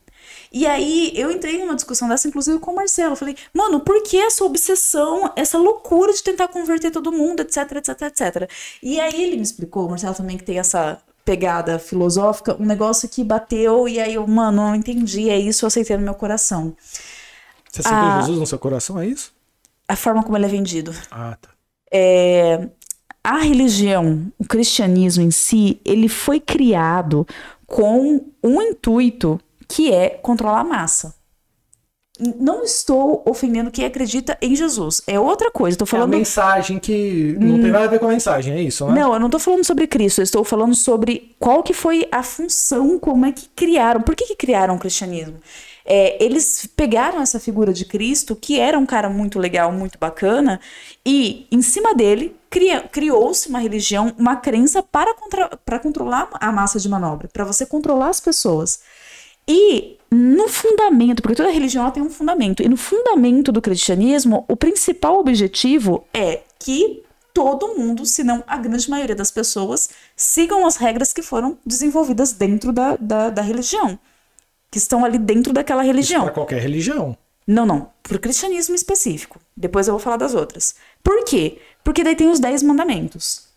E 0.53 0.67
aí 0.67 1.13
eu 1.15 1.31
entrei 1.31 1.59
numa 1.59 1.75
discussão 1.75 2.09
dessa, 2.09 2.29
inclusive 2.29 2.59
com 2.59 2.73
o 2.73 2.77
Marcelo. 2.77 3.13
Eu 3.13 3.17
falei, 3.17 3.37
mano, 3.55 3.81
por 3.81 4.03
que 4.03 4.19
essa 4.19 4.45
obsessão, 4.45 5.33
essa 5.35 5.57
loucura 5.57 6.13
de 6.13 6.23
tentar 6.23 6.49
converter 6.49 6.91
todo 6.91 7.11
mundo, 7.11 7.41
etc, 7.41 7.73
etc, 7.77 8.03
etc. 8.03 8.51
E 8.83 9.01
aí 9.01 9.23
ele 9.23 9.37
me 9.37 9.43
explicou, 9.43 9.87
o 9.87 9.91
Marcelo 9.91 10.15
também 10.15 10.37
que 10.37 10.45
tem 10.45 10.59
essa 10.59 11.01
pegada 11.25 11.79
filosófica, 11.79 12.57
um 12.61 12.67
negócio 12.67 13.09
que 13.09 13.23
bateu 13.25 13.89
e 13.89 14.01
aí 14.01 14.15
eu, 14.15 14.27
mano, 14.27 14.59
não 14.59 14.75
entendi, 14.75 15.31
é 15.31 15.39
isso, 15.39 15.65
eu 15.65 15.69
aceitei 15.69 15.97
no 15.97 16.03
meu 16.03 16.15
coração. 16.15 16.77
Você 17.71 17.81
aceitou 17.81 18.09
Ah. 18.09 18.21
Jesus 18.21 18.39
no 18.39 18.47
seu 18.47 18.59
coração, 18.59 19.01
é 19.01 19.07
isso? 19.07 19.33
A 19.89 19.97
forma 19.97 20.23
como 20.23 20.37
ele 20.37 20.47
é 20.47 20.49
vendido. 20.49 20.93
Ah, 21.11 21.37
tá. 21.41 21.49
É, 21.93 22.69
a 23.23 23.39
religião, 23.39 24.33
o 24.39 24.45
cristianismo 24.45 25.23
em 25.23 25.31
si, 25.31 25.81
ele 25.85 26.09
foi 26.09 26.41
criado 26.41 27.27
com 27.67 28.27
um 28.43 28.61
intuito 28.63 29.41
que 29.75 29.93
é 29.93 30.11
controlar 30.11 30.61
a 30.61 30.65
massa. 30.65 31.15
Não 32.39 32.63
estou 32.63 33.23
ofendendo 33.27 33.71
quem 33.71 33.85
acredita 33.87 34.37
em 34.41 34.55
Jesus. 34.55 35.01
É 35.07 35.19
outra 35.19 35.51
coisa. 35.51 35.75
Estou 35.75 35.87
É 35.87 35.91
falando. 35.91 36.11
mensagem 36.11 36.79
que 36.79 37.35
não 37.41 37.59
tem 37.61 37.71
nada 37.73 37.87
a 37.87 37.89
ver 37.89 37.99
com 37.99 38.05
a 38.07 38.11
mensagem, 38.11 38.53
é 38.55 38.61
isso, 38.61 38.87
né? 38.87 39.01
Não, 39.01 39.15
eu 39.15 39.19
não 39.19 39.31
tô 39.31 39.39
falando 39.39 39.65
sobre 39.65 39.87
Cristo, 39.87 40.21
eu 40.21 40.23
estou 40.23 40.45
falando 40.45 40.75
sobre 40.75 41.35
qual 41.41 41.63
que 41.63 41.73
foi 41.73 42.07
a 42.13 42.23
função, 42.23 42.99
como 42.99 43.25
é 43.27 43.33
que 43.33 43.49
criaram, 43.57 44.03
por 44.03 44.15
que, 44.15 44.27
que 44.27 44.37
criaram 44.37 44.77
o 44.77 44.79
cristianismo? 44.79 45.39
É, 45.85 46.23
eles 46.23 46.69
pegaram 46.77 47.21
essa 47.21 47.41
figura 47.41 47.73
de 47.73 47.85
Cristo, 47.87 48.37
que 48.37 48.61
era 48.61 48.79
um 48.79 48.87
cara 48.87 49.09
muito 49.09 49.39
legal, 49.39 49.73
muito 49.73 49.99
bacana, 49.99 50.61
e 51.05 51.47
em 51.51 51.63
cima 51.63 51.93
dele 51.95 52.37
criou-se 52.93 53.49
uma 53.49 53.59
religião, 53.59 54.15
uma 54.19 54.37
crença 54.37 54.83
para, 54.83 55.15
contra- 55.15 55.49
para 55.65 55.79
controlar 55.81 56.29
a 56.35 56.53
massa 56.53 56.79
de 56.79 56.89
manobra, 56.89 57.27
para 57.33 57.45
você 57.45 57.65
controlar 57.67 58.11
as 58.11 58.21
pessoas. 58.21 58.81
E 59.47 59.97
no 60.11 60.49
fundamento, 60.49 61.23
porque 61.23 61.37
toda 61.37 61.51
religião 61.51 61.91
tem 61.91 62.03
um 62.03 62.11
fundamento, 62.11 62.63
e 62.63 62.69
no 62.69 62.77
fundamento 62.77 63.51
do 63.51 63.63
cristianismo, 63.63 64.45
o 64.49 64.57
principal 64.57 65.19
objetivo 65.19 66.05
é 66.13 66.43
que 66.59 67.03
todo 67.33 67.75
mundo, 67.75 68.05
se 68.05 68.23
não 68.23 68.45
a 68.47 68.57
grande 68.59 68.89
maioria 68.91 69.17
das 69.17 69.31
pessoas, 69.31 69.91
sigam 70.15 70.67
as 70.67 70.77
regras 70.77 71.13
que 71.13 71.23
foram 71.23 71.59
desenvolvidas 71.65 72.33
dentro 72.33 72.73
da, 72.73 72.97
da, 72.97 73.31
da 73.31 73.43
religião, 73.43 73.99
que 74.71 74.79
estão 74.79 75.05
ali 75.05 75.19
dentro 75.19 75.53
daquela 75.53 75.83
religião. 75.83 76.25
Para 76.25 76.33
qualquer 76.33 76.61
religião. 76.61 77.17
Não, 77.47 77.67
não. 77.67 77.91
Pro 78.03 78.21
cristianismo 78.21 78.75
específico. 78.75 79.41
Depois 79.57 79.89
eu 79.89 79.95
vou 79.95 80.01
falar 80.01 80.17
das 80.17 80.35
outras. 80.35 80.75
Por 81.03 81.25
quê? 81.25 81.59
Porque 81.83 82.05
daí 82.05 82.15
tem 82.15 82.29
os 82.29 82.39
dez 82.39 82.63
mandamentos. 82.63 83.49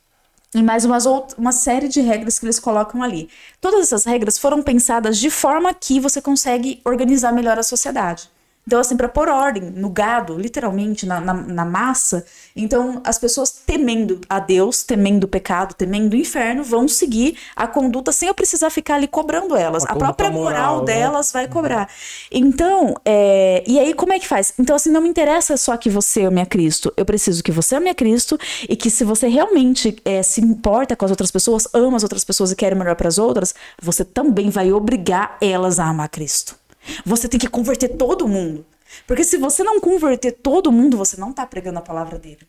E 0.56 0.64
mais 0.64 0.86
umas 0.86 1.06
uma 1.38 1.52
série 1.52 1.90
de 1.90 2.00
regras 2.00 2.40
que 2.40 2.46
eles 2.46 2.60
colocam 2.60 3.04
ali. 3.04 3.30
Todas 3.60 3.82
essas 3.82 4.06
regras 4.06 4.38
foram 4.38 4.64
pensadas 4.64 5.18
de 5.18 5.30
forma 5.30 5.74
que 5.74 6.00
você 6.00 6.22
consegue 6.22 6.80
organizar 6.86 7.34
melhor 7.34 7.60
a 7.60 7.64
sociedade. 7.64 8.30
Então, 8.68 8.80
assim, 8.80 8.98
para 8.98 9.08
pôr 9.08 9.30
ordem 9.30 9.62
no 9.62 9.90
gado, 9.90 10.38
literalmente, 10.38 11.06
na, 11.06 11.22
na, 11.22 11.34
na 11.34 11.66
massa, 11.66 12.26
então 12.56 13.00
as 13.04 13.20
pessoas 13.20 13.52
temendo 13.52 14.20
a 14.28 14.40
Deus, 14.40 14.82
temendo 14.82 15.26
o 15.26 15.28
pecado, 15.28 15.76
temendo 15.76 16.14
o 16.14 16.16
inferno, 16.16 16.64
vão 16.64 16.88
seguir 16.88 17.38
a 17.56 17.68
conduta 17.68 18.12
sem 18.12 18.28
eu 18.28 18.34
precisar 18.34 18.72
ficar 18.72 18.96
ali 18.96 19.08
cobrando 19.08 19.56
elas. 19.56 19.84
Uma 19.84 19.92
A 19.92 19.96
própria 19.96 20.32
moral, 20.32 20.78
moral, 20.78 20.80
né? 20.80 20.86
delas 20.86 21.32
vai 21.32 21.48
cobrar. 21.48 21.88
Então, 22.32 22.96
é, 23.06 23.64
e 23.68 23.80
aí 23.80 23.94
como 23.94 24.14
é 24.14 24.20
que 24.20 24.28
faz? 24.28 24.54
Então, 24.58 24.76
assim, 24.76 24.90
não 24.90 25.02
me 25.02 25.10
interessa 25.10 25.58
só 25.58 25.78
que 25.78 25.90
você 25.90 26.24
ame 26.24 26.42
a 26.42 26.46
Cristo. 26.46 26.92
Eu 26.98 27.06
preciso 27.06 27.44
que 27.44 27.52
você 27.52 27.76
ame 27.76 27.92
a 27.92 27.96
Cristo 27.96 28.36
e 28.68 28.76
que 28.76 28.90
se 28.90 29.04
você 29.04 29.28
realmente 29.28 29.96
é, 30.04 30.24
se 30.24 30.42
importa 30.42 30.96
com 30.96 31.06
as 31.06 31.12
outras 31.12 31.30
pessoas, 31.30 31.68
ama 31.72 31.98
as 31.98 32.04
outras 32.04 32.24
pessoas 32.24 32.52
e 32.52 32.56
quer 32.56 32.76
melhor 32.76 32.96
para 32.96 33.08
as 33.08 33.20
outras, 33.20 33.54
você 33.80 34.04
também 34.04 34.50
vai 34.50 34.74
obrigar 34.74 35.38
elas 35.40 35.78
a 35.78 35.86
amar 35.86 36.10
Cristo. 36.10 36.65
Você 37.06 37.28
tem 37.28 37.40
que 37.40 37.48
converter 37.48 37.90
todo 37.90 38.28
mundo. 38.28 38.66
Porque 39.08 39.24
se 39.24 39.38
você 39.38 39.64
não 39.64 39.80
converter 39.80 40.32
todo 40.32 40.72
mundo, 40.72 40.98
você 40.98 41.20
não 41.20 41.34
tá 41.34 41.46
pregando 41.46 41.80
a 41.80 41.82
palavra 41.82 42.18
dele. 42.18 42.48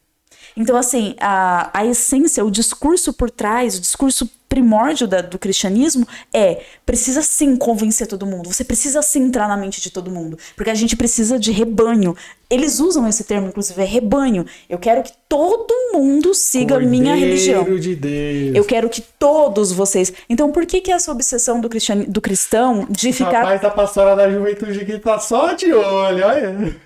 Então, 0.57 0.76
assim, 0.76 1.14
a, 1.20 1.70
a 1.78 1.84
essência, 1.84 2.45
o 2.45 2.51
discurso 2.51 3.12
por 3.12 3.30
trás, 3.30 3.76
o 3.76 3.80
discurso 3.80 4.30
primórdio 4.57 5.07
da- 5.07 5.20
do 5.20 5.38
cristianismo 5.38 6.07
é: 6.32 6.62
precisa 6.86 7.20
sim 7.20 7.57
convencer 7.57 8.07
todo 8.07 8.24
mundo, 8.24 8.50
você 8.52 8.64
precisa 8.64 9.02
sim 9.02 9.24
entrar 9.24 9.46
na 9.46 9.57
mente 9.57 9.82
de 9.82 9.90
todo 9.90 10.11
mundo, 10.11 10.38
porque 10.57 10.70
a 10.70 10.74
gente 10.74 10.96
precisa 10.96 11.38
de 11.38 11.52
rebanho. 11.52 12.16
Eles 12.48 12.80
usam 12.80 13.07
esse 13.07 13.24
termo, 13.24 13.48
inclusive, 13.48 13.82
é 13.82 13.84
rebanho. 13.84 14.46
Eu 14.70 14.78
quero 14.78 15.02
que 15.02 15.12
todo 15.28 15.74
mundo 15.92 16.32
siga 16.32 16.76
a 16.76 16.80
minha 16.80 17.14
religião. 17.14 17.64
de 17.78 17.94
Deus. 17.96 18.57
Eu 18.57 18.64
quero 18.64 18.88
que 18.88 19.02
todos 19.02 19.72
vocês. 19.72 20.12
Então, 20.28 20.50
por 20.52 20.64
que, 20.64 20.80
que 20.80 20.92
essa 20.92 21.11
obsessão 21.11 21.61
do, 21.61 21.68
cristiani... 21.68 22.07
do 22.07 22.20
cristão 22.20 22.86
de 22.88 23.12
ficar 23.12 23.40
Rapaz 23.40 23.61
da 23.61 23.70
pastora 23.70 24.14
da 24.14 24.30
juventude 24.30 24.80
aqui 24.80 24.98
tá 24.98 25.18
só 25.18 25.52
de 25.54 25.72
olho, 25.72 26.24
olha. 26.24 26.76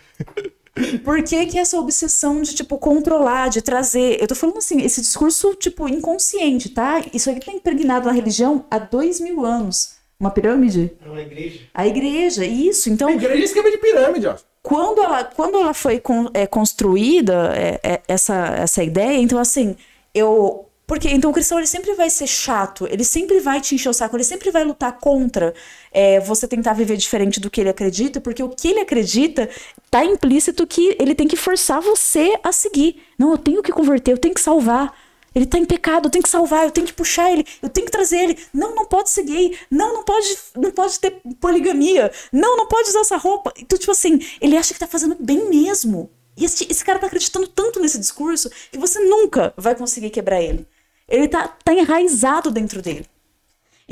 Por 1.04 1.22
que, 1.22 1.46
que 1.46 1.58
essa 1.58 1.78
obsessão 1.78 2.40
de, 2.42 2.54
tipo, 2.54 2.78
controlar, 2.78 3.48
de 3.48 3.60
trazer. 3.60 4.20
Eu 4.20 4.26
tô 4.28 4.34
falando 4.34 4.58
assim, 4.58 4.80
esse 4.80 5.00
discurso, 5.00 5.54
tipo, 5.54 5.88
inconsciente, 5.88 6.68
tá? 6.68 7.02
Isso 7.12 7.28
aqui 7.30 7.44
tá 7.46 7.52
impregnado 7.52 8.06
na 8.06 8.12
religião 8.12 8.64
há 8.70 8.78
dois 8.78 9.20
mil 9.20 9.44
anos. 9.44 9.96
Uma 10.18 10.30
pirâmide? 10.30 10.92
É 11.04 11.08
uma 11.08 11.20
igreja. 11.20 11.60
A 11.74 11.86
igreja, 11.86 12.44
isso. 12.44 12.88
Então, 12.90 13.08
A 13.08 13.12
igreja 13.12 13.40
é 13.40 13.44
esquema 13.44 13.70
de 13.70 13.78
pirâmide, 13.78 14.26
ó. 14.26 14.36
quando 14.62 15.02
ela, 15.02 15.24
quando 15.24 15.58
ela 15.58 15.74
foi 15.74 15.98
con- 15.98 16.30
é, 16.34 16.46
construída, 16.46 17.52
é, 17.56 17.80
é, 17.82 18.00
essa, 18.06 18.36
essa 18.58 18.82
ideia, 18.84 19.18
então 19.18 19.38
assim, 19.38 19.76
eu. 20.14 20.66
Porque 20.90 21.08
então 21.08 21.30
o 21.30 21.32
cristão 21.32 21.56
ele 21.56 21.68
sempre 21.68 21.94
vai 21.94 22.10
ser 22.10 22.26
chato, 22.26 22.84
ele 22.90 23.04
sempre 23.04 23.38
vai 23.38 23.60
te 23.60 23.76
encher 23.76 23.90
o 23.90 23.92
saco, 23.92 24.16
ele 24.16 24.24
sempre 24.24 24.50
vai 24.50 24.64
lutar 24.64 24.98
contra 24.98 25.54
é, 25.92 26.18
você 26.18 26.48
tentar 26.48 26.72
viver 26.72 26.96
diferente 26.96 27.38
do 27.38 27.48
que 27.48 27.60
ele 27.60 27.70
acredita, 27.70 28.20
porque 28.20 28.42
o 28.42 28.48
que 28.48 28.66
ele 28.66 28.80
acredita 28.80 29.48
tá 29.88 30.04
implícito 30.04 30.66
que 30.66 30.96
ele 30.98 31.14
tem 31.14 31.28
que 31.28 31.36
forçar 31.36 31.80
você 31.80 32.36
a 32.42 32.50
seguir. 32.50 33.04
Não, 33.16 33.30
eu 33.30 33.38
tenho 33.38 33.62
que 33.62 33.70
converter, 33.70 34.10
eu 34.10 34.18
tenho 34.18 34.34
que 34.34 34.40
salvar. 34.40 34.92
Ele 35.32 35.46
tá 35.46 35.58
em 35.58 35.64
pecado, 35.64 36.06
eu 36.06 36.10
tenho 36.10 36.24
que 36.24 36.28
salvar, 36.28 36.64
eu 36.64 36.72
tenho 36.72 36.88
que 36.88 36.92
puxar 36.92 37.30
ele, 37.30 37.46
eu 37.62 37.68
tenho 37.68 37.86
que 37.86 37.92
trazer 37.92 38.16
ele. 38.16 38.36
Não, 38.52 38.74
não 38.74 38.84
pode 38.84 39.10
ser 39.10 39.22
gay. 39.22 39.56
Não, 39.70 39.94
não 39.94 40.02
pode, 40.02 40.36
não 40.56 40.72
pode 40.72 40.98
ter 40.98 41.22
poligamia. 41.40 42.10
Não, 42.32 42.56
não 42.56 42.66
pode 42.66 42.88
usar 42.88 43.02
essa 43.02 43.16
roupa. 43.16 43.52
Então, 43.60 43.78
tipo 43.78 43.92
assim, 43.92 44.18
ele 44.40 44.56
acha 44.56 44.74
que 44.74 44.80
tá 44.80 44.88
fazendo 44.88 45.16
bem 45.20 45.48
mesmo. 45.48 46.10
E 46.36 46.44
esse, 46.44 46.66
esse 46.68 46.84
cara 46.84 46.98
tá 46.98 47.06
acreditando 47.06 47.46
tanto 47.46 47.78
nesse 47.78 47.96
discurso 47.96 48.50
que 48.72 48.78
você 48.78 48.98
nunca 48.98 49.54
vai 49.56 49.76
conseguir 49.76 50.10
quebrar 50.10 50.42
ele. 50.42 50.66
Ele 51.10 51.28
tá, 51.28 51.48
tá 51.48 51.74
enraizado 51.74 52.50
dentro 52.50 52.80
dele. 52.80 53.06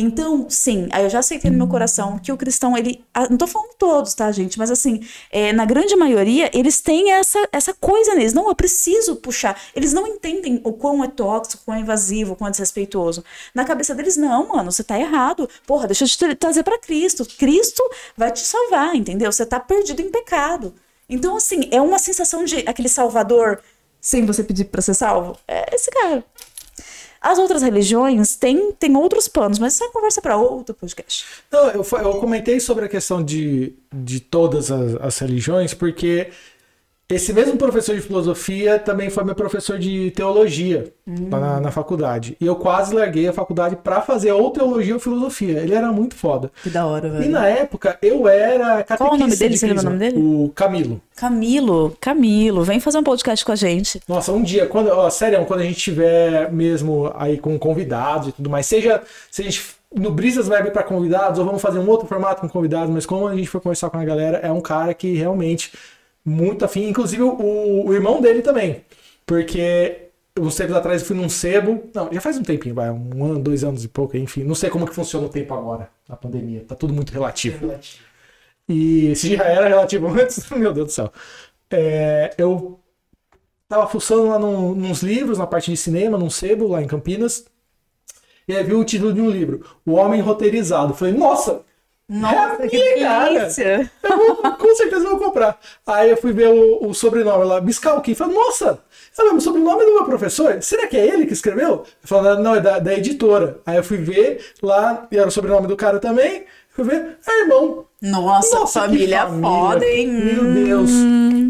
Então, 0.00 0.46
sim, 0.48 0.88
aí 0.92 1.02
eu 1.02 1.10
já 1.10 1.18
aceitei 1.18 1.50
no 1.50 1.56
meu 1.58 1.66
coração 1.66 2.20
que 2.20 2.30
o 2.30 2.36
cristão, 2.36 2.78
ele. 2.78 3.04
ah, 3.12 3.28
Não 3.28 3.36
tô 3.36 3.48
falando 3.48 3.74
todos, 3.76 4.14
tá, 4.14 4.30
gente? 4.30 4.56
Mas 4.56 4.70
assim, 4.70 5.00
é, 5.28 5.52
na 5.52 5.64
grande 5.64 5.96
maioria, 5.96 6.48
eles 6.56 6.80
têm 6.80 7.10
essa, 7.10 7.48
essa 7.50 7.74
coisa 7.74 8.14
neles. 8.14 8.32
Não, 8.32 8.48
eu 8.48 8.54
preciso 8.54 9.16
puxar. 9.16 9.60
Eles 9.74 9.92
não 9.92 10.06
entendem 10.06 10.60
o 10.62 10.72
quão 10.72 11.02
é 11.02 11.08
tóxico, 11.08 11.62
o 11.62 11.64
quão 11.64 11.76
é 11.76 11.80
invasivo, 11.80 12.34
o 12.34 12.36
quão 12.36 12.46
é 12.46 12.50
desrespeitoso. 12.52 13.24
Na 13.52 13.64
cabeça 13.64 13.92
deles, 13.92 14.16
não, 14.16 14.46
mano, 14.46 14.70
você 14.70 14.84
tá 14.84 14.96
errado. 15.00 15.50
Porra, 15.66 15.88
deixa 15.88 16.04
eu 16.04 16.08
te 16.08 16.16
tra- 16.16 16.36
trazer 16.36 16.62
pra 16.62 16.78
Cristo. 16.78 17.26
Cristo 17.36 17.82
vai 18.16 18.30
te 18.30 18.40
salvar, 18.46 18.94
entendeu? 18.94 19.32
Você 19.32 19.44
tá 19.44 19.58
perdido 19.58 20.00
em 20.00 20.10
pecado. 20.12 20.72
Então, 21.08 21.36
assim, 21.36 21.68
é 21.72 21.80
uma 21.82 21.98
sensação 21.98 22.44
de 22.44 22.58
aquele 22.68 22.88
salvador 22.88 23.60
sem 24.00 24.24
você 24.24 24.44
pedir 24.44 24.66
pra 24.66 24.80
ser 24.80 24.94
salvo. 24.94 25.36
É 25.48 25.74
esse 25.74 25.90
cara. 25.90 26.24
As 27.28 27.38
outras 27.38 27.60
religiões 27.60 28.36
têm, 28.36 28.72
têm 28.72 28.96
outros 28.96 29.28
planos, 29.28 29.58
mas 29.58 29.74
isso 29.74 29.84
é 29.84 29.88
conversa 29.90 30.22
para 30.22 30.38
outro 30.38 30.74
podcast. 30.74 31.26
Não, 31.52 31.68
eu, 31.68 31.84
eu 32.02 32.14
comentei 32.14 32.58
sobre 32.58 32.86
a 32.86 32.88
questão 32.88 33.22
de, 33.22 33.74
de 33.92 34.18
todas 34.18 34.70
as, 34.70 34.94
as 34.94 35.18
religiões, 35.18 35.74
porque 35.74 36.30
esse 37.10 37.32
mesmo 37.32 37.56
professor 37.56 37.94
de 37.94 38.02
filosofia 38.02 38.78
também 38.78 39.08
foi 39.08 39.24
meu 39.24 39.34
professor 39.34 39.78
de 39.78 40.10
teologia 40.10 40.92
lá 41.06 41.40
na, 41.40 41.60
na 41.60 41.70
faculdade. 41.70 42.36
E 42.38 42.44
eu 42.44 42.54
quase 42.54 42.94
larguei 42.94 43.26
a 43.26 43.32
faculdade 43.32 43.76
para 43.76 44.02
fazer 44.02 44.30
ou 44.32 44.50
teologia 44.50 44.92
ou 44.92 45.00
filosofia. 45.00 45.58
Ele 45.60 45.74
era 45.74 45.90
muito 45.90 46.14
foda. 46.14 46.52
Que 46.62 46.68
da 46.68 46.84
hora, 46.84 47.24
E 47.24 47.28
na 47.28 47.46
época 47.46 47.98
eu 48.02 48.28
era 48.28 48.84
Qual 48.84 49.14
o 49.14 49.16
nome 49.16 49.34
dele? 49.34 49.54
de 49.54 49.58
Você 49.58 49.66
lembra 49.66 49.80
o 49.80 49.84
nome 49.86 49.98
dele? 49.98 50.16
O 50.18 50.52
Camilo. 50.54 51.00
Camilo, 51.16 51.96
Camilo, 51.98 52.62
vem 52.62 52.78
fazer 52.78 52.98
um 52.98 53.02
podcast 53.02 53.42
com 53.42 53.52
a 53.52 53.56
gente. 53.56 54.02
Nossa, 54.06 54.30
um 54.30 54.42
dia, 54.42 54.66
quando, 54.66 54.88
ó, 54.88 55.08
sério, 55.08 55.42
quando 55.46 55.60
a 55.60 55.64
gente 55.64 55.78
tiver 55.78 56.52
mesmo 56.52 57.10
aí 57.16 57.38
com 57.38 57.58
convidados 57.58 58.28
e 58.28 58.32
tudo 58.32 58.50
mais, 58.50 58.66
seja 58.66 59.00
se 59.30 59.40
a 59.40 59.44
gente 59.46 59.64
no 59.94 60.10
Brisas 60.10 60.46
vai 60.46 60.58
abrir 60.58 60.72
para 60.72 60.82
convidados 60.82 61.38
ou 61.38 61.46
vamos 61.46 61.62
fazer 61.62 61.78
um 61.78 61.88
outro 61.88 62.06
formato 62.06 62.42
com 62.42 62.48
convidados, 62.50 62.90
mas 62.90 63.06
como 63.06 63.26
a 63.26 63.34
gente 63.34 63.48
for 63.48 63.62
conversar 63.62 63.88
com 63.88 63.96
a 63.96 64.04
galera, 64.04 64.36
é 64.38 64.52
um 64.52 64.60
cara 64.60 64.92
que 64.92 65.14
realmente 65.14 65.72
muito 66.28 66.64
afim, 66.64 66.88
inclusive 66.88 67.22
o, 67.22 67.86
o 67.86 67.94
irmão 67.94 68.20
dele 68.20 68.42
também, 68.42 68.84
porque 69.26 70.08
uns 70.38 70.54
tempos 70.54 70.76
atrás 70.76 71.02
eu 71.02 71.06
fui 71.06 71.16
num 71.16 71.28
sebo. 71.28 71.84
Não, 71.94 72.12
já 72.12 72.20
faz 72.20 72.38
um 72.38 72.42
tempinho, 72.42 72.74
vai, 72.74 72.90
um 72.90 73.24
ano, 73.24 73.40
dois 73.40 73.64
anos 73.64 73.84
e 73.84 73.88
pouco, 73.88 74.16
enfim. 74.16 74.44
Não 74.44 74.54
sei 74.54 74.70
como 74.70 74.86
que 74.86 74.94
funciona 74.94 75.26
o 75.26 75.28
tempo 75.28 75.54
agora, 75.54 75.90
na 76.08 76.16
pandemia. 76.16 76.64
Tá 76.66 76.74
tudo 76.74 76.92
muito 76.92 77.12
relativo. 77.12 77.66
Relativo. 77.66 78.04
E 78.68 79.16
se 79.16 79.34
já 79.36 79.44
era 79.44 79.66
relativo 79.66 80.06
antes, 80.12 80.48
meu 80.50 80.72
Deus 80.72 80.86
do 80.88 80.92
céu. 80.92 81.12
É, 81.70 82.34
eu 82.38 82.78
tava 83.68 83.88
fuçando 83.88 84.28
lá 84.28 84.38
num, 84.38 84.74
nos 84.74 85.02
livros, 85.02 85.38
na 85.38 85.46
parte 85.46 85.70
de 85.70 85.76
cinema, 85.76 86.18
num 86.18 86.30
sebo, 86.30 86.68
lá 86.68 86.82
em 86.82 86.86
Campinas. 86.86 87.46
E 88.46 88.56
aí 88.56 88.64
vi 88.64 88.74
o 88.74 88.84
título 88.84 89.12
de 89.12 89.20
um 89.20 89.28
livro, 89.30 89.64
O 89.84 89.92
Homem 89.92 90.20
Roteirizado. 90.20 90.94
Falei, 90.94 91.12
nossa, 91.14 91.62
Nossa, 92.08 92.64
É 92.64 92.68
que 92.68 92.78
delícia! 92.78 93.90
vou, 94.02 94.36
com 94.56 94.74
certeza 94.74 95.04
eu 95.04 95.10
vou 95.10 95.18
comprar. 95.18 95.58
Aí 95.86 96.10
eu 96.10 96.16
fui 96.16 96.32
ver 96.32 96.48
o, 96.48 96.88
o 96.88 96.94
sobrenome 96.94 97.44
lá, 97.44 97.60
Biscalquim. 97.60 98.14
Falei, 98.14 98.34
nossa, 98.34 98.78
é 99.18 99.22
o 99.22 99.24
mesmo 99.26 99.40
sobrenome 99.42 99.84
do 99.84 99.94
meu 99.94 100.04
professor? 100.04 100.62
Será 100.62 100.86
que 100.86 100.96
é 100.96 101.06
ele 101.06 101.26
que 101.26 101.32
escreveu? 101.34 101.68
Eu 101.68 101.86
falei, 102.02 102.42
não, 102.42 102.54
é 102.54 102.60
da, 102.60 102.78
da 102.78 102.94
editora. 102.94 103.60
Aí 103.66 103.76
eu 103.76 103.84
fui 103.84 103.98
ver 103.98 104.42
lá, 104.62 105.06
e 105.10 105.18
era 105.18 105.28
o 105.28 105.30
sobrenome 105.30 105.66
do 105.66 105.76
cara 105.76 105.98
também. 105.98 106.44
Fui 106.70 106.84
ver, 106.84 107.18
é 107.26 107.40
irmão. 107.42 107.84
Nossa, 108.00 108.60
Nossa, 108.60 108.80
que 108.82 108.86
família, 108.86 109.26
foda, 109.28 109.84
hein? 109.84 110.06
Meu 110.08 110.44
Hum, 110.44 110.54
Deus. 110.54 110.90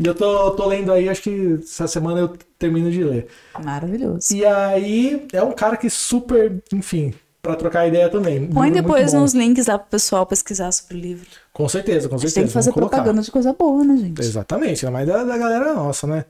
E 0.01 0.07
eu 0.07 0.15
tô, 0.15 0.51
tô 0.53 0.67
lendo 0.67 0.93
aí, 0.93 1.09
acho 1.09 1.23
que 1.23 1.59
essa 1.63 1.87
semana 1.87 2.21
eu 2.21 2.33
termino 2.59 2.91
de 2.91 3.05
ler. 3.05 3.29
Maravilhoso. 3.63 4.35
E 4.35 4.45
aí, 4.45 5.27
é 5.33 5.43
um 5.43 5.53
cara 5.53 5.77
que 5.77 5.91
super, 5.91 6.63
enfim, 6.73 7.13
pra 7.49 7.57
trocar 7.57 7.89
ideia 7.89 8.11
também. 8.11 8.47
Põe 8.47 8.69
Livro 8.69 8.83
depois 8.83 9.13
nos 9.15 9.33
links 9.33 9.67
lá 9.67 9.79
pro 9.79 9.89
pessoal 9.89 10.27
pesquisar 10.27 10.71
sobre 10.71 10.97
o 10.97 11.01
livro. 11.01 11.27
Com 11.53 11.67
certeza, 11.69 12.09
com 12.09 12.17
A 12.17 12.19
certeza. 12.19 12.29
gente 12.29 12.35
tem 12.35 12.47
que 12.47 12.53
fazer 12.53 12.71
vamos 12.73 12.75
colocar. 12.75 12.97
propaganda 12.97 13.23
de 13.23 13.31
coisa 13.31 13.53
boa, 13.55 13.83
né, 13.85 13.97
gente? 13.97 14.21
Exatamente, 14.21 14.85
ainda 14.85 14.93
mais 14.99 15.09
da, 15.09 15.25
da 15.25 15.39
galera 15.39 15.73
nossa, 15.75 16.07
né? 16.07 16.25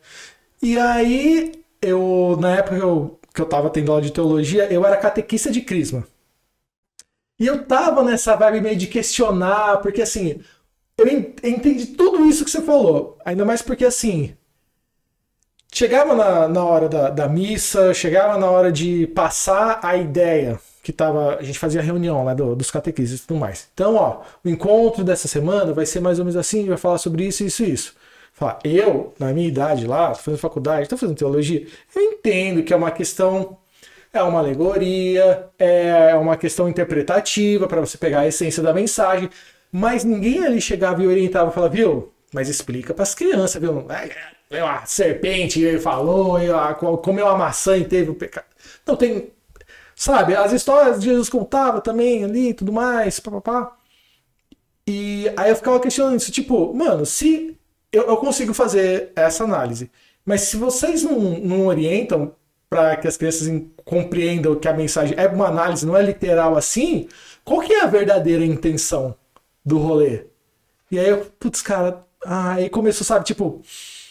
E 0.62 0.78
aí, 0.78 1.52
eu, 1.82 2.36
na 2.40 2.56
época 2.56 2.76
que 2.76 2.82
eu, 2.82 3.18
que 3.34 3.40
eu 3.42 3.46
tava 3.46 3.70
tendo 3.70 3.90
aula 3.90 4.02
de 4.02 4.12
teologia, 4.12 4.72
eu 4.72 4.84
era 4.86 4.96
catequista 4.96 5.50
de 5.50 5.60
crisma. 5.60 6.04
E 7.40 7.46
eu 7.46 7.64
tava 7.64 8.02
nessa 8.04 8.36
vibe 8.36 8.60
meio 8.60 8.76
de 8.76 8.86
questionar, 8.86 9.78
porque 9.80 10.02
assim, 10.02 10.40
eu 10.98 11.06
en- 11.08 11.34
entendi 11.44 11.86
tudo 11.86 12.26
isso 12.26 12.44
que 12.44 12.50
você 12.50 12.62
falou. 12.62 13.18
Ainda 13.24 13.44
mais 13.44 13.62
porque 13.62 13.84
assim, 13.84 14.34
chegava 15.72 16.14
na, 16.14 16.48
na 16.48 16.64
hora 16.64 16.88
da, 16.88 17.10
da 17.10 17.28
missa, 17.28 17.92
chegava 17.94 18.38
na 18.38 18.50
hora 18.50 18.72
de 18.72 19.06
passar 19.08 19.80
a 19.82 19.96
ideia 19.96 20.58
que 20.88 20.92
tava. 20.92 21.36
A 21.36 21.42
gente 21.42 21.58
fazia 21.58 21.82
reunião 21.82 22.24
lá 22.24 22.32
do- 22.34 22.56
dos 22.56 22.70
catequistas 22.70 23.20
e 23.20 23.26
tudo 23.26 23.38
mais. 23.38 23.68
Então, 23.74 23.94
ó, 23.96 24.22
o 24.44 24.48
encontro 24.48 25.04
dessa 25.04 25.28
semana 25.28 25.72
vai 25.72 25.84
ser 25.86 26.00
mais 26.00 26.18
ou 26.18 26.24
menos 26.24 26.36
assim, 26.36 26.66
vai 26.66 26.78
falar 26.78 26.98
sobre 26.98 27.26
isso, 27.26 27.44
isso 27.44 27.62
e 27.62 27.70
isso. 27.72 27.94
Eu, 28.64 29.12
na 29.18 29.32
minha 29.32 29.48
idade 29.48 29.86
lá, 29.86 30.14
fazendo 30.14 30.38
faculdade, 30.40 30.88
tô 30.88 30.96
fazendo 30.96 31.16
teologia, 31.16 31.66
eu 31.94 32.02
entendo 32.02 32.62
que 32.62 32.72
é 32.72 32.76
uma 32.76 32.90
questão. 32.90 33.58
É 34.12 34.22
uma 34.22 34.38
alegoria, 34.40 35.46
é 35.58 36.14
uma 36.16 36.36
questão 36.36 36.68
interpretativa 36.68 37.68
para 37.68 37.80
você 37.80 37.98
pegar 37.98 38.20
a 38.20 38.26
essência 38.26 38.62
da 38.62 38.72
mensagem, 38.72 39.28
mas 39.72 40.04
ninguém 40.04 40.44
ali 40.46 40.60
chegava 40.60 41.02
e 41.02 41.06
orientava 41.06 41.50
e 41.50 41.54
falava, 41.54 41.74
viu? 41.74 42.12
Mas 42.32 42.48
explica 42.48 42.94
para 42.94 43.02
as 43.02 43.14
crianças, 43.14 43.60
viu? 43.60 43.86
É, 44.50 44.60
A 44.60 44.86
serpente 44.86 45.60
ele 45.62 45.78
falou, 45.78 46.38
comeu 47.02 47.28
a 47.28 47.36
maçã 47.36 47.76
e 47.76 47.84
teve 47.84 48.10
o 48.10 48.14
pecado. 48.14 48.46
Não 48.86 48.96
tem. 48.96 49.30
Sabe, 49.98 50.36
as 50.36 50.52
histórias 50.52 50.98
que 50.98 51.06
Jesus 51.06 51.28
contava 51.28 51.80
também 51.80 52.22
ali 52.22 52.50
e 52.50 52.54
tudo 52.54 52.72
mais, 52.72 53.18
papapá. 53.18 53.76
E 54.86 55.28
aí 55.36 55.50
eu 55.50 55.56
ficava 55.56 55.80
questionando 55.80 56.16
isso, 56.20 56.30
tipo, 56.30 56.72
mano, 56.72 57.04
se 57.04 57.58
eu, 57.92 58.04
eu 58.04 58.16
consigo 58.16 58.54
fazer 58.54 59.10
essa 59.16 59.42
análise, 59.42 59.90
mas 60.24 60.42
se 60.42 60.56
vocês 60.56 61.02
não, 61.02 61.18
não 61.40 61.66
orientam 61.66 62.32
para 62.70 62.96
que 62.96 63.08
as 63.08 63.16
crianças 63.16 63.50
compreendam 63.84 64.54
que 64.54 64.68
a 64.68 64.72
mensagem 64.72 65.18
é 65.18 65.26
uma 65.26 65.48
análise, 65.48 65.84
não 65.84 65.96
é 65.96 66.02
literal 66.02 66.56
assim, 66.56 67.08
qual 67.44 67.60
que 67.60 67.72
é 67.72 67.82
a 67.82 67.86
verdadeira 67.86 68.44
intenção 68.44 69.16
do 69.64 69.78
rolê? 69.78 70.26
E 70.92 70.98
aí 70.98 71.08
eu, 71.08 71.26
putz, 71.40 71.60
cara, 71.60 72.06
aí 72.24 72.70
começou, 72.70 73.04
sabe, 73.04 73.24
tipo, 73.24 73.62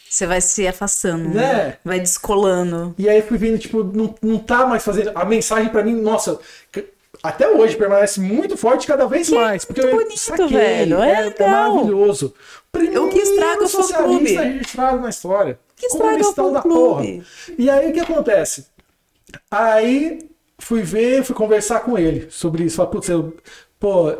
Você 0.09 0.25
vai 0.25 0.39
se 0.41 0.67
afastando, 0.67 1.29
Né? 1.29 1.41
né? 1.53 1.77
Vai 1.83 1.99
descolando. 1.99 2.95
E 2.97 3.07
aí 3.09 3.17
eu 3.19 3.23
fui 3.27 3.37
vendo, 3.37 3.59
tipo, 3.59 3.83
não, 3.83 4.15
não 4.21 4.37
tá 4.39 4.65
mais 4.65 4.83
fazendo. 4.83 5.11
A 5.13 5.25
mensagem 5.25 5.69
pra 5.69 5.83
mim, 5.83 5.93
nossa, 6.01 6.39
que- 6.71 6.85
até 7.23 7.49
hoje 7.49 7.75
permanece 7.75 8.19
muito 8.19 8.55
forte 8.55 8.85
cada 8.87 9.05
vez 9.07 9.29
mais. 9.29 9.65
Porque 9.65 9.81
eu 9.81 9.91
bonito, 9.91 10.47
velho, 10.47 11.01
é 11.01 11.21
legal. 11.21 11.49
maravilhoso. 11.73 12.33
O 12.73 13.09
que 13.09 13.19
estraga 13.19 13.63
o 13.63 13.67
socialista 13.67 14.41
registrado 14.43 15.01
na 15.01 15.09
história. 15.09 15.59
O 15.75 15.79
que 15.79 15.87
estraga 15.87 16.05
o 16.05 16.17
Comunistão 16.17 16.53
da 16.53 16.61
fã-clube. 16.61 17.07
porra. 17.17 17.55
E 17.57 17.69
aí 17.69 17.89
o 17.89 17.93
que 17.93 17.99
acontece? 17.99 18.67
Aí 19.49 20.29
fui 20.59 20.81
ver, 20.83 21.23
fui 21.23 21.35
conversar 21.35 21.79
com 21.81 21.97
ele 21.97 22.27
sobre 22.29 22.63
isso. 22.63 22.77
Falei, 22.77 22.91
putz, 22.91 23.09
eu, 23.09 23.35
pô, 23.79 24.13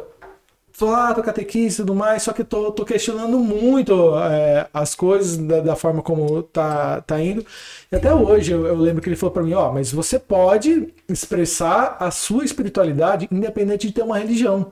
tô 0.78 0.88
lá, 0.92 1.14
tô 1.14 1.24
catequista 1.24 1.82
e 1.82 1.86
tudo 1.86 1.96
mais, 1.96 2.24
só 2.24 2.34
que 2.34 2.44
tô, 2.44 2.72
tô 2.72 2.86
questionando 2.86 3.40
muito 3.40 4.16
é, 4.20 4.68
as 4.74 4.94
coisas 4.96 5.38
da, 5.38 5.60
da 5.62 5.76
forma 5.76 6.02
como 6.04 6.44
tá, 6.44 7.02
tá 7.02 7.20
indo. 7.22 7.46
E 7.92 7.96
até 7.96 8.14
hoje 8.14 8.52
eu, 8.52 8.66
eu 8.68 8.76
lembro 8.78 9.02
que 9.02 9.10
ele 9.10 9.16
falou 9.16 9.34
pra 9.34 9.44
mim, 9.44 9.54
ó, 9.54 9.72
mas 9.72 9.92
você 9.92 10.20
pode 10.20 10.94
expressar 11.10 11.98
a 12.00 12.12
sua 12.12 12.46
espiritualidade 12.46 13.28
independente 13.32 13.88
de 13.88 13.94
ter 13.94 14.04
uma 14.04 14.18
religião. 14.20 14.72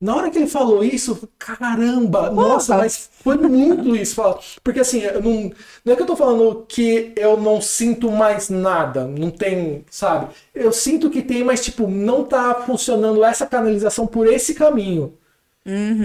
Na 0.00 0.14
hora 0.14 0.30
que 0.30 0.38
ele 0.38 0.46
falou 0.46 0.84
isso, 0.84 1.28
caramba, 1.36 2.30
nossa, 2.30 2.76
mas 2.76 3.10
foi 3.12 3.36
muito 3.36 3.96
isso. 3.96 4.22
Porque 4.62 4.78
assim, 4.78 5.00
eu 5.00 5.20
não, 5.20 5.50
não 5.84 5.92
é 5.92 5.96
que 5.96 6.02
eu 6.02 6.06
tô 6.06 6.14
falando 6.14 6.64
que 6.68 7.12
eu 7.16 7.36
não 7.36 7.60
sinto 7.60 8.08
mais 8.12 8.48
nada, 8.48 9.08
não 9.08 9.28
tem, 9.28 9.84
sabe? 9.90 10.32
Eu 10.54 10.72
sinto 10.72 11.10
que 11.10 11.20
tem, 11.20 11.42
mas 11.42 11.64
tipo, 11.64 11.88
não 11.88 12.22
tá 12.22 12.62
funcionando 12.64 13.24
essa 13.24 13.44
canalização 13.44 14.06
por 14.06 14.28
esse 14.28 14.54
caminho. 14.54 15.17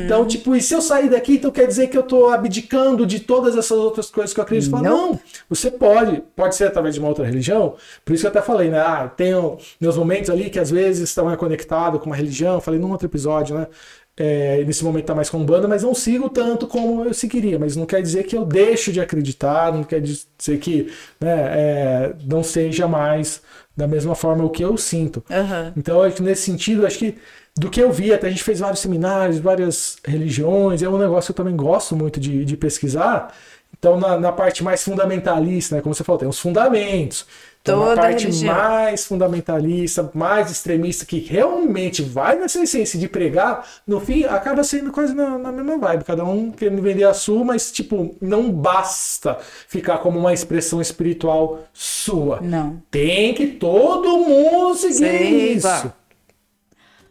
Então, 0.06 0.28
tipo, 0.28 0.56
e 0.56 0.62
se 0.62 0.74
eu 0.74 0.82
sair 0.82 1.10
daqui, 1.10 1.36
então 1.36 1.50
quer 1.50 1.66
dizer 1.66 1.88
que 1.88 1.98
eu 1.98 2.04
tô 2.04 2.30
abdicando 2.30 3.06
de 3.06 3.22
todas 3.22 3.56
essas 3.56 3.78
outras 3.78 4.12
coisas 4.12 4.34
que 4.34 4.40
eu 4.40 4.44
acredito? 4.44 4.72
Não. 4.72 4.82
não, 5.12 5.20
você 5.50 5.72
pode, 5.72 6.22
pode 6.36 6.56
ser 6.56 6.66
através 6.66 6.96
de 6.96 7.00
uma 7.00 7.08
outra 7.08 7.26
religião. 7.26 7.76
Por 8.04 8.14
isso 8.14 8.24
que 8.24 8.28
eu 8.28 8.32
até 8.32 8.42
falei, 8.42 8.70
né? 8.70 8.80
Ah, 8.80 9.08
tenho 9.08 9.58
meus 9.80 9.96
momentos 9.96 10.30
ali 10.30 10.50
que 10.50 10.60
às 10.60 10.70
vezes 10.70 11.10
estão 11.10 11.34
conectados 11.38 12.02
com 12.02 12.08
uma 12.08 12.16
religião. 12.16 12.60
Falei 12.60 12.80
num 12.80 12.92
outro 12.92 13.08
episódio, 13.08 13.58
né? 13.58 13.68
É, 14.16 14.62
e 14.62 14.66
nesse 14.66 14.84
momento 14.84 15.06
tá 15.06 15.16
mais 15.16 15.28
como 15.28 15.44
banda, 15.44 15.68
mas 15.68 15.82
não 15.82 15.96
sigo 15.96 16.30
tanto 16.30 16.68
como 16.68 17.04
eu 17.04 17.14
seguiria. 17.14 17.58
Mas 17.58 17.76
não 17.76 17.86
quer 17.86 18.02
dizer 18.02 18.24
que 18.26 18.36
eu 18.36 18.46
deixo 18.46 18.92
de 18.92 19.02
acreditar, 19.02 19.74
não 19.74 19.84
quer 19.84 20.02
dizer 20.02 20.60
que 20.60 20.92
né, 21.20 21.32
é, 21.32 22.16
não 22.26 22.44
seja 22.44 22.88
mais 22.88 23.42
da 23.76 23.88
mesma 23.88 24.16
forma 24.16 24.44
o 24.44 24.50
que 24.50 24.64
eu 24.64 24.78
sinto. 24.78 25.24
Aham. 25.30 25.74
Então, 25.76 26.02
acho 26.02 26.18
que 26.18 26.24
nesse 26.24 26.44
sentido, 26.44 26.86
acho 26.86 27.00
que 27.00 27.18
do 27.56 27.70
que 27.70 27.82
eu 27.82 27.92
vi, 27.92 28.14
até 28.14 28.28
a 28.28 28.30
gente 28.30 28.44
fez 28.44 28.60
vários 28.60 28.80
seminários, 28.80 29.40
várias 29.40 29.98
religiões, 30.06 30.82
é 30.82 30.90
um 30.90 30.98
negócio 30.98 31.34
que 31.34 31.40
eu 31.40 31.44
também 31.44 31.56
gosto 31.56 31.96
muito 31.96 32.20
de, 32.20 32.44
de 32.46 32.58
pesquisar. 32.58 33.34
Então, 33.78 34.00
na, 34.00 34.20
na 34.20 34.32
parte 34.32 34.64
mais 34.64 34.84
fundamentalista, 34.84 35.76
né, 35.76 35.82
como 35.82 35.94
você 35.94 36.04
falou, 36.04 36.20
tem 36.20 36.28
os 36.28 36.40
fundamentos. 36.40 37.26
Então, 37.66 37.80
Toda 37.80 38.02
parte 38.02 38.26
religião. 38.26 38.54
mais 38.54 39.06
fundamentalista, 39.06 40.12
mais 40.14 40.52
extremista, 40.52 41.06
que 41.06 41.18
realmente 41.20 42.02
vai 42.02 42.38
nessa 42.38 42.62
essência 42.62 43.00
de 43.00 43.08
pregar, 43.08 43.66
no 43.88 44.02
fim, 44.02 44.26
acaba 44.26 44.66
sendo 44.66 44.92
quase 44.92 45.14
na, 45.14 45.38
na 45.38 45.50
mesma 45.50 45.78
vibe. 45.78 46.04
Cada 46.04 46.26
um 46.26 46.52
querendo 46.52 46.82
vender 46.82 47.06
a 47.06 47.14
sua, 47.14 47.42
mas, 47.46 47.72
tipo, 47.72 48.18
não 48.22 48.52
basta 48.52 49.38
ficar 49.70 50.00
como 50.00 50.20
uma 50.20 50.34
expressão 50.34 50.82
espiritual 50.82 51.64
sua. 51.72 52.42
Não. 52.42 52.82
Tem 52.92 53.34
que 53.34 53.48
todo 53.48 54.18
mundo 54.18 54.76
seguir 54.76 55.56
isso. 55.56 55.94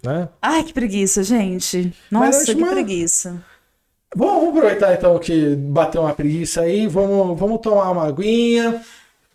Né? 0.04 0.28
Ai, 0.42 0.64
que 0.64 0.74
preguiça, 0.74 1.22
gente. 1.22 1.94
Nossa, 2.10 2.44
que 2.54 2.60
uma- 2.60 2.72
preguiça. 2.72 3.42
Bom, 4.14 4.40
vamos 4.40 4.48
aproveitar 4.58 4.92
então 4.92 5.18
que 5.18 5.54
bateu 5.56 6.02
uma 6.02 6.12
preguiça 6.12 6.60
aí. 6.60 6.86
Vamos, 6.86 7.40
vamos 7.40 7.58
tomar 7.62 7.90
uma 7.90 8.06
aguinha. 8.06 8.82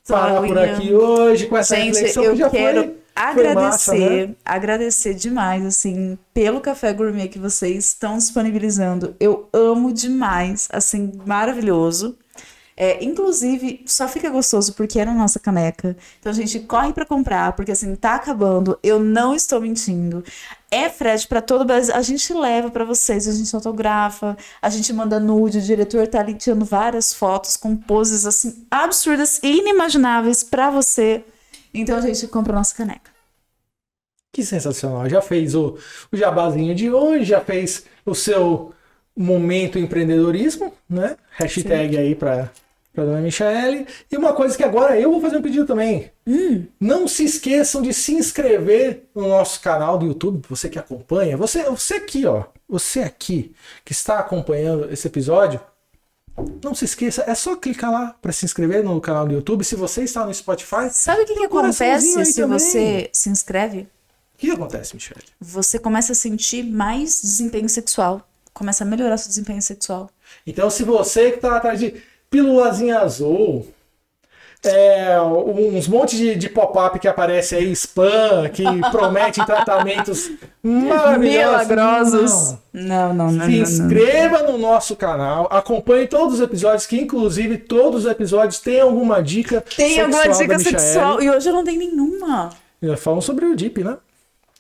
Parar 0.08 0.42
por 0.42 0.58
aqui 0.58 0.94
hoje 0.94 1.48
com 1.48 1.58
essa 1.58 1.76
Gente, 1.76 1.96
reflexão 1.96 2.24
eu 2.24 2.32
que 2.34 2.40
já 2.40 2.50
quero 2.50 2.84
foi, 2.84 2.88
foi 2.88 2.98
agradecer, 3.16 3.56
massa, 3.56 3.96
né? 3.96 4.30
agradecer 4.46 5.14
demais, 5.14 5.66
assim, 5.66 6.18
pelo 6.34 6.62
café 6.62 6.94
gourmet 6.94 7.28
que 7.28 7.40
vocês 7.40 7.86
estão 7.86 8.18
disponibilizando. 8.18 9.16
Eu 9.20 9.50
amo 9.52 9.92
demais, 9.92 10.68
assim, 10.72 11.12
maravilhoso. 11.26 12.18
É, 12.80 13.04
inclusive, 13.04 13.84
só 13.88 14.08
fica 14.08 14.30
gostoso 14.30 14.72
porque 14.74 15.00
é 15.00 15.06
na 15.06 15.14
nossa 15.16 15.40
caneca. 15.40 15.98
Então, 16.20 16.32
a 16.32 16.36
gente 16.36 16.60
corre 16.60 16.94
pra 16.94 17.08
comprar, 17.08 17.54
porque 17.54 17.72
assim, 17.72 17.96
tá 17.96 18.14
acabando. 18.14 18.78
Eu 18.84 19.00
não 19.00 19.34
estou 19.34 19.60
mentindo. 19.60 20.24
É 20.70 20.88
frete 20.88 21.28
pra 21.28 21.42
todo 21.42 21.62
o 21.62 21.66
Brasil. 21.66 21.96
A 21.96 22.04
gente 22.04 22.32
leva 22.32 22.70
pra 22.70 22.86
vocês, 22.86 23.28
a 23.28 23.32
gente 23.32 23.56
autografa, 23.56 24.38
a 24.62 24.70
gente 24.70 24.94
manda 24.94 25.20
nude. 25.20 25.58
O 25.58 25.62
diretor 25.62 26.06
tá 26.08 26.20
ali 26.20 26.36
tirando 26.36 26.66
várias 26.66 27.12
fotos 27.12 27.58
com 27.58 27.76
poses 27.76 28.28
assim 28.28 28.64
absurdas 28.70 29.40
e 29.42 29.58
inimagináveis 29.58 30.44
pra 30.44 30.70
você. 30.70 31.24
Então, 31.74 31.98
a 31.98 32.02
gente 32.02 32.28
compra 32.28 32.54
a 32.54 32.58
nossa 32.58 32.76
caneca. 32.76 33.10
Que 34.32 34.46
sensacional. 34.46 35.10
Já 35.10 35.20
fez 35.20 35.56
o, 35.56 35.80
o 36.12 36.16
jabazinho 36.16 36.76
de 36.76 36.92
hoje, 36.92 37.26
já 37.26 37.42
fez 37.42 37.86
o 38.06 38.14
seu 38.14 38.72
momento 39.16 39.80
empreendedorismo, 39.80 40.72
né? 40.88 41.18
Hashtag 41.32 41.98
aí 41.98 42.14
para 42.14 42.52
dona 43.06 43.22
Michaele. 43.22 43.88
E 44.12 44.18
uma 44.18 44.34
coisa 44.34 44.56
que 44.56 44.64
agora 44.64 45.00
eu 45.00 45.12
vou 45.12 45.22
fazer 45.22 45.38
um 45.38 45.42
pedido 45.42 45.66
também. 45.66 46.12
Hum. 46.26 46.66
Não 46.80 47.08
se 47.08 47.24
esqueçam 47.24 47.82
de 47.82 47.94
se 47.94 48.14
inscrever 48.14 49.04
no 49.16 49.28
nosso 49.28 49.62
canal 49.62 49.98
do 49.98 50.06
YouTube, 50.06 50.46
você 50.50 50.70
que 50.70 50.80
acompanha. 50.80 51.38
Você, 51.38 51.64
você 51.64 51.96
aqui, 51.96 52.26
ó. 52.26 52.44
Você 52.68 53.02
aqui 53.02 53.54
que 53.86 53.92
está 53.92 54.20
acompanhando 54.20 54.92
esse 54.92 55.08
episódio. 55.08 55.60
Não 56.64 56.76
se 56.76 56.86
esqueça, 56.86 57.24
é 57.26 57.34
só 57.34 57.56
clicar 57.56 57.92
lá 57.92 58.16
para 58.22 58.32
se 58.32 58.46
inscrever 58.46 58.84
no 58.84 59.02
canal 59.02 59.26
do 59.28 59.34
YouTube. 59.34 59.64
Se 59.64 59.76
você 59.76 60.04
está 60.04 60.24
no 60.26 60.34
Spotify, 60.34 60.90
Sabe 60.92 61.24
o 61.24 61.26
que, 61.26 61.34
que 61.34 61.46
acontece 61.46 62.26
se 62.26 62.42
também. 62.42 62.60
você 62.60 63.10
se 63.12 63.30
inscreve? 63.30 63.88
o 64.36 64.38
que 64.38 64.52
acontece, 64.52 64.94
Michele? 64.94 65.20
Você 65.42 65.80
começa 65.80 66.12
a 66.12 66.16
sentir 66.16 66.64
mais 66.64 67.20
desempenho 67.22 67.68
sexual. 67.68 68.22
Começa 68.54 68.84
a 68.84 68.88
melhorar 68.88 69.18
seu 69.18 69.30
desempenho 69.30 69.62
sexual. 69.64 70.12
Então, 70.46 70.70
se 70.70 70.84
você 70.84 71.32
que 71.32 71.40
tá 71.40 71.58
atrás 71.58 71.80
de 71.80 71.96
pílulazinha 72.30 73.00
azul, 73.00 73.68
é, 74.66 75.22
uns 75.22 75.88
montes 75.88 76.18
de, 76.18 76.36
de 76.36 76.50
pop-up 76.50 77.00
que 77.00 77.08
aparece 77.08 77.56
aí, 77.56 77.72
spam, 77.72 78.50
que 78.50 78.64
prometem 78.92 79.46
tratamentos 79.46 80.32
maravilhosos. 80.64 81.68
Milagrosos. 81.68 82.56
Não. 82.74 83.14
Não, 83.14 83.14
não, 83.14 83.32
não. 83.32 83.32
Se 83.32 83.38
não, 83.38 83.48
não. 83.48 83.52
inscreva 83.52 84.44
no 84.44 84.58
nosso 84.58 84.96
canal, 84.96 85.48
acompanhe 85.52 86.08
todos 86.08 86.36
os 86.36 86.42
episódios, 86.42 86.86
que 86.86 87.00
inclusive 87.00 87.58
todos 87.58 88.06
os 88.06 88.12
episódios 88.12 88.60
têm 88.60 88.82
alguma 88.82 89.22
dica 89.22 89.62
Tem 89.62 90.00
alguma 90.02 90.22
sexual 90.24 90.42
dica 90.42 90.54
da 90.54 90.58
Michaele. 90.58 90.80
sexual? 90.80 91.22
E 91.22 91.30
hoje 91.30 91.50
eu 91.50 91.54
não 91.54 91.64
tenho 91.64 91.80
nenhuma. 91.80 92.50
Falam 92.98 93.22
sobre 93.22 93.46
o 93.46 93.56
Deep, 93.56 93.84
né? 93.84 93.92
O 93.92 93.98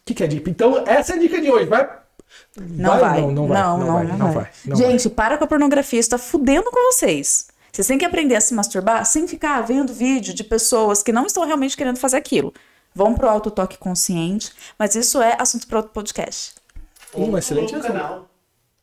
que, 0.05 0.13
que 0.13 0.23
é 0.23 0.27
Deep? 0.27 0.49
Então, 0.49 0.83
essa 0.85 1.13
é 1.13 1.15
a 1.15 1.19
dica 1.19 1.41
de 1.41 1.51
hoje. 1.51 1.65
Vai. 1.65 1.89
Não 2.55 2.99
vai. 2.99 3.21
Não, 3.21 3.31
não 3.31 3.47
vai. 3.47 3.61
Não, 3.61 3.77
não, 3.77 3.93
vai. 3.93 4.05
não 4.05 4.17
não 4.17 4.25
vai. 4.31 4.43
vai. 4.43 4.51
não 4.65 4.75
Gente, 4.75 5.09
para 5.09 5.37
com 5.37 5.43
a 5.43 5.47
pornografia, 5.47 5.99
isso 5.99 6.09
tá 6.09 6.17
fudendo 6.17 6.69
com 6.71 6.91
vocês. 6.91 7.47
Vocês 7.71 7.87
têm 7.87 7.97
que 7.97 8.05
aprender 8.05 8.35
a 8.35 8.41
se 8.41 8.53
masturbar 8.53 9.05
sem 9.05 9.27
ficar 9.27 9.61
vendo 9.61 9.93
vídeo 9.93 10.33
de 10.33 10.43
pessoas 10.43 11.03
que 11.03 11.11
não 11.11 11.25
estão 11.25 11.45
realmente 11.45 11.77
querendo 11.77 11.97
fazer 11.97 12.17
aquilo. 12.17 12.53
Vão 12.95 13.13
pro 13.13 13.29
autotoque 13.29 13.77
consciente, 13.77 14.51
mas 14.79 14.95
isso 14.95 15.21
é 15.21 15.35
assunto 15.39 15.67
para 15.67 15.77
outro 15.77 15.91
podcast. 15.93 16.55
Um 17.13 17.37
excelente 17.37 17.73
novo 17.73 17.85
canal. 17.87 18.27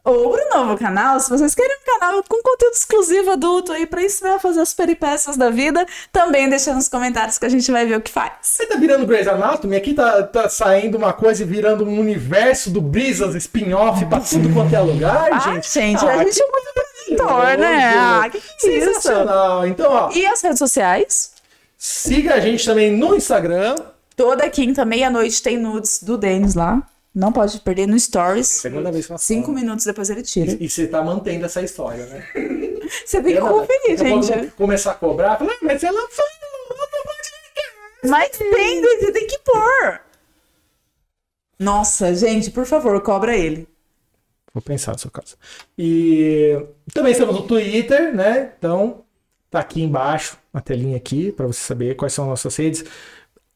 Ou 0.04 0.32
pro 0.32 0.48
novo 0.58 0.76
canal, 0.76 1.18
se 1.18 1.30
vocês 1.30 1.54
querem 1.54 1.78
um 1.80 1.98
canal 1.98 2.22
com 2.28 2.36
conteúdo 2.42 2.74
exclusivo 2.74 3.30
adulto 3.30 3.72
aí 3.72 3.86
pra 3.86 4.02
ensinar 4.02 4.34
a 4.34 4.38
fazer 4.38 4.60
as 4.60 4.74
peripécias 4.74 5.34
da 5.34 5.48
vida, 5.48 5.86
também 6.12 6.46
deixa 6.46 6.74
nos 6.74 6.90
comentários 6.90 7.38
que 7.38 7.46
a 7.46 7.48
gente 7.48 7.72
vai 7.72 7.86
ver 7.86 7.96
o 7.96 8.02
que 8.02 8.10
faz. 8.12 8.32
Você 8.42 8.66
tá 8.66 8.76
virando 8.76 9.06
Grey's 9.06 9.26
Anatomy? 9.26 9.76
Aqui 9.76 9.94
tá, 9.94 10.22
tá 10.24 10.46
saindo 10.50 10.98
uma 10.98 11.14
coisa 11.14 11.42
e 11.42 11.46
virando 11.46 11.84
um 11.86 11.98
universo 11.98 12.70
do 12.70 12.82
Brisas 12.82 13.34
spin-off 13.34 14.04
pra 14.04 14.20
tudo 14.20 14.52
quanto 14.52 14.74
é 14.76 14.80
lugar, 14.80 15.32
Ah, 15.32 15.38
gente. 15.38 15.72
gente, 15.72 16.04
a 16.04 16.10
Ah, 16.10 16.18
gente 16.22 16.38
é 16.42 16.50
muito 16.50 16.63
produtor, 17.16 17.58
né? 17.58 17.94
Ah, 17.96 18.28
que 18.30 18.40
que 18.40 18.66
é 18.68 18.78
isso? 18.78 18.94
Sensacional. 18.94 19.66
Então, 19.66 19.90
ó, 19.92 20.12
E 20.12 20.26
as 20.26 20.42
redes 20.42 20.58
sociais? 20.58 21.32
siga 21.76 22.34
a 22.34 22.40
gente 22.40 22.64
também 22.64 22.90
no 22.96 23.14
Instagram. 23.14 23.76
Toda 24.16 24.48
quinta, 24.48 24.84
meia-noite, 24.84 25.42
tem 25.42 25.58
nudes 25.58 26.02
do 26.02 26.16
Denis 26.16 26.54
lá. 26.54 26.82
Não 27.14 27.30
pode 27.32 27.60
perder 27.60 27.86
no 27.86 27.98
Stories. 27.98 28.48
Segunda 28.48 28.90
vez 28.90 29.06
que 29.06 29.18
Cinco 29.18 29.52
minutos 29.52 29.84
depois 29.84 30.10
ele 30.10 30.22
tira. 30.22 30.56
E, 30.58 30.68
você 30.68 30.86
tá 30.86 31.02
mantendo 31.02 31.44
essa 31.44 31.62
história, 31.62 32.06
né? 32.06 32.26
Você 33.06 33.22
tem 33.22 33.34
que 33.34 33.40
conferir, 33.40 33.98
gente. 33.98 34.30
eu 34.30 34.50
Começar 34.58 34.90
a 34.92 34.94
cobrar. 34.94 35.38
Falar, 35.38 35.52
ah, 35.52 35.58
mas 35.62 35.82
ela 35.82 35.94
no 35.94 36.00
outro 36.00 36.98
podcast. 37.02 37.72
Mas 38.04 38.28
tem, 38.36 38.82
você 38.82 39.12
tem 39.12 39.26
que 39.26 39.38
pôr. 39.38 40.00
Nossa, 41.58 42.14
gente, 42.14 42.50
por 42.50 42.66
favor, 42.66 43.00
cobra 43.00 43.34
ele. 43.34 43.66
Vou 44.54 44.62
pensar 44.62 44.92
no 44.92 44.98
seu 44.98 45.10
caso. 45.10 45.36
E 45.76 46.56
também 46.92 47.10
estamos 47.10 47.34
no 47.34 47.42
Twitter, 47.42 48.14
né? 48.14 48.52
Então, 48.56 49.02
tá 49.50 49.58
aqui 49.58 49.82
embaixo, 49.82 50.38
na 50.52 50.60
telinha 50.60 50.96
aqui, 50.96 51.32
para 51.32 51.48
você 51.48 51.58
saber 51.58 51.96
quais 51.96 52.12
são 52.12 52.26
nossas 52.26 52.54
redes. 52.54 52.84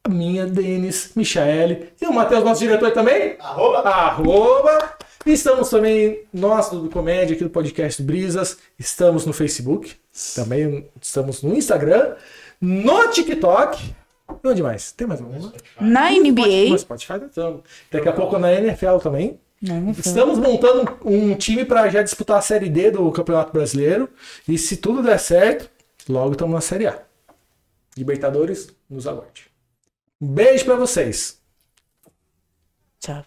A 0.03 0.09
minha, 0.09 0.44
Denis, 0.44 1.12
Michaele 1.14 1.92
e 2.01 2.07
o 2.07 2.12
Matheus, 2.12 2.42
nosso 2.42 2.61
diretor 2.61 2.90
também. 2.90 3.36
Arroba. 3.38 3.78
Arroba. 3.78 4.99
Estamos 5.24 5.70
também, 5.70 6.22
nós 6.32 6.70
do 6.70 6.88
Comédia, 6.88 7.34
aqui 7.34 7.44
do 7.44 7.51
podcast 7.51 8.03
Brisas, 8.03 8.59
estamos 8.78 9.26
no 9.26 9.32
Facebook, 9.32 9.94
também 10.34 10.88
estamos 11.01 11.42
no 11.42 11.55
Instagram, 11.55 12.14
no 12.61 13.09
TikTok. 13.09 13.94
E 14.42 14.49
onde 14.49 14.62
mais? 14.62 14.92
Tem 14.92 15.07
mais 15.07 15.20
alguma? 15.20 15.53
Na 15.80 16.11
No 16.11 16.22
NBA. 16.22 16.78
Spotify 16.78 17.24
estamos. 17.26 17.62
Daqui 17.90 18.09
a 18.09 18.12
pouco 18.12 18.38
na 18.38 18.53
NFL 18.53 18.99
também. 18.99 19.38
Não, 19.61 19.90
Estamos 19.90 20.38
montando 20.38 20.98
um 21.04 21.34
time 21.34 21.64
para 21.64 21.88
já 21.88 22.02
disputar 22.02 22.38
a 22.38 22.42
Série 22.42 22.68
D 22.68 22.92
do 22.92 23.11
Campeonato 23.11 23.52
Brasileiro. 23.52 24.09
E 24.46 24.56
se 24.56 24.76
tudo 24.76 25.02
der 25.02 25.18
certo, 25.18 25.68
logo 26.09 26.32
estamos 26.32 26.54
na 26.54 26.61
Série 26.61 26.86
A. 26.86 27.02
Libertadores, 27.96 28.68
nos 28.88 29.06
aguarde. 29.06 29.46
Um 30.20 30.28
beijo 30.28 30.64
para 30.64 30.76
vocês. 30.76 31.40
Tchau. 33.00 33.24